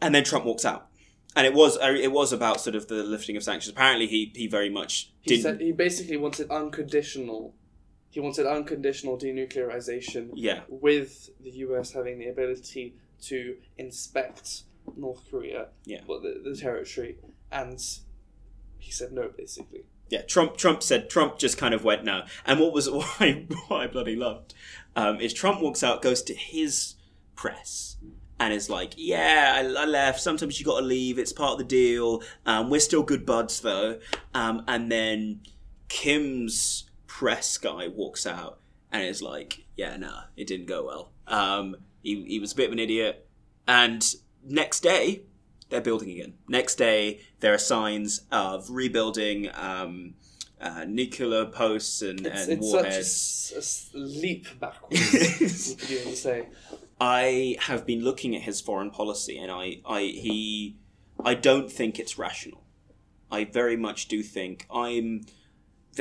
and 0.00 0.14
then 0.14 0.24
Trump 0.24 0.44
walks 0.44 0.64
out. 0.64 0.88
And 1.36 1.46
it 1.46 1.52
was 1.52 1.76
uh, 1.78 1.92
it 2.00 2.12
was 2.12 2.32
about 2.32 2.60
sort 2.60 2.76
of 2.76 2.86
the 2.88 3.02
lifting 3.02 3.36
of 3.36 3.42
sanctions. 3.42 3.72
Apparently, 3.72 4.06
he 4.06 4.32
he 4.34 4.46
very 4.46 4.70
much 4.70 5.12
didn't. 5.26 5.42
said 5.42 5.60
he 5.60 5.72
basically 5.72 6.16
wanted 6.16 6.50
unconditional. 6.50 7.54
He 8.14 8.20
wanted 8.20 8.46
unconditional 8.46 9.18
denuclearization 9.18 10.30
yeah, 10.34 10.60
with 10.68 11.30
the 11.42 11.50
US 11.66 11.90
having 11.90 12.20
the 12.20 12.28
ability 12.28 12.94
to 13.22 13.56
inspect 13.76 14.62
North 14.96 15.22
Korea, 15.28 15.66
Yeah. 15.84 16.02
well, 16.06 16.20
the, 16.20 16.40
the 16.48 16.54
territory, 16.56 17.18
and 17.50 17.80
he 18.78 18.92
said 18.92 19.10
no, 19.10 19.30
basically. 19.36 19.82
yeah. 20.10 20.22
Trump 20.22 20.56
Trump 20.56 20.84
said 20.84 21.10
Trump 21.10 21.38
just 21.40 21.58
kind 21.58 21.74
of 21.74 21.82
went 21.82 22.04
no. 22.04 22.22
And 22.46 22.60
what 22.60 22.72
was 22.72 22.88
what 22.98 23.16
I, 23.20 23.46
what 23.66 23.80
I 23.80 23.86
bloody 23.88 24.14
loved 24.14 24.54
um, 24.94 25.20
is 25.20 25.34
Trump 25.34 25.60
walks 25.60 25.82
out, 25.82 26.00
goes 26.00 26.22
to 26.22 26.34
his 26.34 26.94
press, 27.34 27.96
and 28.38 28.54
is 28.54 28.70
like, 28.70 28.92
"Yeah, 28.96 29.54
I, 29.56 29.60
I 29.82 29.86
left. 29.86 30.20
Sometimes 30.20 30.60
you 30.60 30.64
got 30.64 30.78
to 30.78 30.86
leave. 30.86 31.18
It's 31.18 31.32
part 31.32 31.52
of 31.54 31.58
the 31.58 31.64
deal. 31.64 32.22
Um, 32.46 32.70
we're 32.70 32.78
still 32.78 33.02
good 33.02 33.26
buds, 33.26 33.58
though." 33.58 33.98
Um, 34.34 34.62
and 34.68 34.92
then 34.92 35.40
Kim's 35.88 36.88
press 37.18 37.58
guy 37.58 37.86
walks 37.88 38.26
out 38.26 38.58
and 38.90 39.02
is 39.04 39.22
like, 39.22 39.64
"Yeah, 39.76 39.96
no, 39.96 40.14
it 40.36 40.46
didn't 40.46 40.66
go 40.66 40.84
well. 40.84 41.12
Um, 41.26 41.76
he 42.02 42.24
he 42.24 42.38
was 42.40 42.52
a 42.52 42.56
bit 42.56 42.66
of 42.66 42.72
an 42.72 42.78
idiot." 42.78 43.26
And 43.68 44.02
next 44.44 44.80
day, 44.80 45.22
they're 45.70 45.80
building 45.90 46.10
again. 46.10 46.34
Next 46.48 46.74
day, 46.74 47.20
there 47.40 47.54
are 47.54 47.58
signs 47.58 48.22
of 48.32 48.68
rebuilding 48.70 49.48
um, 49.54 50.14
uh, 50.60 50.84
nuclear 50.86 51.46
posts 51.46 52.02
and, 52.02 52.26
It's, 52.26 52.42
and 52.48 52.52
it's 52.58 52.70
such 52.70 52.80
a 52.80 52.84
warheads. 52.84 52.96
s- 52.98 53.52
a, 53.54 53.58
s- 53.58 53.90
leap 53.94 54.46
backwards, 54.60 55.90
you 55.90 56.14
say. 56.16 56.48
I 57.00 57.56
have 57.60 57.84
been 57.86 58.02
looking 58.04 58.36
at 58.36 58.42
his 58.42 58.60
foreign 58.60 58.90
policy, 58.90 59.38
and 59.38 59.50
I, 59.50 59.80
I, 59.86 60.00
he, 60.02 60.76
I 61.24 61.34
don't 61.34 61.70
think 61.70 61.98
it's 61.98 62.18
rational. 62.18 62.62
I 63.30 63.44
very 63.44 63.76
much 63.76 64.08
do 64.08 64.22
think 64.22 64.66
I'm. 64.70 65.22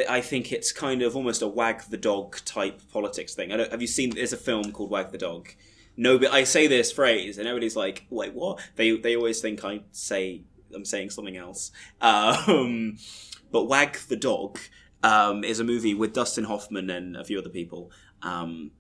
I 0.10 0.22
think 0.22 0.52
it's 0.52 0.72
kind 0.72 1.02
of 1.02 1.16
almost 1.16 1.42
a 1.42 1.48
wag 1.48 1.84
the 1.90 1.98
dog 1.98 2.38
type 2.46 2.82
politics 2.92 3.34
thing. 3.34 3.52
Have 3.52 3.82
you 3.82 3.88
seen? 3.88 4.12
There's 4.12 4.34
a 4.34 4.38
film 4.38 4.72
called 4.72 4.90
Wag 4.90 5.12
the 5.12 5.18
Dog. 5.18 5.50
No, 5.96 6.18
but 6.18 6.32
I 6.32 6.44
say 6.44 6.68
this 6.68 6.92
phrase, 6.92 7.38
and 7.38 7.48
everybody's 7.48 7.76
like, 7.76 8.06
"Wait, 8.10 8.34
what?" 8.34 8.60
They 8.76 8.98
they 8.98 9.16
always 9.16 9.42
think 9.42 9.64
I 9.64 9.82
say 9.92 10.44
I'm 10.74 10.86
saying 10.86 11.12
something 11.12 11.38
else. 11.38 11.72
Um, 12.02 12.98
but 13.52 13.66
Wag 13.66 13.98
the 14.10 14.16
Dog 14.16 14.60
um, 15.04 15.44
is 15.44 15.60
a 15.60 15.64
movie 15.64 15.94
with 15.94 16.14
Dustin 16.14 16.46
Hoffman 16.46 16.90
and 16.90 17.16
a 17.16 17.24
few 17.24 17.38
other 17.38 17.50
people. 17.50 17.92
Um, 18.22 18.72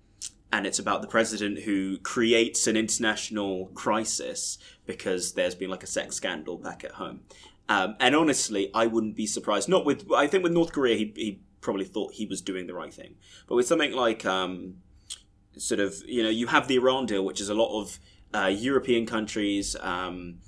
and 0.51 0.67
it's 0.67 0.79
about 0.79 1.01
the 1.01 1.07
president 1.07 1.59
who 1.59 1.97
creates 1.99 2.67
an 2.67 2.77
international 2.77 3.67
crisis 3.73 4.57
because 4.85 5.33
there's 5.33 5.55
been 5.55 5.69
like 5.69 5.83
a 5.83 5.87
sex 5.87 6.15
scandal 6.15 6.57
back 6.57 6.83
at 6.83 6.91
home. 6.91 7.21
Um, 7.69 7.95
and 7.99 8.15
honestly, 8.15 8.69
I 8.73 8.87
wouldn't 8.87 9.15
be 9.15 9.25
surprised. 9.25 9.69
Not 9.69 9.85
with, 9.85 10.11
I 10.15 10.27
think 10.27 10.43
with 10.43 10.51
North 10.51 10.73
Korea, 10.73 10.95
he, 10.97 11.13
he 11.15 11.41
probably 11.61 11.85
thought 11.85 12.13
he 12.13 12.25
was 12.25 12.41
doing 12.41 12.67
the 12.67 12.73
right 12.73 12.93
thing. 12.93 13.15
But 13.47 13.55
with 13.55 13.67
something 13.67 13.93
like, 13.93 14.25
um, 14.25 14.75
sort 15.57 15.79
of, 15.79 15.95
you 16.05 16.23
know, 16.23 16.29
you 16.29 16.47
have 16.47 16.67
the 16.67 16.75
Iran 16.75 17.05
deal, 17.05 17.23
which 17.23 17.39
is 17.39 17.49
a 17.49 17.53
lot 17.53 17.79
of 17.79 17.99
uh, 18.33 18.47
European 18.47 19.05
countries 19.05 19.75
um, 19.81 20.39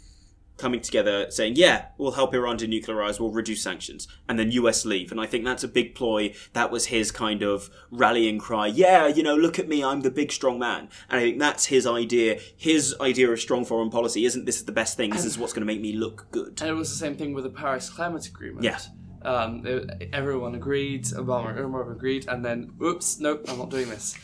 coming 0.57 0.81
together 0.81 1.29
saying, 1.29 1.53
yeah, 1.55 1.87
we'll 1.97 2.11
help 2.13 2.33
Iran 2.33 2.57
denuclearize, 2.57 3.19
we'll 3.19 3.31
reduce 3.31 3.61
sanctions, 3.61 4.07
and 4.27 4.39
then 4.39 4.51
US 4.51 4.85
leave. 4.85 5.11
And 5.11 5.19
I 5.19 5.25
think 5.25 5.43
that's 5.45 5.63
a 5.63 5.67
big 5.67 5.95
ploy. 5.95 6.33
That 6.53 6.71
was 6.71 6.87
his 6.87 7.11
kind 7.11 7.41
of 7.41 7.69
rallying 7.91 8.39
cry. 8.39 8.67
Yeah, 8.67 9.07
you 9.07 9.23
know, 9.23 9.35
look 9.35 9.59
at 9.59 9.67
me, 9.67 9.83
I'm 9.83 10.01
the 10.01 10.11
big 10.11 10.31
strong 10.31 10.59
man. 10.59 10.89
And 11.09 11.19
I 11.19 11.23
think 11.23 11.39
that's 11.39 11.65
his 11.65 11.85
idea. 11.85 12.39
His 12.55 12.95
idea 13.01 13.29
of 13.31 13.39
strong 13.39 13.65
foreign 13.65 13.89
policy 13.89 14.25
isn't 14.25 14.45
this 14.45 14.57
is 14.57 14.65
the 14.65 14.71
best 14.71 14.95
thing, 14.97 15.09
this 15.11 15.25
is 15.25 15.37
what's 15.37 15.53
going 15.53 15.65
to 15.67 15.71
make 15.73 15.81
me 15.81 15.93
look 15.93 16.27
good. 16.31 16.59
And 16.61 16.69
it 16.69 16.73
was 16.73 16.89
the 16.89 16.97
same 16.97 17.15
thing 17.15 17.33
with 17.33 17.43
the 17.43 17.49
Paris 17.49 17.89
Climate 17.89 18.27
Agreement. 18.27 18.63
Yeah. 18.63 18.79
Um, 19.23 19.65
it- 19.65 20.09
everyone 20.13 20.55
agreed, 20.55 21.03
Obama 21.05 21.49
and 21.49 21.59
Umar 21.59 21.91
agreed, 21.91 22.27
and 22.27 22.45
then, 22.45 22.71
oops, 22.81 23.19
nope, 23.19 23.43
I'm 23.49 23.57
not 23.57 23.69
doing 23.71 23.89
this. 23.89 24.15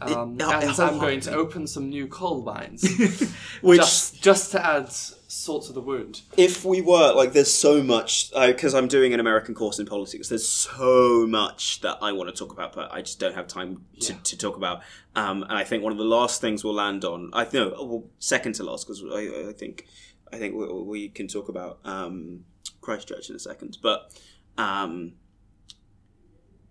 Um, 0.00 0.34
It- 0.34 0.42
and 0.42 0.80
I'm 0.80 0.98
going 0.98 1.20
to 1.20 1.34
open 1.34 1.66
some 1.66 1.88
new 1.88 2.06
coal 2.08 2.42
mines, 2.42 2.82
Which, 3.62 3.78
just 3.80 4.22
just 4.22 4.52
to 4.52 4.64
add 4.64 4.90
salt 4.92 5.66
to 5.66 5.72
the 5.72 5.80
wound. 5.80 6.22
if 6.36 6.64
we 6.64 6.80
were 6.80 7.12
like 7.14 7.32
there's 7.32 7.50
so 7.52 7.82
much 7.82 8.30
because 8.32 8.72
i'm 8.72 8.86
doing 8.86 9.12
an 9.12 9.18
american 9.18 9.52
course 9.52 9.80
in 9.80 9.84
politics 9.86 10.28
there's 10.28 10.48
so 10.48 11.26
much 11.26 11.80
that 11.80 11.98
i 12.00 12.12
want 12.12 12.28
to 12.30 12.34
talk 12.44 12.52
about 12.52 12.72
but 12.72 12.88
i 12.92 13.02
just 13.02 13.18
don't 13.18 13.34
have 13.34 13.48
time 13.48 13.84
to, 13.98 14.12
Yeah. 14.12 14.18
to 14.22 14.38
talk 14.38 14.56
about 14.56 14.82
um, 15.16 15.42
and 15.42 15.52
i 15.54 15.64
think 15.64 15.82
one 15.82 15.90
of 15.90 15.98
the 15.98 16.04
last 16.04 16.40
things 16.40 16.62
we'll 16.62 16.74
land 16.74 17.04
on 17.04 17.30
i 17.32 17.44
know 17.52 17.70
well, 17.70 18.04
second 18.20 18.54
to 18.56 18.62
last 18.62 18.86
because 18.86 19.02
I, 19.02 19.48
I 19.48 19.52
think 19.52 19.86
i 20.32 20.36
think 20.38 20.54
we, 20.54 20.66
we 20.82 21.08
can 21.08 21.26
talk 21.26 21.48
about 21.48 21.80
um, 21.84 22.44
christchurch 22.80 23.28
in 23.28 23.34
a 23.34 23.40
second 23.40 23.78
but 23.82 24.12
um, 24.56 25.14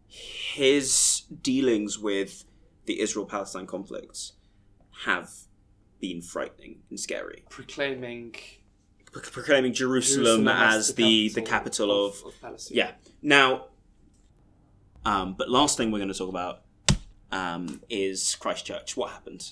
his 0.07 1.23
dealings 1.41 1.99
with 1.99 2.45
the 2.85 2.99
israel-palestine 2.99 3.67
conflicts 3.67 4.33
have 5.05 5.29
been 5.99 6.21
frightening 6.21 6.79
and 6.89 6.99
scary 6.99 7.43
Proclaiming 7.49 8.35
proclaiming 9.13 9.73
Jerusalem, 9.73 10.47
as, 10.47 10.95
the 10.95 11.29
the 11.29 11.41
capital 11.41 12.07
of, 12.07 12.15
Palestine. 12.41 12.77
yeah. 12.77 12.91
Now, 13.21 13.65
um, 15.05 15.35
but 15.37 15.49
last 15.49 15.77
thing 15.77 15.91
we're 15.91 15.99
going 15.99 16.11
to 16.11 16.17
talk 16.17 16.29
about 16.29 16.61
um, 17.31 17.81
is 17.89 18.35
Christchurch. 18.35 18.97
What 18.97 19.11
happened? 19.11 19.51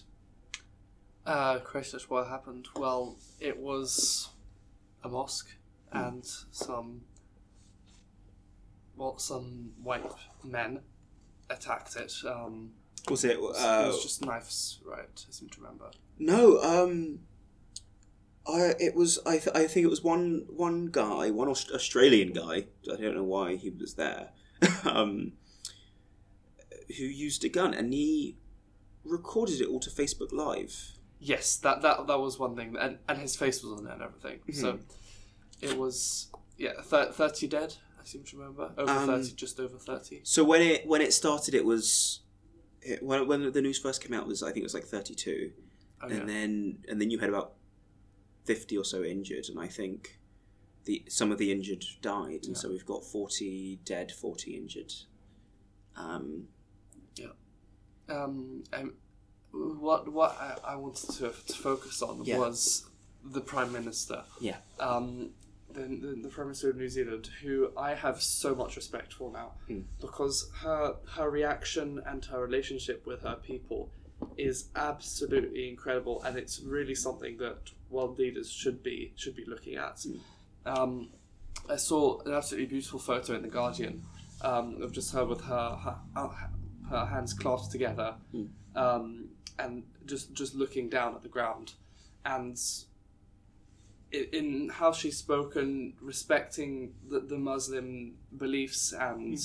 Uh, 1.25 1.59
Christchurch, 1.59 2.09
what 2.09 2.27
happened? 2.27 2.67
Well, 2.75 3.17
it 3.39 3.57
was 3.57 4.29
a 5.03 5.09
mosque 5.09 5.49
and 5.91 6.25
some, 6.51 7.01
well, 8.95 9.17
some 9.17 9.71
white 9.83 10.05
men 10.43 10.79
attacked 11.49 11.95
it. 11.97 12.13
Um, 12.25 12.71
Was 13.09 13.23
it? 13.23 13.31
it 13.31 13.37
Uh, 13.39 13.87
was 13.87 14.03
just 14.03 14.25
knives, 14.25 14.79
right? 14.85 15.07
I 15.27 15.31
seem 15.31 15.49
to 15.49 15.61
remember. 15.61 15.91
no. 16.19 16.59
Um, 16.61 17.19
I 18.47 18.73
it 18.79 18.95
was. 18.95 19.19
I 19.25 19.37
th- 19.37 19.55
I 19.55 19.67
think 19.67 19.85
it 19.85 19.89
was 19.89 20.03
one 20.03 20.45
one 20.49 20.87
guy, 20.87 21.29
one 21.31 21.47
Aust- 21.47 21.71
Australian 21.71 22.33
guy. 22.33 22.65
I 22.91 22.95
don't 22.95 23.15
know 23.15 23.23
why 23.23 23.55
he 23.55 23.69
was 23.69 23.93
there. 23.95 24.29
um, 24.85 25.33
who 26.97 27.03
used 27.05 27.43
a 27.45 27.49
gun 27.49 27.73
and 27.73 27.93
he 27.93 28.37
recorded 29.03 29.61
it 29.61 29.67
all 29.67 29.79
to 29.79 29.89
Facebook 29.89 30.31
Live. 30.31 30.97
Yes, 31.19 31.55
that 31.57 31.81
that 31.83 32.07
that 32.07 32.19
was 32.19 32.39
one 32.39 32.55
thing, 32.55 32.75
and 32.79 32.97
and 33.07 33.17
his 33.19 33.35
face 33.35 33.63
was 33.63 33.79
on 33.79 33.87
it 33.87 33.93
and 33.93 34.01
everything. 34.01 34.39
So 34.53 34.73
Mm-hmm. 34.73 35.65
it 35.65 35.77
was 35.77 36.27
yeah, 36.57 36.81
thir- 36.83 37.11
thirty 37.11 37.47
dead. 37.47 37.75
I 37.99 38.05
seem 38.05 38.23
to 38.23 38.37
remember 38.37 38.71
over 38.77 38.91
Um, 38.91 39.05
thirty, 39.05 39.33
just 39.33 39.59
over 39.59 39.77
thirty. 39.77 40.21
So 40.23 40.43
when 40.43 40.61
it 40.63 40.87
when 40.87 41.01
it 41.01 41.13
started, 41.13 41.53
it 41.53 41.63
was 41.65 42.21
it, 42.81 43.03
when 43.03 43.27
when 43.27 43.51
the 43.51 43.61
news 43.61 43.79
first 43.79 44.01
came 44.03 44.13
out 44.13 44.27
was 44.27 44.41
I 44.43 44.47
think 44.47 44.57
it 44.59 44.63
was 44.63 44.73
like 44.73 44.85
thirty 44.85 45.15
two, 45.15 45.51
Oh, 46.01 46.07
and 46.07 46.19
yeah. 46.19 46.25
then 46.25 46.77
and 46.89 46.99
then 46.99 47.09
you 47.11 47.19
had 47.19 47.29
about 47.29 47.53
fifty 48.45 48.77
or 48.77 48.83
so 48.83 49.03
injured, 49.03 49.45
and 49.49 49.59
I 49.59 49.67
think 49.67 50.19
the 50.85 51.03
some 51.07 51.31
of 51.31 51.37
the 51.37 51.51
injured 51.51 51.85
died, 52.01 52.45
and 52.45 52.57
so 52.57 52.69
we've 52.69 52.85
got 52.85 53.05
forty 53.05 53.79
dead, 53.85 54.11
forty 54.11 54.55
injured. 54.57 54.91
Um, 55.95 56.47
um, 58.09 58.63
um, 58.73 58.93
what 59.51 60.11
what 60.11 60.31
I, 60.39 60.73
I 60.73 60.75
wanted 60.75 61.09
to, 61.15 61.31
to 61.47 61.53
focus 61.53 62.01
on 62.01 62.23
Yeah. 62.25 62.37
was 62.39 62.89
the 63.23 63.41
prime 63.41 63.71
minister. 63.71 64.23
Yeah. 64.39 64.57
Um, 64.79 65.31
the, 65.73 65.81
the, 65.81 66.19
the 66.23 66.29
prime 66.29 66.47
minister 66.47 66.69
of 66.69 66.77
New 66.77 66.89
Zealand, 66.89 67.29
who 67.41 67.71
I 67.77 67.93
have 67.95 68.21
so 68.21 68.55
much 68.55 68.75
respect 68.75 69.13
for 69.13 69.31
now, 69.31 69.53
Hmm. 69.67 69.81
because 69.99 70.49
her 70.61 70.95
her 71.15 71.29
reaction 71.29 72.01
and 72.05 72.23
her 72.25 72.41
relationship 72.41 73.05
with 73.05 73.21
her 73.23 73.35
people 73.35 73.91
is 74.37 74.69
absolutely 74.75 75.67
incredible, 75.69 76.21
and 76.23 76.37
it's 76.37 76.61
really 76.61 76.95
something 76.95 77.37
that 77.37 77.71
world 77.89 78.17
leaders 78.19 78.49
should 78.51 78.83
be 78.83 79.13
should 79.15 79.35
be 79.35 79.45
looking 79.45 79.75
at. 79.75 80.05
Um, 80.65 81.09
I 81.69 81.75
saw 81.75 82.21
an 82.21 82.33
absolutely 82.33 82.67
beautiful 82.67 82.99
photo 82.99 83.33
in 83.33 83.41
the 83.41 83.47
Guardian 83.47 84.03
um, 84.41 84.81
of 84.81 84.91
just 84.91 85.13
her 85.13 85.25
with 85.25 85.41
her 85.41 85.69
her, 86.15 86.29
her 86.89 87.05
hands 87.05 87.33
clasped 87.33 87.71
together, 87.71 88.15
um, 88.75 89.29
and 89.59 89.83
just 90.05 90.33
just 90.33 90.53
looking 90.55 90.89
down 90.89 91.15
at 91.15 91.21
the 91.23 91.29
ground, 91.29 91.73
and 92.25 92.57
in 94.11 94.69
how 94.73 94.91
she's 94.91 95.17
spoken, 95.17 95.93
respecting 96.01 96.93
the, 97.09 97.19
the 97.19 97.37
Muslim 97.37 98.15
beliefs 98.37 98.93
and 98.93 99.39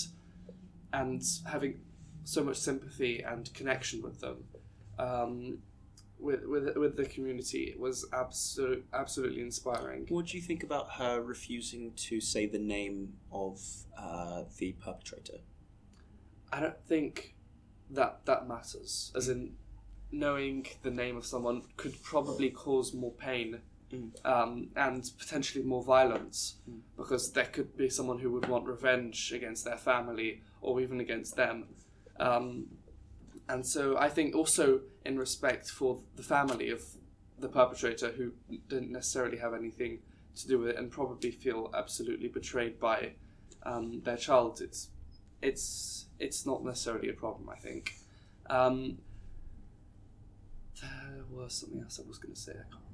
and 0.92 1.22
having 1.46 1.80
so 2.24 2.42
much 2.42 2.56
sympathy 2.56 3.22
and 3.22 3.52
connection 3.54 4.02
with 4.02 4.20
them, 4.20 4.44
um, 4.98 5.58
with 6.18 6.44
with 6.46 6.76
with 6.76 6.96
the 6.96 7.04
community 7.04 7.64
it 7.64 7.78
was 7.78 8.06
absolute, 8.12 8.84
absolutely 8.92 9.42
inspiring. 9.42 10.06
What 10.08 10.26
do 10.26 10.36
you 10.36 10.42
think 10.42 10.62
about 10.62 10.92
her 10.92 11.20
refusing 11.20 11.92
to 11.96 12.20
say 12.20 12.46
the 12.46 12.58
name 12.58 13.14
of 13.30 13.60
uh, 13.98 14.44
the 14.58 14.72
perpetrator? 14.72 15.38
I 16.52 16.60
don't 16.60 16.84
think 16.86 17.34
that 17.90 18.24
that 18.24 18.48
matters. 18.48 19.12
As 19.14 19.28
in, 19.28 19.54
knowing 20.10 20.66
the 20.82 20.90
name 20.90 21.16
of 21.16 21.26
someone 21.26 21.62
could 21.76 22.02
probably 22.02 22.50
cause 22.50 22.94
more 22.94 23.12
pain 23.12 23.60
Mm. 23.92 24.10
um, 24.24 24.68
and 24.74 25.08
potentially 25.16 25.62
more 25.62 25.84
violence 25.84 26.56
because 26.96 27.30
there 27.30 27.44
could 27.44 27.76
be 27.76 27.88
someone 27.88 28.18
who 28.18 28.32
would 28.32 28.48
want 28.48 28.66
revenge 28.66 29.32
against 29.32 29.64
their 29.64 29.76
family 29.76 30.42
or 30.60 30.80
even 30.80 30.98
against 30.98 31.36
them. 31.36 31.66
Um, 32.18 32.66
and 33.48 33.64
so 33.64 33.96
I 33.96 34.08
think 34.08 34.34
also 34.34 34.80
in 35.04 35.16
respect 35.16 35.70
for 35.70 36.00
the 36.16 36.24
family 36.24 36.70
of 36.70 36.82
the 37.38 37.48
perpetrator 37.48 38.10
who 38.10 38.32
didn't 38.68 38.90
necessarily 38.90 39.38
have 39.38 39.54
anything 39.54 40.00
to 40.34 40.48
do 40.48 40.58
with 40.58 40.70
it 40.70 40.76
and 40.76 40.90
probably 40.90 41.30
feel 41.30 41.70
absolutely 41.72 42.28
betrayed 42.28 42.80
by 42.80 43.12
um, 43.62 44.00
their 44.04 44.16
child, 44.16 44.60
it's 44.60 44.88
it's 45.42 46.06
it's 46.18 46.46
not 46.46 46.64
necessarily 46.64 47.08
a 47.08 47.12
problem. 47.12 47.48
I 47.50 47.56
think. 47.56 47.92
Um, 48.48 48.98
there 50.80 51.24
was 51.30 51.54
something 51.54 51.80
else 51.80 52.00
I 52.02 52.06
was 52.06 52.18
going 52.18 52.34
to 52.34 52.40
say. 52.40 52.52
I 52.52 52.70
can't 52.70 52.85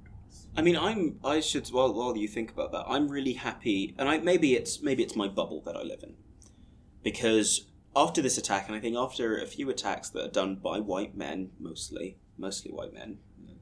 I 0.57 0.63
mean, 0.63 0.77
I'm. 0.77 1.19
I 1.25 1.41
should. 1.41 1.67
While 1.69 1.95
while 1.95 2.17
you 2.17 2.29
think 2.29 2.51
about 2.51 2.73
that, 2.73 2.85
I'm 2.87 3.09
really 3.09 3.35
happy, 3.35 3.95
and 3.99 4.09
I 4.09 4.19
maybe 4.19 4.55
it's 4.55 4.83
maybe 4.83 5.03
it's 5.03 5.17
my 5.17 5.29
bubble 5.29 5.63
that 5.63 5.77
I 5.77 5.83
live 5.83 6.03
in, 6.03 6.15
because 7.03 7.67
after 7.97 8.21
this 8.23 8.39
attack, 8.39 8.69
and 8.69 8.77
I 8.77 8.81
think 8.81 8.97
after 8.97 9.39
a 9.39 9.47
few 9.47 9.71
attacks 9.71 10.11
that 10.11 10.25
are 10.25 10.31
done 10.31 10.57
by 10.57 10.81
white 10.81 11.17
men, 11.17 11.51
mostly 11.59 12.19
mostly 12.37 12.71
white 12.71 12.93
men, 12.93 13.19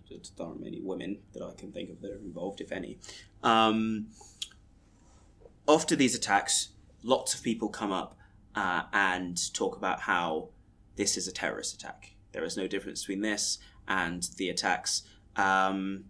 there 0.09 0.47
aren't 0.47 0.61
many 0.61 0.81
women 0.81 1.19
that 1.33 1.43
I 1.43 1.55
can 1.55 1.73
think 1.73 1.91
of 1.91 2.01
that 2.01 2.11
are 2.11 2.19
involved, 2.19 2.61
if 2.61 2.73
any. 2.73 2.99
Um, 3.43 4.09
after 5.69 5.95
these 5.95 6.15
attacks, 6.15 6.71
lots 7.03 7.35
of 7.35 7.43
people 7.43 7.69
come 7.69 7.93
up 7.93 8.17
uh, 8.55 8.83
and 8.93 9.55
talk 9.55 9.77
about 9.77 10.01
how 10.01 10.49
this 10.97 11.17
is 11.17 11.29
a 11.29 11.33
terrorist 11.33 11.75
attack. 11.75 12.15
There 12.33 12.45
is 12.45 12.57
no 12.57 12.67
difference 12.67 13.03
between 13.03 13.21
this 13.21 13.59
and 13.87 14.29
the 14.37 14.49
attacks. 14.49 15.03
Um, 15.37 16.05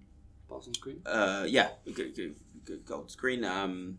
Parsons 0.51 0.76
Green. 0.78 1.01
uh, 1.07 1.44
yeah, 1.48 1.68
g- 1.86 2.12
g- 2.12 2.34
g- 2.66 2.76
Gold's 2.84 3.14
Green, 3.16 3.44
um, 3.44 3.98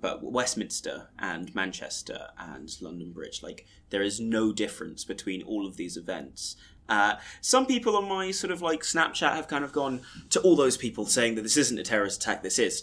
but 0.00 0.22
Westminster 0.22 1.08
and 1.18 1.52
Manchester 1.54 2.28
and 2.38 2.70
London 2.80 3.12
Bridge, 3.12 3.42
like 3.42 3.66
there 3.90 4.02
is 4.02 4.20
no 4.20 4.52
difference 4.52 5.04
between 5.04 5.42
all 5.42 5.66
of 5.66 5.76
these 5.76 5.96
events. 5.96 6.56
Uh, 6.88 7.14
some 7.40 7.64
people 7.66 7.96
on 7.96 8.08
my 8.08 8.30
sort 8.32 8.50
of 8.52 8.60
like 8.60 8.82
Snapchat 8.82 9.34
have 9.34 9.48
kind 9.48 9.64
of 9.64 9.72
gone 9.72 10.02
to 10.30 10.40
all 10.40 10.56
those 10.56 10.76
people 10.76 11.06
saying 11.06 11.36
that 11.36 11.42
this 11.42 11.56
isn't 11.56 11.78
a 11.78 11.82
terrorist 11.84 12.22
attack. 12.22 12.42
This 12.42 12.58
is. 12.58 12.82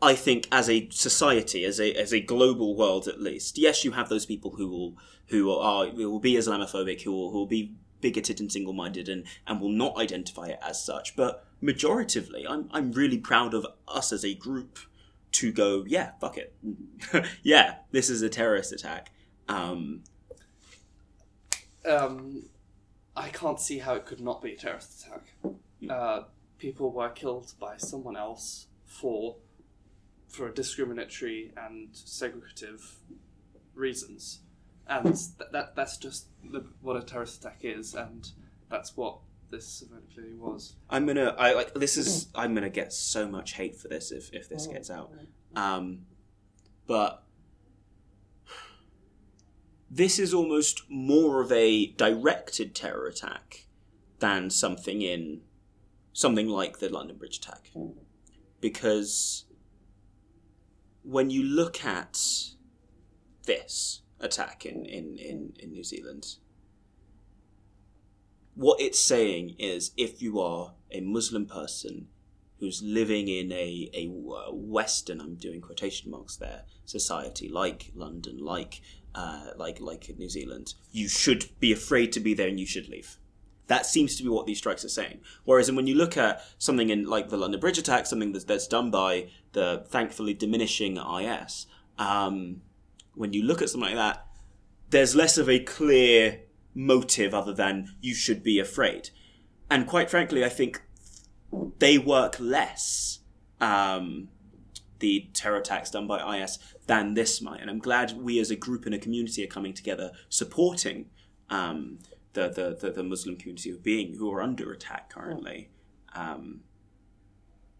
I 0.00 0.14
think 0.16 0.48
as 0.50 0.68
a 0.68 0.88
society, 0.90 1.64
as 1.64 1.80
a 1.80 1.94
as 1.94 2.12
a 2.12 2.20
global 2.20 2.76
world 2.76 3.06
at 3.06 3.20
least, 3.20 3.56
yes, 3.56 3.84
you 3.84 3.92
have 3.92 4.08
those 4.08 4.26
people 4.26 4.50
who 4.56 4.68
will 4.68 4.96
who 5.28 5.50
are 5.52 5.86
who 5.86 6.10
will 6.10 6.18
be 6.20 6.34
Islamophobic, 6.34 7.02
who 7.02 7.12
will, 7.12 7.30
who 7.30 7.38
will 7.38 7.46
be 7.46 7.74
bigoted 8.02 8.40
and 8.40 8.52
single 8.52 8.74
minded 8.74 9.08
and, 9.08 9.24
and 9.46 9.60
will 9.60 9.70
not 9.70 9.96
identify 9.96 10.48
it 10.48 10.58
as 10.60 10.84
such. 10.84 11.16
But 11.16 11.46
majoritively, 11.62 12.44
I'm 12.46 12.68
I'm 12.72 12.92
really 12.92 13.18
proud 13.18 13.54
of 13.54 13.66
us 13.88 14.12
as 14.12 14.24
a 14.24 14.34
group 14.34 14.78
to 15.32 15.50
go, 15.50 15.82
yeah, 15.86 16.10
fuck 16.20 16.36
it, 16.36 16.54
yeah, 17.42 17.76
this 17.90 18.10
is 18.10 18.20
a 18.20 18.28
terrorist 18.28 18.70
attack. 18.72 19.10
Um, 19.48 20.02
Um, 21.88 22.44
I 23.16 23.28
can't 23.30 23.58
see 23.58 23.78
how 23.78 23.94
it 23.94 24.04
could 24.06 24.20
not 24.20 24.42
be 24.42 24.52
a 24.52 24.56
terrorist 24.56 25.06
attack. 25.06 25.32
Uh, 25.88 26.24
people 26.58 26.92
were 26.92 27.08
killed 27.08 27.54
by 27.58 27.76
someone 27.76 28.16
else 28.16 28.66
for 28.86 29.36
for 30.28 30.50
discriminatory 30.50 31.52
and 31.56 31.92
segregative 31.92 32.94
reasons, 33.74 34.40
and 34.86 35.04
th- 35.04 35.50
that 35.52 35.74
that's 35.76 35.96
just 35.96 36.26
the, 36.44 36.64
what 36.80 36.96
a 36.96 37.02
terrorist 37.02 37.40
attack 37.40 37.60
is, 37.62 37.94
and 37.94 38.30
that's 38.70 38.96
what 38.96 39.18
this 39.50 39.82
event 39.82 40.04
clearly 40.12 40.34
was. 40.34 40.76
I'm 40.90 41.06
gonna 41.06 41.34
I 41.38 41.52
like 41.52 41.74
this 41.74 41.96
is 41.96 42.28
I'm 42.34 42.54
gonna 42.54 42.70
get 42.70 42.92
so 42.92 43.28
much 43.28 43.52
hate 43.54 43.76
for 43.76 43.88
this 43.88 44.10
if 44.10 44.32
if 44.32 44.48
this 44.48 44.66
gets 44.66 44.90
out. 44.90 45.12
Um, 45.54 46.06
but 46.86 47.24
this 49.90 50.18
is 50.18 50.32
almost 50.32 50.82
more 50.88 51.42
of 51.42 51.52
a 51.52 51.86
directed 51.92 52.74
terror 52.74 53.06
attack 53.06 53.66
than 54.18 54.48
something 54.48 55.02
in 55.02 55.42
something 56.12 56.48
like 56.48 56.78
the 56.78 56.88
London 56.88 57.16
Bridge 57.18 57.38
attack. 57.38 57.70
Because 58.60 59.44
when 61.02 61.30
you 61.30 61.42
look 61.42 61.84
at 61.84 62.18
this 63.44 64.01
attack 64.22 64.64
in, 64.64 64.86
in, 64.86 65.18
in, 65.18 65.52
in 65.58 65.72
New 65.72 65.84
Zealand, 65.84 66.36
what 68.54 68.80
it's 68.80 69.00
saying 69.00 69.56
is 69.58 69.92
if 69.96 70.22
you 70.22 70.40
are 70.40 70.74
a 70.90 71.00
Muslim 71.00 71.46
person 71.46 72.08
who's 72.60 72.82
living 72.82 73.26
in 73.28 73.50
a, 73.50 73.90
a 73.92 74.06
Western, 74.52 75.20
I'm 75.20 75.34
doing 75.34 75.60
quotation 75.60 76.10
marks 76.10 76.36
there, 76.36 76.62
society 76.84 77.48
like 77.48 77.90
London, 77.94 78.38
like 78.38 78.80
uh, 79.14 79.48
like 79.56 79.80
like 79.80 80.10
New 80.16 80.28
Zealand, 80.28 80.74
you 80.90 81.08
should 81.08 81.46
be 81.60 81.72
afraid 81.72 82.12
to 82.12 82.20
be 82.20 82.34
there 82.34 82.48
and 82.48 82.60
you 82.60 82.66
should 82.66 82.88
leave. 82.88 83.18
That 83.66 83.86
seems 83.86 84.16
to 84.16 84.22
be 84.22 84.28
what 84.28 84.46
these 84.46 84.58
strikes 84.58 84.84
are 84.84 84.90
saying. 84.90 85.20
Whereas 85.44 85.70
when 85.70 85.86
you 85.86 85.94
look 85.94 86.16
at 86.16 86.44
something 86.58 86.90
in 86.90 87.04
like 87.04 87.30
the 87.30 87.36
London 87.36 87.60
Bridge 87.60 87.78
attack, 87.78 88.06
something 88.06 88.32
that's, 88.32 88.44
that's 88.44 88.66
done 88.66 88.90
by 88.90 89.28
the 89.52 89.84
thankfully 89.88 90.34
diminishing 90.34 90.96
IS, 90.96 91.66
um, 91.98 92.62
when 93.14 93.32
you 93.32 93.42
look 93.42 93.62
at 93.62 93.68
something 93.70 93.94
like 93.94 93.96
that, 93.96 94.26
there's 94.90 95.14
less 95.14 95.38
of 95.38 95.48
a 95.48 95.58
clear 95.58 96.40
motive 96.74 97.34
other 97.34 97.52
than 97.52 97.94
you 98.00 98.14
should 98.14 98.42
be 98.42 98.58
afraid. 98.58 99.10
And 99.70 99.86
quite 99.86 100.10
frankly, 100.10 100.44
I 100.44 100.48
think 100.48 100.82
they 101.78 101.98
work 101.98 102.36
less, 102.38 103.20
um, 103.60 104.28
the 104.98 105.28
terror 105.34 105.58
attacks 105.58 105.90
done 105.90 106.06
by 106.06 106.38
IS, 106.38 106.58
than 106.86 107.14
this 107.14 107.40
might. 107.40 107.60
And 107.60 107.70
I'm 107.70 107.78
glad 107.78 108.12
we 108.18 108.38
as 108.38 108.50
a 108.50 108.56
group 108.56 108.86
and 108.86 108.94
a 108.94 108.98
community 108.98 109.44
are 109.44 109.48
coming 109.48 109.74
together 109.74 110.12
supporting 110.28 111.10
um, 111.50 111.98
the, 112.32 112.48
the, 112.48 112.76
the, 112.80 112.92
the 112.92 113.02
Muslim 113.02 113.36
community 113.36 113.70
of 113.70 113.82
being 113.82 114.16
who 114.16 114.32
are 114.32 114.42
under 114.42 114.72
attack 114.72 115.10
currently. 115.10 115.70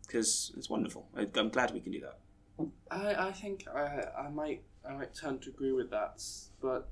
Because 0.07 0.53
it's 0.57 0.69
wonderful. 0.69 1.09
I, 1.17 1.27
I'm 1.35 1.51
glad 1.51 1.73
we 1.73 1.81
can 1.81 1.93
do 1.93 2.01
that. 2.01 2.19
I, 2.91 3.29
I 3.29 3.33
think 3.33 3.67
I, 3.69 4.05
I 4.19 4.29
might 4.29 4.63
I 4.89 4.93
might 4.95 5.15
tend 5.15 5.43
to 5.43 5.51
agree 5.51 5.73
with 5.73 5.91
that, 5.91 6.23
but 6.61 6.89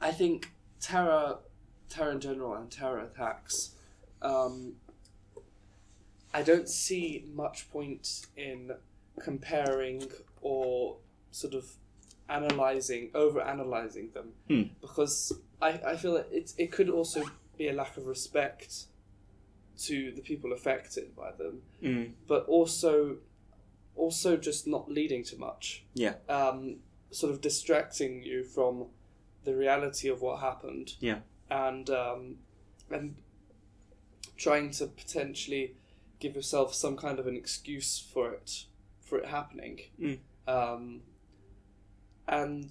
I 0.00 0.12
think 0.12 0.50
terror, 0.80 1.38
terror 1.88 2.12
in 2.12 2.20
general, 2.20 2.54
and 2.54 2.70
terror 2.70 3.00
attacks. 3.00 3.72
Um, 4.22 4.74
I 6.32 6.42
don't 6.42 6.68
see 6.68 7.24
much 7.34 7.70
point 7.70 8.26
in 8.36 8.72
comparing 9.20 10.04
or 10.40 10.96
sort 11.30 11.54
of 11.54 11.72
analyzing, 12.28 13.10
over 13.14 13.40
analyzing 13.40 14.10
them, 14.12 14.32
Hmm. 14.46 14.62
because 14.80 15.32
I, 15.60 15.80
I 15.84 15.96
feel 15.96 16.12
that 16.14 16.28
it 16.30 16.52
it 16.58 16.70
could 16.70 16.88
also 16.90 17.24
be 17.56 17.68
a 17.68 17.72
lack 17.72 17.96
of 17.96 18.06
respect 18.06 18.84
to 19.78 20.12
the 20.12 20.20
people 20.22 20.52
affected 20.52 21.14
by 21.16 21.30
them 21.32 21.62
Mm. 21.82 22.12
but 22.26 22.44
also 22.46 23.16
also 23.98 24.36
just 24.36 24.66
not 24.66 24.90
leading 24.90 25.22
to 25.24 25.36
much 25.38 25.84
Yeah. 25.94 26.14
um, 26.28 26.76
sort 27.10 27.32
of 27.32 27.40
distracting 27.40 28.22
you 28.22 28.44
from 28.44 28.86
the 29.44 29.54
reality 29.56 30.08
of 30.08 30.20
what 30.22 30.40
happened 30.40 30.94
Yeah. 31.00 31.20
and 31.50 31.88
um, 31.90 32.36
and 32.90 33.16
trying 34.36 34.70
to 34.72 34.86
potentially 34.86 35.74
give 36.20 36.34
yourself 36.36 36.74
some 36.74 36.96
kind 36.96 37.18
of 37.18 37.26
an 37.26 37.36
excuse 37.36 37.98
for 37.98 38.32
it 38.32 38.64
for 39.00 39.18
it 39.18 39.26
happening 39.26 39.80
Mm. 40.00 40.18
um, 40.46 41.02
and 42.26 42.70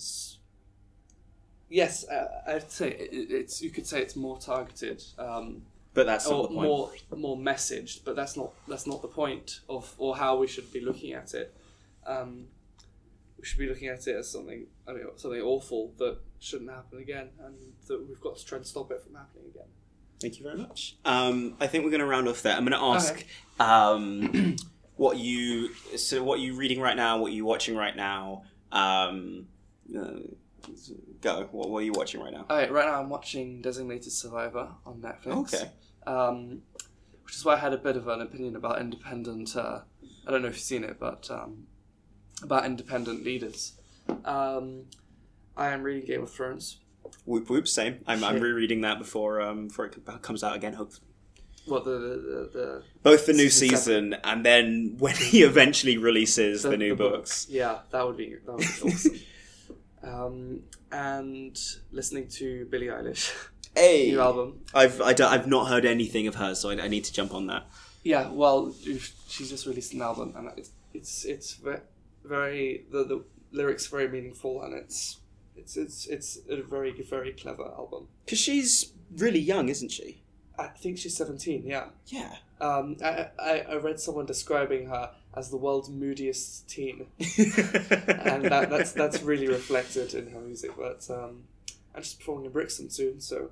yes, 1.69 2.07
uh, 2.07 2.41
I'd 2.47 2.71
say 2.71 2.89
it, 2.91 3.32
it's 3.32 3.61
you 3.61 3.69
could 3.71 3.88
say 3.88 4.01
it's 4.01 4.15
more 4.15 4.38
targeted. 4.38 5.03
Um, 5.17 5.63
But 5.97 6.05
that's 6.05 6.29
not 6.29 6.43
the 6.43 6.47
point. 6.49 6.67
more 6.67 6.91
more 7.15 7.35
messaged, 7.35 8.03
but 8.05 8.15
that's 8.15 8.37
not 8.37 8.51
that's 8.67 8.85
not 8.85 9.01
the 9.01 9.07
point 9.07 9.61
of 9.67 9.95
or 9.97 10.15
how 10.15 10.37
we 10.37 10.45
should 10.45 10.71
be 10.71 10.79
looking 10.79 11.13
at 11.13 11.33
it. 11.33 11.57
Um, 12.05 12.49
we 13.39 13.43
should 13.43 13.57
be 13.57 13.67
looking 13.67 13.87
at 13.87 14.05
it 14.07 14.15
as 14.15 14.31
something 14.31 14.67
I 14.87 14.93
mean 14.93 15.05
something 15.15 15.41
awful 15.41 15.93
that 15.97 16.19
shouldn't 16.39 16.69
happen 16.69 16.99
again, 16.99 17.29
and 17.43 17.55
that 17.87 18.07
we've 18.07 18.21
got 18.21 18.37
to 18.37 18.45
try 18.45 18.57
and 18.57 18.67
stop 18.67 18.91
it 18.91 19.01
from 19.01 19.15
happening 19.15 19.45
again. 19.49 19.69
Thank 20.21 20.37
you 20.37 20.43
very 20.43 20.57
much. 20.57 20.97
Um, 21.03 21.55
I 21.59 21.65
think 21.65 21.83
we're 21.83 21.89
going 21.89 22.01
to 22.01 22.05
round 22.07 22.27
off 22.27 22.43
there. 22.43 22.55
I'm 22.55 22.63
going 22.65 22.79
to 22.79 22.85
ask 22.95 23.13
Okay. 23.13 23.25
um, 23.59 24.55
what 24.97 25.17
you 25.17 25.73
so 25.97 26.21
what 26.23 26.39
you 26.39 26.53
reading 26.55 26.79
right 26.79 26.95
now, 26.95 27.17
what 27.17 27.31
you 27.31 27.43
watching 27.43 27.75
right 27.75 27.95
now. 27.95 28.43
Um, 28.71 29.47
uh, 29.97 30.19
go. 31.21 31.47
What, 31.51 31.69
what 31.69 31.79
are 31.79 31.85
you 31.85 31.93
watching 31.93 32.21
right 32.21 32.33
now? 32.33 32.45
Alright, 32.49 32.71
right 32.71 32.85
now 32.85 33.01
I'm 33.01 33.09
watching 33.09 33.61
Designated 33.61 34.11
Survivor 34.11 34.69
on 34.85 35.01
Netflix. 35.01 35.53
Okay. 35.53 35.71
Um, 36.08 36.62
which 37.24 37.36
is 37.36 37.43
why 37.43 37.55
I 37.55 37.58
had 37.58 37.74
a 37.74 37.78
bit 37.78 37.97
of 37.97 38.08
an 38.08 38.22
opinion 38.22 38.55
about 38.55 38.80
independent. 38.80 39.55
Uh, 39.55 39.82
I 40.26 40.32
don't 40.32 40.41
know 40.41 40.47
if 40.47 40.55
you've 40.55 40.64
seen 40.64 40.86
it, 40.86 40.97
but 40.97 41.30
um, 41.30 41.68
about 42.41 42.66
independent 42.66 43.26
leaders. 43.26 43.74
Um, 44.24 44.86
I 45.58 45.70
am 45.70 45.84
reading 45.84 46.05
Game 46.05 46.24
of 46.24 46.32
Thrones. 46.32 46.80
Whoop 47.26 47.49
whoop. 47.49 47.68
Same. 47.68 47.99
I'm, 48.08 48.24
I'm 48.24 48.39
rereading 48.39 48.82
that 48.82 48.99
before 48.99 49.41
um, 49.41 49.68
before 49.68 49.86
it 49.86 49.97
comes 50.22 50.43
out 50.43 50.55
again. 50.55 50.74
Hopefully. 50.74 51.08
What 51.66 51.84
the 51.84 51.91
the, 51.91 52.49
the, 52.53 52.84
Both 53.03 53.26
the 53.26 53.34
new 53.34 53.49
Season 53.49 53.78
season 53.78 54.14
and 54.24 54.45
then 54.45 54.95
when 54.99 55.16
he 55.16 55.43
eventually 55.43 55.97
releases 55.97 56.64
the, 56.64 56.78
new 56.78 56.95
books. 56.95 57.47
Yeah, 57.49 57.80
that 57.91 58.08
would 58.08 58.16
be 58.16 58.36
that 58.45 58.51
would 58.53 58.60
be 58.60 58.66
awesome. 58.84 59.20
um, 60.01 60.60
and 60.93 61.60
listening 61.91 62.30
to 62.30 62.66
Billie 62.72 62.88
Eilish 62.88 63.34
Hey, 63.78 64.09
new 64.09 64.21
album. 64.21 64.61
I've 64.73 64.99
I 65.01 65.13
don't, 65.13 65.32
I've 65.32 65.47
not 65.47 65.67
heard 65.67 65.86
anything 65.86 66.25
of 66.25 66.36
hers, 66.36 66.59
so 66.59 66.69
I, 66.71 66.86
I 66.86 66.88
need 66.88 67.03
to 67.03 67.13
jump 67.13 67.34
on 67.34 67.45
that. 67.47 67.67
Yeah, 68.03 68.30
well, 68.32 68.73
she's 69.28 69.49
just 69.49 69.67
released 69.67 69.93
an 69.93 70.01
album, 70.01 70.34
and 70.36 70.49
it's 70.57 70.71
it's 70.93 71.25
it's 71.25 71.53
ve- 71.55 71.86
very 72.23 72.86
the 72.91 73.03
the 73.03 73.23
lyrics 73.51 73.88
are 73.88 73.97
very 73.97 74.07
meaningful, 74.09 74.63
and 74.63 74.73
it's 74.73 75.19
it's 75.55 75.78
it's 75.78 76.07
it's 76.07 76.39
a 76.49 76.61
very 76.63 76.91
very 77.03 77.34
clever 77.34 77.65
album. 77.65 78.07
Because 78.25 78.39
she's 78.39 78.93
really 79.15 79.39
young, 79.39 79.69
isn't 79.69 79.91
she? 79.91 80.23
I 80.57 80.67
think 80.67 80.97
she's 80.97 81.15
seventeen. 81.15 81.63
Yeah. 81.63 81.89
Yeah. 82.07 82.36
Um, 82.59 82.97
I, 83.03 83.28
I 83.38 83.59
I 83.69 83.75
read 83.75 83.99
someone 83.99 84.25
describing 84.25 84.88
her 84.88 85.11
as 85.36 85.51
the 85.51 85.57
world's 85.57 85.89
moodiest 85.89 86.67
teen, 86.67 87.05
and 87.19 88.45
that, 88.45 88.69
that's 88.71 88.91
that's 88.93 89.21
really 89.21 89.47
reflected 89.47 90.15
in 90.15 90.32
her 90.32 90.39
music. 90.39 90.71
But 90.75 91.07
um, 91.11 91.43
I'm 91.93 92.01
just 92.01 92.17
performing 92.19 92.45
in 92.45 92.51
Brixton 92.51 92.89
soon, 92.89 93.21
so 93.21 93.51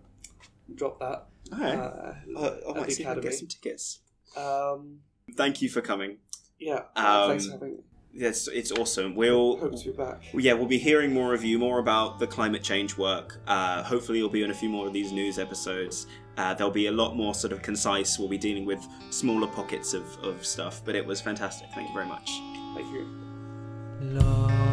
drop 0.73 0.99
that. 0.99 1.28
All 1.53 1.59
right. 1.59 1.76
Uh, 1.78 2.13
Uh, 2.38 2.55
I 2.67 2.69
at 2.71 2.76
might 2.78 2.91
see 2.91 3.03
if 3.03 3.09
I 3.09 3.13
can 3.13 3.21
get 3.23 3.34
some 3.34 3.47
tickets. 3.47 3.99
Um, 4.36 4.99
Thank 5.36 5.61
you 5.61 5.69
for 5.69 5.82
coming. 5.82 6.17
yeah. 6.59 6.84
Um, 6.95 7.30
thanks 7.30 7.45
for 7.45 7.51
having 7.53 7.71
me. 7.78 7.84
Yes, 8.17 8.47
it's 8.47 8.71
awesome. 8.71 9.13
We'll 9.13 9.57
Hope 9.57 9.76
to 9.78 9.91
be 9.91 9.97
back. 9.97 10.21
yeah, 10.34 10.53
we'll 10.53 10.67
be 10.67 10.78
hearing 10.78 11.13
more 11.13 11.34
of 11.34 11.43
you, 11.43 11.59
more 11.59 11.80
about 11.80 12.17
the 12.17 12.26
climate 12.28 12.63
change 12.63 12.97
work. 12.97 13.41
Uh, 13.45 13.84
hopefully, 13.84 14.19
you'll 14.19 14.30
be 14.30 14.43
on 14.43 14.51
a 14.51 14.53
few 14.53 14.69
more 14.69 14.88
of 14.88 14.93
these 14.93 15.11
news 15.11 15.38
episodes. 15.38 16.07
Uh, 16.38 16.53
there'll 16.53 16.71
be 16.71 16.88
a 16.88 16.91
lot 16.93 17.15
more 17.17 17.34
sort 17.36 17.51
of 17.51 17.61
concise. 17.61 18.17
We'll 18.17 18.30
be 18.30 18.38
dealing 18.38 18.65
with 18.65 18.86
smaller 19.09 19.47
pockets 19.47 19.93
of, 19.93 20.05
of 20.23 20.45
stuff, 20.45 20.82
but 20.86 20.95
it 20.95 21.05
was 21.05 21.19
fantastic. 21.19 21.67
Thank 21.76 21.89
you 21.89 21.93
very 21.93 22.07
much. 22.07 22.30
Thank 22.76 22.88
you. 22.93 24.64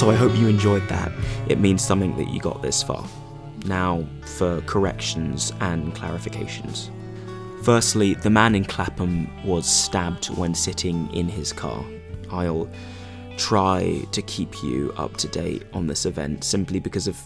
So 0.00 0.08
I 0.08 0.14
hope 0.14 0.34
you 0.34 0.48
enjoyed 0.48 0.88
that. 0.88 1.12
It 1.46 1.60
means 1.60 1.84
something 1.84 2.16
that 2.16 2.30
you 2.30 2.40
got 2.40 2.62
this 2.62 2.82
far. 2.82 3.06
Now 3.66 4.06
for 4.24 4.62
corrections 4.62 5.52
and 5.60 5.94
clarifications. 5.94 6.88
Firstly, 7.62 8.14
the 8.14 8.30
man 8.30 8.54
in 8.54 8.64
Clapham 8.64 9.28
was 9.44 9.68
stabbed 9.68 10.30
when 10.38 10.54
sitting 10.54 11.12
in 11.12 11.28
his 11.28 11.52
car. 11.52 11.84
I'll 12.32 12.66
try 13.36 14.02
to 14.12 14.22
keep 14.22 14.62
you 14.62 14.94
up 14.96 15.18
to 15.18 15.28
date 15.28 15.64
on 15.74 15.86
this 15.86 16.06
event 16.06 16.44
simply 16.44 16.80
because 16.80 17.06
of 17.06 17.22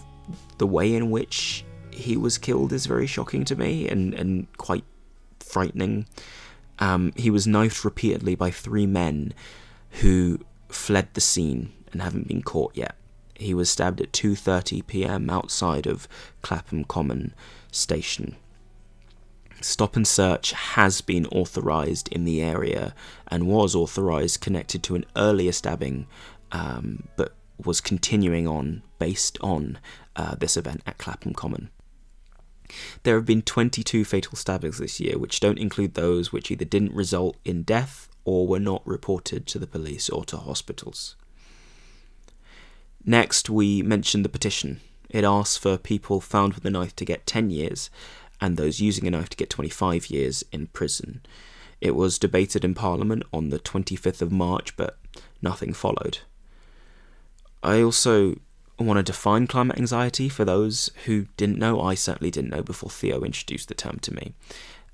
the 0.58 0.66
way 0.66 0.96
in 0.96 1.12
which 1.12 1.64
he 1.92 2.16
was 2.16 2.38
killed 2.38 2.72
is 2.72 2.86
very 2.86 3.06
shocking 3.06 3.44
to 3.44 3.54
me 3.54 3.88
and, 3.88 4.14
and 4.14 4.52
quite 4.56 4.84
frightening. 5.38 6.06
Um, 6.80 7.12
he 7.14 7.30
was 7.30 7.46
knifed 7.46 7.84
repeatedly 7.84 8.34
by 8.34 8.50
three 8.50 8.86
men 8.88 9.32
who 10.00 10.40
fled 10.68 11.14
the 11.14 11.20
scene 11.20 11.70
and 11.94 12.02
haven't 12.02 12.28
been 12.28 12.42
caught 12.42 12.76
yet. 12.76 12.96
He 13.34 13.54
was 13.54 13.70
stabbed 13.70 14.00
at 14.00 14.12
2:30 14.12 14.86
p.m. 14.86 15.30
outside 15.30 15.86
of 15.86 16.06
Clapham 16.42 16.84
Common 16.84 17.34
station. 17.72 18.36
Stop 19.60 19.96
and 19.96 20.06
search 20.06 20.52
has 20.52 21.00
been 21.00 21.26
authorized 21.26 22.08
in 22.08 22.24
the 22.24 22.42
area 22.42 22.94
and 23.28 23.46
was 23.46 23.74
authorized 23.74 24.42
connected 24.42 24.82
to 24.82 24.94
an 24.94 25.06
earlier 25.16 25.52
stabbing, 25.52 26.06
um, 26.52 27.08
but 27.16 27.34
was 27.64 27.80
continuing 27.80 28.46
on 28.46 28.82
based 28.98 29.38
on 29.40 29.78
uh, 30.16 30.34
this 30.34 30.56
event 30.56 30.82
at 30.86 30.98
Clapham 30.98 31.32
Common. 31.32 31.70
There 33.02 33.16
have 33.16 33.26
been 33.26 33.42
22 33.42 34.04
fatal 34.04 34.36
stabbings 34.36 34.78
this 34.78 35.00
year, 35.00 35.18
which 35.18 35.40
don't 35.40 35.58
include 35.58 35.94
those 35.94 36.32
which 36.32 36.50
either 36.50 36.64
didn't 36.64 36.94
result 36.94 37.36
in 37.44 37.62
death 37.62 38.08
or 38.24 38.46
were 38.46 38.60
not 38.60 38.86
reported 38.86 39.46
to 39.46 39.58
the 39.58 39.66
police 39.66 40.08
or 40.08 40.24
to 40.26 40.36
hospitals. 40.36 41.16
Next, 43.04 43.50
we 43.50 43.82
mentioned 43.82 44.24
the 44.24 44.30
petition. 44.30 44.80
It 45.10 45.24
asks 45.24 45.56
for 45.56 45.76
people 45.76 46.20
found 46.20 46.54
with 46.54 46.64
a 46.64 46.70
knife 46.70 46.96
to 46.96 47.04
get 47.04 47.26
10 47.26 47.50
years 47.50 47.90
and 48.40 48.56
those 48.56 48.80
using 48.80 49.06
a 49.06 49.10
knife 49.10 49.28
to 49.30 49.36
get 49.36 49.50
25 49.50 50.08
years 50.08 50.42
in 50.52 50.66
prison. 50.68 51.22
It 51.80 51.94
was 51.94 52.18
debated 52.18 52.64
in 52.64 52.74
Parliament 52.74 53.24
on 53.32 53.50
the 53.50 53.58
25th 53.58 54.22
of 54.22 54.32
March, 54.32 54.76
but 54.76 54.98
nothing 55.42 55.72
followed. 55.72 56.18
I 57.62 57.82
also 57.82 58.36
want 58.78 58.98
to 58.98 59.02
define 59.02 59.46
climate 59.46 59.78
anxiety 59.78 60.28
for 60.28 60.44
those 60.44 60.90
who 61.04 61.26
didn't 61.36 61.58
know. 61.58 61.80
I 61.80 61.94
certainly 61.94 62.30
didn't 62.30 62.50
know 62.50 62.62
before 62.62 62.90
Theo 62.90 63.22
introduced 63.22 63.68
the 63.68 63.74
term 63.74 63.98
to 64.00 64.14
me. 64.14 64.34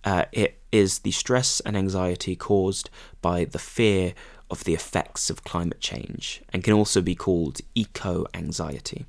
Uh, 0.04 0.24
it 0.32 0.60
is 0.72 1.00
the 1.00 1.10
stress 1.10 1.60
and 1.60 1.76
anxiety 1.76 2.36
caused 2.36 2.90
by 3.20 3.44
the 3.44 3.58
fear 3.58 4.14
of 4.50 4.64
the 4.64 4.74
effects 4.74 5.30
of 5.30 5.44
climate 5.44 5.80
change 5.80 6.42
and 6.52 6.64
can 6.64 6.72
also 6.72 7.00
be 7.00 7.14
called 7.14 7.60
eco 7.74 8.26
anxiety. 8.34 9.06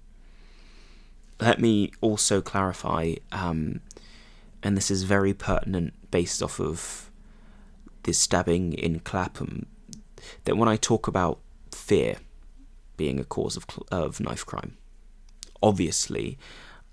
Let 1.39 1.59
me 1.59 1.91
also 2.01 2.41
clarify, 2.41 3.15
um, 3.31 3.81
and 4.61 4.77
this 4.77 4.91
is 4.91 5.03
very 5.03 5.33
pertinent 5.33 5.93
based 6.11 6.43
off 6.43 6.59
of 6.59 7.09
this 8.03 8.19
stabbing 8.19 8.73
in 8.73 8.99
Clapham, 8.99 9.65
that 10.43 10.57
when 10.57 10.69
I 10.69 10.75
talk 10.75 11.07
about 11.07 11.39
fear 11.71 12.17
being 12.95 13.19
a 13.19 13.23
cause 13.23 13.57
of, 13.57 13.65
of 13.91 14.19
knife 14.19 14.45
crime, 14.45 14.77
obviously 15.63 16.37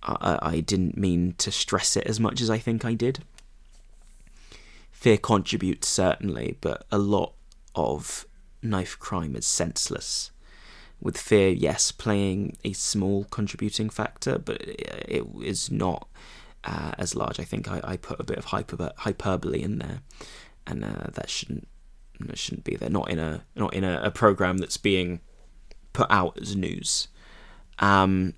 I, 0.03 0.39
I 0.41 0.61
didn't 0.61 0.97
mean 0.97 1.35
to 1.39 1.51
stress 1.51 1.97
it 1.97 2.07
as 2.07 2.19
much 2.19 2.41
as 2.41 2.49
I 2.49 2.59
think 2.59 2.85
I 2.85 2.95
did. 2.95 3.25
Fear 4.91 5.19
contributes 5.19 5.89
certainly, 5.89 6.57
but 6.61 6.87
a 6.91 6.99
lot 6.99 7.35
of 7.75 8.27
knife 8.63 8.99
crime 8.99 9.37
is 9.37 9.47
senseless. 9.47 10.31
With 11.01 11.17
fear, 11.17 11.49
yes, 11.49 11.93
playing 11.93 12.57
a 12.65 12.73
small 12.73 13.25
contributing 13.25 13.89
factor, 13.89 14.37
but 14.39 14.61
it, 14.61 15.25
is 15.41 15.71
not 15.71 16.09
uh, 16.65 16.93
as 16.99 17.15
large. 17.15 17.39
I 17.39 17.45
think 17.45 17.71
I, 17.71 17.81
I 17.85 17.97
put 17.97 18.19
a 18.19 18.25
bit 18.25 18.37
of 18.37 18.47
hyper, 18.47 18.91
hyperbole 18.97 19.63
in 19.63 19.79
there, 19.79 20.01
and 20.67 20.85
uh, 20.85 21.07
that 21.15 21.31
shouldn't 21.31 21.69
that 22.21 22.37
shouldn't 22.37 22.65
be 22.65 22.75
there. 22.75 22.91
Not 22.91 23.11
in 23.11 23.21
a 23.21 23.45
not 23.55 23.75
in 23.75 23.85
a, 23.85 24.01
a 24.03 24.11
program 24.11 24.59
that's 24.59 24.77
being 24.77 25.21
put 25.93 26.11
out 26.11 26.37
as 26.41 26.57
news. 26.57 27.09
Um, 27.79 28.35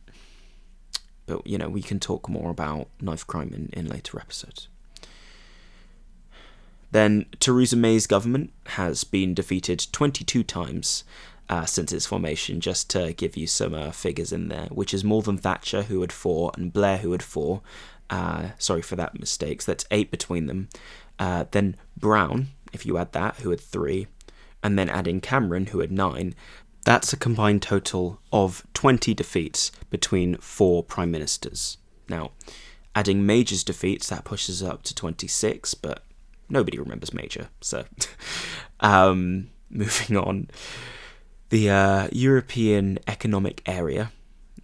but 1.26 1.46
you 1.46 1.56
know 1.56 1.68
we 1.68 1.80
can 1.82 1.98
talk 1.98 2.28
more 2.28 2.50
about 2.50 2.88
knife 3.00 3.26
crime 3.26 3.52
in, 3.54 3.70
in 3.72 3.88
later 3.88 4.18
episodes. 4.20 4.68
Then 6.92 7.26
Theresa 7.38 7.76
May's 7.76 8.06
government 8.06 8.52
has 8.66 9.04
been 9.04 9.34
defeated 9.34 9.86
22 9.92 10.42
times 10.42 11.04
uh, 11.48 11.64
since 11.64 11.92
its 11.92 12.06
formation, 12.06 12.60
just 12.60 12.88
to 12.90 13.12
give 13.12 13.36
you 13.36 13.46
some 13.46 13.74
uh, 13.74 13.90
figures 13.90 14.32
in 14.32 14.48
there, 14.48 14.66
which 14.66 14.94
is 14.94 15.02
more 15.02 15.22
than 15.22 15.36
Thatcher, 15.36 15.82
who 15.82 16.00
had 16.00 16.12
four, 16.12 16.52
and 16.56 16.72
Blair, 16.72 16.98
who 16.98 17.12
had 17.12 17.22
four. 17.22 17.62
Uh, 18.08 18.50
sorry 18.58 18.82
for 18.82 18.96
that 18.96 19.18
mistake. 19.18 19.62
So 19.62 19.72
that's 19.72 19.84
eight 19.90 20.10
between 20.10 20.46
them. 20.46 20.68
Uh, 21.18 21.44
then 21.50 21.76
Brown, 21.96 22.48
if 22.72 22.86
you 22.86 22.98
add 22.98 23.12
that, 23.12 23.36
who 23.36 23.50
had 23.50 23.60
three, 23.60 24.06
and 24.62 24.78
then 24.78 24.88
adding 24.88 25.20
Cameron, 25.20 25.66
who 25.66 25.80
had 25.80 25.92
nine. 25.92 26.34
That's 26.84 27.12
a 27.12 27.16
combined 27.16 27.62
total 27.62 28.20
of 28.32 28.64
20 28.74 29.12
defeats 29.14 29.70
between 29.90 30.36
four 30.36 30.82
prime 30.82 31.10
ministers. 31.10 31.78
Now, 32.08 32.30
adding 32.94 33.26
Major's 33.26 33.64
defeats, 33.64 34.08
that 34.08 34.24
pushes 34.24 34.62
up 34.62 34.82
to 34.84 34.94
26, 34.94 35.74
but 35.74 36.04
nobody 36.50 36.78
remembers 36.78 37.14
Major. 37.14 37.48
So, 37.60 37.84
um, 38.80 39.50
moving 39.70 40.16
on. 40.16 40.48
The 41.50 41.70
uh, 41.70 42.08
European 42.12 42.98
Economic 43.06 43.62
Area, 43.66 44.12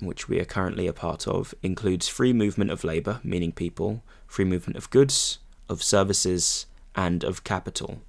which 0.00 0.28
we 0.28 0.38
are 0.38 0.44
currently 0.44 0.86
a 0.86 0.92
part 0.92 1.26
of, 1.26 1.54
includes 1.62 2.08
free 2.08 2.32
movement 2.32 2.70
of 2.70 2.84
labour, 2.84 3.20
meaning 3.24 3.52
people, 3.52 4.02
free 4.26 4.44
movement 4.44 4.76
of 4.76 4.90
goods, 4.90 5.38
of 5.68 5.82
services, 5.82 6.66
and 6.94 7.24
of 7.24 7.44
capital. 7.44 8.02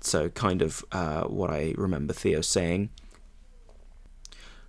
So, 0.00 0.28
kind 0.28 0.60
of 0.60 0.84
uh, 0.92 1.22
what 1.24 1.50
I 1.50 1.74
remember 1.76 2.12
Theo 2.12 2.40
saying. 2.40 2.90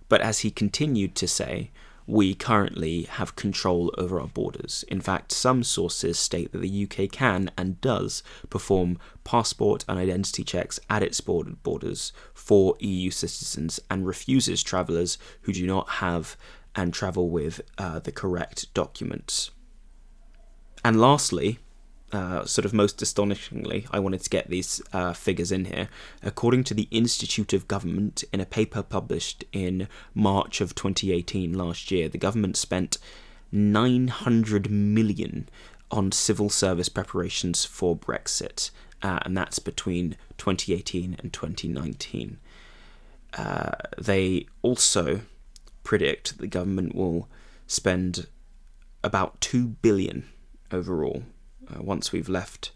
But 0.08 0.20
as 0.20 0.40
he 0.40 0.50
continued 0.50 1.14
to 1.16 1.28
say, 1.28 1.70
we 2.06 2.34
currently 2.34 3.02
have 3.04 3.36
control 3.36 3.92
over 3.98 4.20
our 4.20 4.28
borders. 4.28 4.84
In 4.88 5.00
fact, 5.00 5.32
some 5.32 5.64
sources 5.64 6.18
state 6.18 6.52
that 6.52 6.58
the 6.58 6.88
UK 6.88 7.10
can 7.10 7.50
and 7.58 7.80
does 7.80 8.22
perform 8.48 8.98
passport 9.24 9.84
and 9.88 9.98
identity 9.98 10.44
checks 10.44 10.78
at 10.88 11.02
its 11.02 11.20
borders 11.20 12.12
for 12.32 12.76
EU 12.78 13.10
citizens 13.10 13.80
and 13.90 14.06
refuses 14.06 14.62
travellers 14.62 15.18
who 15.42 15.52
do 15.52 15.66
not 15.66 15.88
have 15.88 16.36
and 16.76 16.92
travel 16.92 17.28
with 17.28 17.60
uh, 17.78 17.98
the 17.98 18.12
correct 18.12 18.72
documents. 18.74 19.50
And 20.84 21.00
lastly, 21.00 21.58
uh, 22.12 22.44
sort 22.44 22.64
of 22.64 22.72
most 22.72 23.02
astonishingly, 23.02 23.86
I 23.90 23.98
wanted 23.98 24.22
to 24.22 24.30
get 24.30 24.48
these 24.48 24.80
uh, 24.92 25.12
figures 25.12 25.50
in 25.50 25.66
here. 25.66 25.88
According 26.22 26.64
to 26.64 26.74
the 26.74 26.88
Institute 26.90 27.52
of 27.52 27.66
Government, 27.66 28.22
in 28.32 28.40
a 28.40 28.46
paper 28.46 28.82
published 28.82 29.44
in 29.52 29.88
March 30.14 30.60
of 30.60 30.74
2018, 30.74 31.52
last 31.52 31.90
year, 31.90 32.08
the 32.08 32.18
government 32.18 32.56
spent 32.56 32.98
900 33.50 34.70
million 34.70 35.48
on 35.90 36.12
civil 36.12 36.48
service 36.48 36.88
preparations 36.88 37.64
for 37.64 37.96
Brexit, 37.96 38.70
uh, 39.02 39.20
and 39.22 39.36
that's 39.36 39.58
between 39.58 40.16
2018 40.38 41.16
and 41.18 41.32
2019. 41.32 42.38
Uh, 43.34 43.72
they 43.98 44.46
also 44.62 45.20
predict 45.82 46.38
the 46.38 46.46
government 46.46 46.94
will 46.94 47.28
spend 47.66 48.26
about 49.02 49.40
2 49.40 49.66
billion 49.82 50.28
overall 50.72 51.22
uh, 51.70 51.82
once 51.82 52.12
we've 52.12 52.28
left 52.28 52.72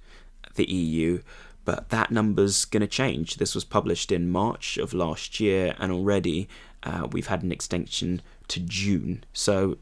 the 0.55 0.70
EU, 0.70 1.22
but 1.64 1.91
that 1.91 2.11
number's 2.11 2.64
going 2.64 2.80
to 2.80 2.86
change. 2.86 3.36
This 3.36 3.55
was 3.55 3.64
published 3.64 4.11
in 4.11 4.30
March 4.30 4.76
of 4.78 4.93
last 4.93 5.41
year, 5.41 5.74
and 5.78 5.93
already 5.93 6.49
uh, 6.82 7.07
we've 7.11 7.28
had 7.28 7.43
an 7.43 7.53
extension 7.53 8.22
to 8.49 8.61
June, 8.61 9.24
so 9.32 9.78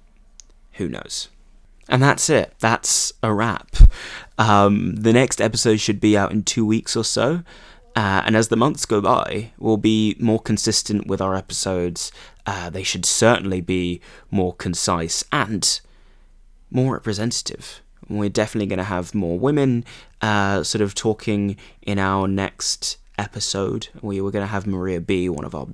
who 0.72 0.88
knows? 0.88 1.28
And 1.88 2.02
that's 2.02 2.28
it. 2.28 2.54
That's 2.58 3.12
a 3.22 3.32
wrap. 3.32 3.76
Um, 4.36 4.94
the 4.94 5.12
next 5.12 5.40
episode 5.40 5.80
should 5.80 6.00
be 6.00 6.16
out 6.16 6.30
in 6.30 6.42
two 6.44 6.64
weeks 6.64 6.94
or 6.94 7.04
so. 7.04 7.42
Uh, 7.96 8.22
and 8.24 8.36
as 8.36 8.46
the 8.48 8.56
months 8.56 8.86
go 8.86 9.00
by, 9.00 9.50
we'll 9.58 9.76
be 9.76 10.14
more 10.20 10.38
consistent 10.38 11.08
with 11.08 11.20
our 11.20 11.34
episodes. 11.34 12.12
Uh, 12.46 12.70
they 12.70 12.84
should 12.84 13.04
certainly 13.04 13.60
be 13.60 14.00
more 14.30 14.54
concise 14.54 15.24
and 15.32 15.80
more 16.70 16.92
representative. 16.92 17.80
We're 18.08 18.28
definitely 18.28 18.66
going 18.66 18.78
to 18.78 18.84
have 18.84 19.14
more 19.14 19.38
women 19.38 19.84
uh, 20.22 20.62
sort 20.62 20.82
of 20.82 20.94
talking 20.94 21.56
in 21.82 21.98
our 21.98 22.26
next 22.26 22.96
episode. 23.18 23.88
We 24.00 24.20
were 24.20 24.30
going 24.30 24.44
to 24.44 24.50
have 24.50 24.66
Maria 24.66 25.00
B, 25.00 25.28
one 25.28 25.44
of 25.44 25.54
our 25.54 25.68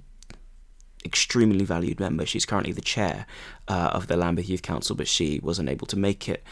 extremely 1.05 1.65
valued 1.65 2.01
members. 2.01 2.29
She's 2.29 2.47
currently 2.47 2.73
the 2.73 2.81
chair 2.81 3.27
uh, 3.69 3.91
of 3.93 4.07
the 4.07 4.17
Lambeth 4.17 4.49
Youth 4.49 4.63
Council, 4.63 4.97
but 4.97 5.07
she 5.07 5.41
wasn't 5.43 5.69
able 5.69 5.87
to 5.89 5.99
make 5.99 6.29
it. 6.29 6.43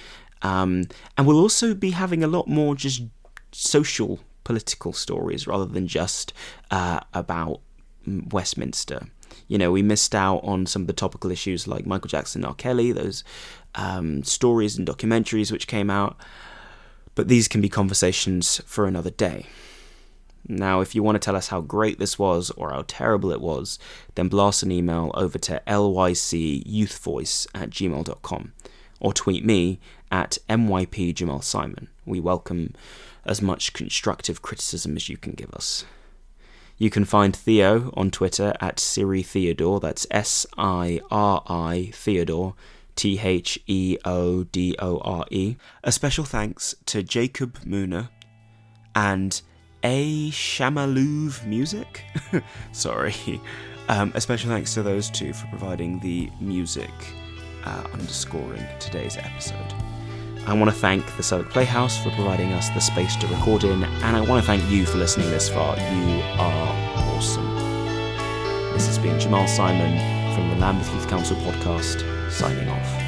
Um, 0.43 0.85
and 1.17 1.27
we'll 1.27 1.41
also 1.41 1.75
be 1.75 1.93
having 1.93 2.23
a 2.23 2.27
lot 2.27 2.49
more 2.49 2.75
just 2.75 3.03
social 3.53 4.21
political 4.45 4.93
stories 4.93 5.47
rather 5.47 5.67
than 5.67 5.87
just 5.87 6.33
uh, 6.71 7.01
about 7.15 7.61
Westminster. 8.07 9.07
You 9.49 9.59
know, 9.59 9.71
we 9.73 9.83
missed 9.83 10.15
out 10.15 10.39
on 10.39 10.67
some 10.67 10.83
of 10.83 10.87
the 10.87 10.93
topical 10.93 11.31
issues 11.31 11.69
like 11.69 11.87
Michael 11.87 12.09
Jackson, 12.09 12.45
R. 12.45 12.55
Kelly, 12.55 12.93
those 12.93 13.25
um, 13.75 14.23
stories 14.25 14.77
and 14.77 14.87
documentaries 14.87 15.53
which 15.53 15.67
came 15.67 15.91
out, 15.91 16.17
but 17.15 17.29
these 17.29 17.49
can 17.49 17.61
be 17.61 17.69
conversations 17.69 18.61
for 18.67 18.87
another 18.87 19.11
day. 19.11 19.47
Now, 20.49 20.81
if 20.81 20.95
you 20.95 21.03
want 21.03 21.17
to 21.17 21.25
tell 21.25 21.37
us 21.37 21.49
how 21.49 21.61
great 21.61 21.99
this 21.99 22.19
was 22.19 22.51
or 22.53 22.71
how 22.71 22.85
terrible 22.87 23.31
it 23.31 23.41
was, 23.41 23.79
then 24.17 24.29
blast 24.29 24.63
an 24.63 24.73
email 24.73 25.13
over 25.15 25.39
to 25.39 25.63
lycyouthvoice 25.67 27.47
at 27.55 27.71
gmail.com 27.71 28.53
or 29.01 29.13
tweet 29.13 29.45
me 29.45 29.79
at 30.11 30.39
mypjamalsimon. 30.49 31.87
We 32.05 32.21
welcome 32.21 32.75
as 33.25 33.41
much 33.41 33.73
constructive 33.73 34.43
criticism 34.43 34.97
as 34.97 35.09
you 35.09 35.17
can 35.17 35.33
give 35.33 35.53
us. 35.55 35.85
You 36.83 36.91
can 36.91 37.05
find 37.05 37.37
Theo 37.37 37.93
on 37.97 38.11
Twitter 38.11 38.55
at 38.61 38.81
Siri 38.81 39.23
Theodore, 39.23 39.79
that's 39.79 40.05
S 40.11 40.45
I 40.59 41.01
R 41.13 41.45
I 41.47 41.93
Theodore, 41.95 42.57
T 42.97 43.21
H 43.21 43.57
E 43.69 43.99
O 44.05 44.43
D 44.43 44.75
O 44.81 44.99
R 44.99 45.25
E. 45.31 45.55
A 45.85 45.93
special 45.93 46.25
thanks 46.25 46.75
to 46.87 47.05
Jacob 47.05 47.61
Mooner 47.61 48.09
and 48.97 49.41
A 49.85 50.33
Shamalouv 50.33 51.47
Music. 51.47 52.03
Sorry. 52.73 53.41
Um, 53.89 54.11
a 54.17 54.21
special 54.21 54.51
thanks 54.51 54.75
to 54.75 54.83
those 54.83 55.09
two 55.09 55.33
for 55.33 55.47
providing 55.51 56.01
the 56.01 56.31
music 56.41 56.91
uh, 57.63 57.85
underscoring 57.93 58.67
today's 58.81 59.17
episode. 59.17 59.73
I 60.45 60.55
want 60.55 60.71
to 60.71 60.77
thank 60.77 61.17
the 61.17 61.23
Southwark 61.23 61.53
Playhouse 61.53 62.03
for 62.03 62.11
providing 62.11 62.53
us 62.53 62.69
the 62.71 62.81
space 62.81 63.15
to 63.17 63.27
record 63.29 63.63
in, 63.63 63.85
and 63.85 64.17
I 64.17 64.21
want 64.21 64.43
to 64.43 64.47
thank 64.47 64.69
you 64.69 64.85
for 64.85 64.99
listening 64.99 65.31
this 65.31 65.49
far. 65.49 65.77
You 65.77 66.21
are 66.39 67.15
awesome. 67.15 67.49
This 68.73 68.87
has 68.89 68.99
been 68.99 69.21
Jamal 69.21 69.47
Simon 69.47 70.35
from 70.35 70.51
the 70.51 70.57
Lambeth 70.57 70.93
Youth 70.93 71.09
Council 71.09 71.37
podcast 71.37 72.31
signing 72.33 72.69
off. 72.69 73.02